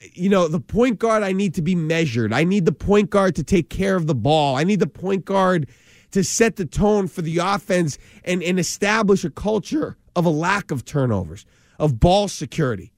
you 0.00 0.28
know, 0.28 0.48
the 0.48 0.60
point 0.60 0.98
guard. 0.98 1.22
I 1.22 1.32
need 1.32 1.54
to 1.54 1.62
be 1.62 1.74
measured. 1.74 2.32
I 2.32 2.44
need 2.44 2.64
the 2.64 2.72
point 2.72 3.10
guard 3.10 3.34
to 3.36 3.44
take 3.44 3.70
care 3.70 3.96
of 3.96 4.06
the 4.06 4.14
ball. 4.14 4.56
I 4.56 4.64
need 4.64 4.80
the 4.80 4.86
point 4.86 5.24
guard 5.24 5.68
to 6.12 6.24
set 6.24 6.56
the 6.56 6.66
tone 6.66 7.06
for 7.06 7.22
the 7.22 7.38
offense 7.38 7.98
and, 8.24 8.42
and 8.42 8.58
establish 8.58 9.24
a 9.24 9.30
culture 9.30 9.96
of 10.16 10.24
a 10.24 10.30
lack 10.30 10.70
of 10.70 10.84
turnovers, 10.84 11.46
of 11.78 12.00
ball 12.00 12.28
security 12.28 12.92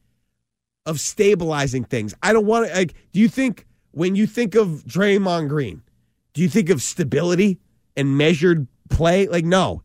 of 0.87 1.01
stabilizing 1.01 1.85
things. 1.85 2.15
I 2.23 2.33
don't 2.33 2.47
want 2.47 2.69
to. 2.69 2.75
Like, 2.75 2.95
do 3.13 3.21
you 3.21 3.29
think 3.29 3.67
when 3.93 4.15
you 4.15 4.27
think 4.27 4.55
of 4.55 4.85
Draymond 4.87 5.49
Green, 5.49 5.83
do 6.33 6.43
you 6.43 6.49
think 6.49 6.71
of 6.71 6.83
stability 6.83 7.59
and 7.97 8.17
measured 8.17 8.67
play? 8.91 9.27
Like, 9.27 9.45
no, 9.45 9.83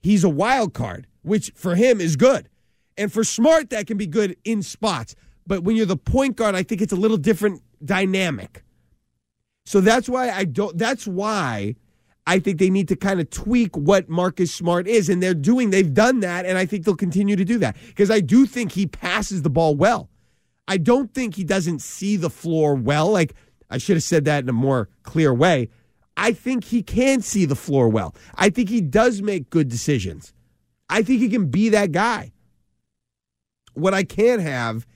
he's 0.00 0.24
a 0.24 0.28
wild 0.28 0.74
card, 0.74 1.06
which 1.22 1.52
for 1.54 1.74
him 1.74 2.00
is 2.00 2.16
good, 2.16 2.48
and 2.96 3.12
for 3.12 3.24
Smart 3.24 3.70
that 3.70 3.86
can 3.86 3.96
be 3.96 4.06
good 4.06 4.36
in 4.44 4.62
spots. 4.62 5.14
But 5.48 5.64
when 5.64 5.74
you're 5.74 5.86
the 5.86 5.96
point 5.96 6.36
guard, 6.36 6.54
I 6.54 6.62
think 6.62 6.82
it's 6.82 6.92
a 6.92 6.96
little 6.96 7.16
different 7.16 7.62
dynamic. 7.84 8.62
So 9.64 9.80
that's 9.80 10.08
why 10.08 10.30
I 10.30 10.44
don't. 10.44 10.78
That's 10.78 11.06
why. 11.06 11.74
I 12.26 12.38
think 12.38 12.58
they 12.58 12.68
need 12.68 12.88
to 12.88 12.96
kind 12.96 13.20
of 13.20 13.30
tweak 13.30 13.74
what 13.74 14.10
Marcus 14.10 14.52
Smart 14.52 14.86
is, 14.86 15.08
and 15.08 15.22
they're 15.22 15.32
doing. 15.32 15.70
They've 15.70 15.94
done 15.94 16.20
that, 16.20 16.44
and 16.44 16.58
I 16.58 16.66
think 16.66 16.84
they'll 16.84 16.94
continue 16.94 17.36
to 17.36 17.44
do 17.44 17.58
that 17.60 17.74
because 17.86 18.10
I 18.10 18.20
do 18.20 18.44
think 18.44 18.72
he 18.72 18.86
passes 18.86 19.40
the 19.40 19.48
ball 19.48 19.74
well. 19.74 20.10
I 20.68 20.76
don't 20.76 21.14
think 21.14 21.36
he 21.36 21.44
doesn't 21.44 21.80
see 21.80 22.16
the 22.16 22.28
floor 22.28 22.74
well. 22.74 23.10
Like, 23.10 23.32
I 23.70 23.78
should 23.78 23.96
have 23.96 24.02
said 24.02 24.26
that 24.26 24.42
in 24.42 24.48
a 24.50 24.52
more 24.52 24.90
clear 25.04 25.32
way. 25.32 25.70
I 26.18 26.32
think 26.32 26.64
he 26.64 26.82
can 26.82 27.22
see 27.22 27.46
the 27.46 27.56
floor 27.56 27.88
well. 27.88 28.14
I 28.34 28.50
think 28.50 28.68
he 28.68 28.82
does 28.82 29.22
make 29.22 29.48
good 29.48 29.68
decisions. 29.68 30.34
I 30.90 31.00
think 31.00 31.20
he 31.20 31.30
can 31.30 31.46
be 31.46 31.70
that 31.70 31.92
guy. 31.92 32.32
What 33.72 33.94
I 33.94 34.04
can't 34.04 34.42
have 34.42 34.86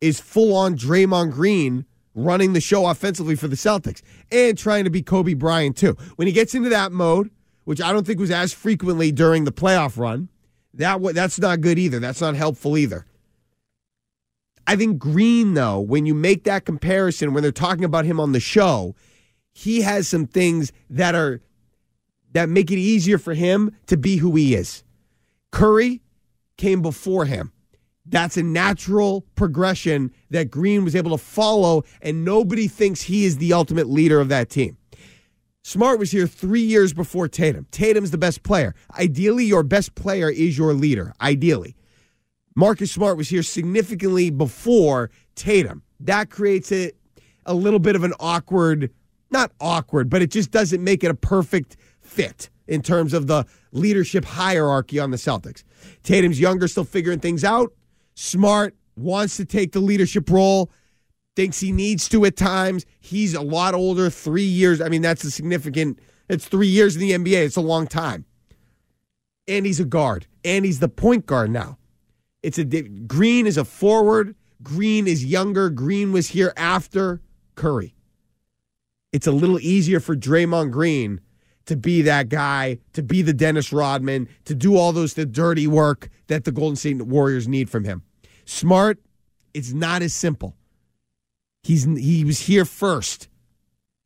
is 0.00 0.20
full 0.20 0.54
on 0.56 0.76
Draymond 0.76 1.32
Green 1.32 1.84
running 2.14 2.52
the 2.52 2.60
show 2.60 2.86
offensively 2.86 3.36
for 3.36 3.48
the 3.48 3.56
Celtics 3.56 4.02
and 4.32 4.56
trying 4.56 4.84
to 4.84 4.90
be 4.90 5.02
Kobe 5.02 5.34
Bryant, 5.34 5.76
too. 5.76 5.96
When 6.16 6.26
he 6.26 6.32
gets 6.32 6.54
into 6.54 6.70
that 6.70 6.92
mode, 6.92 7.30
which 7.64 7.80
I 7.80 7.92
don't 7.92 8.06
think 8.06 8.18
was 8.18 8.30
as 8.30 8.52
frequently 8.52 9.12
during 9.12 9.44
the 9.44 9.52
playoff 9.52 9.98
run, 9.98 10.28
that 10.74 11.02
that's 11.14 11.38
not 11.38 11.60
good 11.60 11.78
either. 11.78 11.98
That's 11.98 12.20
not 12.20 12.34
helpful 12.34 12.76
either. 12.76 13.06
I 14.66 14.76
think 14.76 14.98
Green, 14.98 15.54
though, 15.54 15.80
when 15.80 16.06
you 16.06 16.14
make 16.14 16.44
that 16.44 16.64
comparison, 16.64 17.32
when 17.32 17.42
they're 17.42 17.52
talking 17.52 17.84
about 17.84 18.04
him 18.04 18.18
on 18.18 18.32
the 18.32 18.40
show, 18.40 18.94
he 19.52 19.82
has 19.82 20.08
some 20.08 20.26
things 20.26 20.72
that 20.90 21.14
are 21.14 21.40
that 22.32 22.48
make 22.48 22.70
it 22.70 22.78
easier 22.78 23.16
for 23.16 23.32
him 23.32 23.74
to 23.86 23.96
be 23.96 24.16
who 24.16 24.34
he 24.36 24.54
is. 24.54 24.84
Curry 25.52 26.02
came 26.58 26.82
before 26.82 27.24
him. 27.24 27.52
That's 28.08 28.36
a 28.36 28.42
natural 28.42 29.22
progression 29.34 30.12
that 30.30 30.50
Green 30.50 30.84
was 30.84 30.94
able 30.94 31.10
to 31.10 31.22
follow, 31.22 31.84
and 32.00 32.24
nobody 32.24 32.68
thinks 32.68 33.02
he 33.02 33.24
is 33.24 33.38
the 33.38 33.52
ultimate 33.52 33.88
leader 33.88 34.20
of 34.20 34.28
that 34.28 34.48
team. 34.48 34.76
Smart 35.64 35.98
was 35.98 36.12
here 36.12 36.28
three 36.28 36.62
years 36.62 36.92
before 36.92 37.26
Tatum. 37.26 37.66
Tatum's 37.72 38.12
the 38.12 38.18
best 38.18 38.44
player. 38.44 38.76
Ideally, 38.96 39.44
your 39.44 39.64
best 39.64 39.96
player 39.96 40.30
is 40.30 40.56
your 40.56 40.72
leader. 40.72 41.12
Ideally. 41.20 41.74
Marcus 42.54 42.92
Smart 42.92 43.16
was 43.16 43.28
here 43.28 43.42
significantly 43.42 44.30
before 44.30 45.10
Tatum. 45.34 45.82
That 45.98 46.30
creates 46.30 46.70
a, 46.70 46.92
a 47.44 47.54
little 47.54 47.80
bit 47.80 47.96
of 47.96 48.04
an 48.04 48.12
awkward, 48.20 48.90
not 49.30 49.50
awkward, 49.60 50.08
but 50.08 50.22
it 50.22 50.30
just 50.30 50.52
doesn't 50.52 50.82
make 50.82 51.02
it 51.02 51.10
a 51.10 51.14
perfect 51.14 51.76
fit 52.00 52.48
in 52.68 52.80
terms 52.80 53.12
of 53.12 53.26
the 53.26 53.44
leadership 53.72 54.24
hierarchy 54.24 55.00
on 55.00 55.10
the 55.10 55.16
Celtics. 55.16 55.64
Tatum's 56.04 56.38
younger, 56.38 56.68
still 56.68 56.84
figuring 56.84 57.18
things 57.18 57.42
out. 57.42 57.72
Smart 58.16 58.74
wants 58.96 59.36
to 59.36 59.44
take 59.44 59.72
the 59.72 59.80
leadership 59.80 60.28
role, 60.30 60.72
thinks 61.36 61.60
he 61.60 61.70
needs 61.70 62.08
to 62.08 62.24
at 62.24 62.36
times. 62.36 62.84
He's 62.98 63.34
a 63.34 63.42
lot 63.42 63.74
older, 63.74 64.10
three 64.10 64.42
years. 64.42 64.80
I 64.80 64.88
mean, 64.88 65.02
that's 65.02 65.22
a 65.22 65.30
significant, 65.30 66.00
it's 66.28 66.48
three 66.48 66.66
years 66.66 66.96
in 66.96 67.02
the 67.02 67.12
NBA. 67.12 67.44
It's 67.44 67.56
a 67.56 67.60
long 67.60 67.86
time. 67.86 68.24
And 69.46 69.64
he's 69.64 69.78
a 69.78 69.84
guard, 69.84 70.26
and 70.44 70.64
he's 70.64 70.80
the 70.80 70.88
point 70.88 71.26
guard 71.26 71.50
now. 71.50 71.78
It's 72.42 72.58
a 72.58 72.64
Green 72.64 73.46
is 73.46 73.56
a 73.56 73.64
forward. 73.64 74.34
Green 74.62 75.06
is 75.06 75.24
younger. 75.24 75.70
Green 75.70 76.12
was 76.12 76.28
here 76.28 76.52
after 76.56 77.20
Curry. 77.54 77.94
It's 79.12 79.26
a 79.26 79.32
little 79.32 79.60
easier 79.60 80.00
for 80.00 80.16
Draymond 80.16 80.72
Green 80.72 81.20
to 81.66 81.76
be 81.76 82.02
that 82.02 82.28
guy, 82.28 82.78
to 82.94 83.02
be 83.02 83.22
the 83.22 83.34
Dennis 83.34 83.72
Rodman, 83.72 84.28
to 84.44 84.54
do 84.54 84.76
all 84.76 84.92
those 84.92 85.14
the 85.14 85.26
dirty 85.26 85.66
work 85.66 86.08
that 86.28 86.44
the 86.44 86.52
Golden 86.52 86.76
State 86.76 87.02
Warriors 87.02 87.46
need 87.46 87.68
from 87.68 87.84
him. 87.84 88.02
Smart, 88.44 88.98
it's 89.52 89.72
not 89.72 90.02
as 90.02 90.14
simple. 90.14 90.56
He's 91.62 91.84
he 91.84 92.24
was 92.24 92.40
here 92.40 92.64
first. 92.64 93.28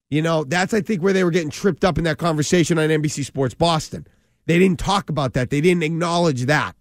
You 0.08 0.22
know, 0.22 0.44
that's 0.44 0.74
I 0.74 0.80
think 0.80 1.02
where 1.02 1.12
they 1.12 1.22
were 1.22 1.30
getting 1.30 1.50
tripped 1.50 1.84
up 1.84 1.98
in 1.98 2.04
that 2.04 2.18
conversation 2.18 2.78
on 2.78 2.88
NBC 2.88 3.24
Sports 3.24 3.54
Boston. 3.54 4.06
They 4.46 4.58
didn't 4.58 4.80
talk 4.80 5.10
about 5.10 5.34
that. 5.34 5.50
They 5.50 5.60
didn't 5.60 5.84
acknowledge 5.84 6.46
that. 6.46 6.74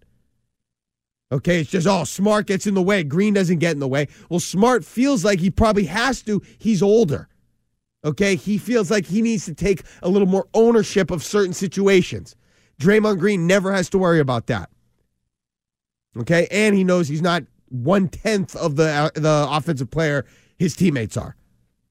Okay, 1.32 1.60
it's 1.60 1.70
just 1.70 1.86
oh, 1.86 2.02
Smart 2.04 2.46
gets 2.46 2.66
in 2.66 2.74
the 2.74 2.82
way. 2.82 3.04
Green 3.04 3.34
doesn't 3.34 3.58
get 3.58 3.72
in 3.72 3.78
the 3.78 3.86
way. 3.86 4.08
Well, 4.28 4.40
Smart 4.40 4.84
feels 4.84 5.24
like 5.24 5.38
he 5.38 5.50
probably 5.50 5.84
has 5.84 6.22
to. 6.22 6.42
He's 6.58 6.82
older. 6.82 7.28
Okay, 8.04 8.34
he 8.34 8.56
feels 8.56 8.90
like 8.90 9.06
he 9.06 9.20
needs 9.20 9.44
to 9.44 9.54
take 9.54 9.82
a 10.02 10.08
little 10.08 10.28
more 10.28 10.48
ownership 10.54 11.10
of 11.10 11.22
certain 11.22 11.52
situations. 11.52 12.34
Draymond 12.80 13.18
Green 13.18 13.46
never 13.46 13.72
has 13.72 13.90
to 13.90 13.98
worry 13.98 14.20
about 14.20 14.46
that. 14.46 14.70
Okay, 16.16 16.48
and 16.50 16.74
he 16.74 16.82
knows 16.82 17.08
he's 17.08 17.22
not 17.22 17.44
one 17.68 18.08
tenth 18.08 18.56
of 18.56 18.76
the 18.76 18.88
uh, 18.88 19.10
the 19.14 19.46
offensive 19.48 19.90
player 19.90 20.24
his 20.58 20.74
teammates 20.74 21.16
are. 21.16 21.36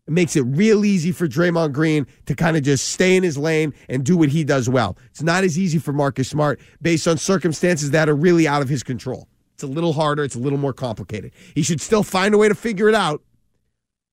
It 0.07 0.12
makes 0.14 0.36
it 0.36 0.41
real 0.41 0.84
easy 0.84 1.12
for 1.12 1.28
Draymond 1.28 1.72
Green 1.72 2.07
to 2.26 2.36
kind 2.36 2.57
of 2.57 2.64
just 2.64 2.89
stay 2.89 3.16
in 3.16 3.22
his 3.22 3.38
lane 3.38 3.74
and 3.88 4.03
do 4.03 4.18
what 4.18 4.30
he 4.30 4.43
does 4.43 4.68
well. 4.68 4.97
It's 5.12 5.22
not 5.22 5.43
as 5.43 5.57
easy 5.57 5.78
for 5.78 5.93
Marcus 5.93 6.28
Smart 6.28 6.60
based 6.82 7.07
on 7.07 7.18
circumstances 7.20 7.91
that 7.91 8.10
are 8.10 8.16
really 8.16 8.47
out 8.47 8.64
of 8.64 8.70
his 8.70 8.82
control. 8.82 9.30
It's 9.53 9.64
a 9.64 9.68
little 9.68 9.93
harder, 9.93 10.24
it's 10.24 10.36
a 10.36 10.39
little 10.39 10.57
more 10.57 10.74
complicated. 10.74 11.32
He 11.53 11.62
should 11.62 11.80
still 11.80 12.01
find 12.01 12.34
a 12.34 12.39
way 12.39 12.47
to 12.47 12.55
figure 12.55 12.89
it 12.89 12.95
out. 12.95 13.22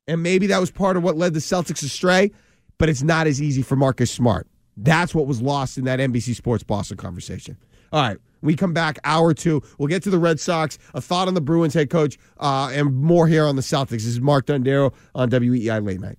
And 0.09 0.22
maybe 0.22 0.46
that 0.48 0.59
was 0.59 0.70
part 0.70 0.96
of 0.96 1.02
what 1.02 1.16
led 1.16 1.34
the 1.34 1.40
Celtics 1.40 1.82
astray, 1.82 2.30
but 2.78 2.88
it's 2.88 3.02
not 3.02 3.26
as 3.26 3.42
easy 3.42 3.62
for 3.62 3.76
Marcus 3.76 4.11
Smart. 4.11 4.46
That's 4.76 5.14
what 5.14 5.26
was 5.26 5.40
lost 5.40 5.78
in 5.78 5.84
that 5.84 5.98
NBC 5.98 6.34
Sports 6.34 6.62
Boston 6.62 6.96
conversation. 6.96 7.57
All 7.92 8.02
right, 8.02 8.18
we 8.42 8.57
come 8.57 8.72
back 8.72 8.98
hour 9.04 9.32
two. 9.32 9.62
We'll 9.78 9.88
get 9.88 10.02
to 10.04 10.11
the 10.11 10.18
Red 10.18 10.38
Sox, 10.38 10.78
a 10.94 11.00
thought 11.00 11.28
on 11.28 11.34
the 11.34 11.40
Bruins 11.40 11.74
head 11.74 11.88
coach, 11.88 12.18
uh, 12.38 12.70
and 12.72 12.94
more 12.94 13.26
here 13.26 13.46
on 13.46 13.57
the 13.57 13.62
Celtics. 13.62 13.90
This 13.90 14.07
is 14.07 14.20
Mark 14.20 14.46
Dondero 14.46 14.92
on 15.14 15.30
WEEI 15.30 15.84
Late 15.84 16.00
Night. 16.00 16.18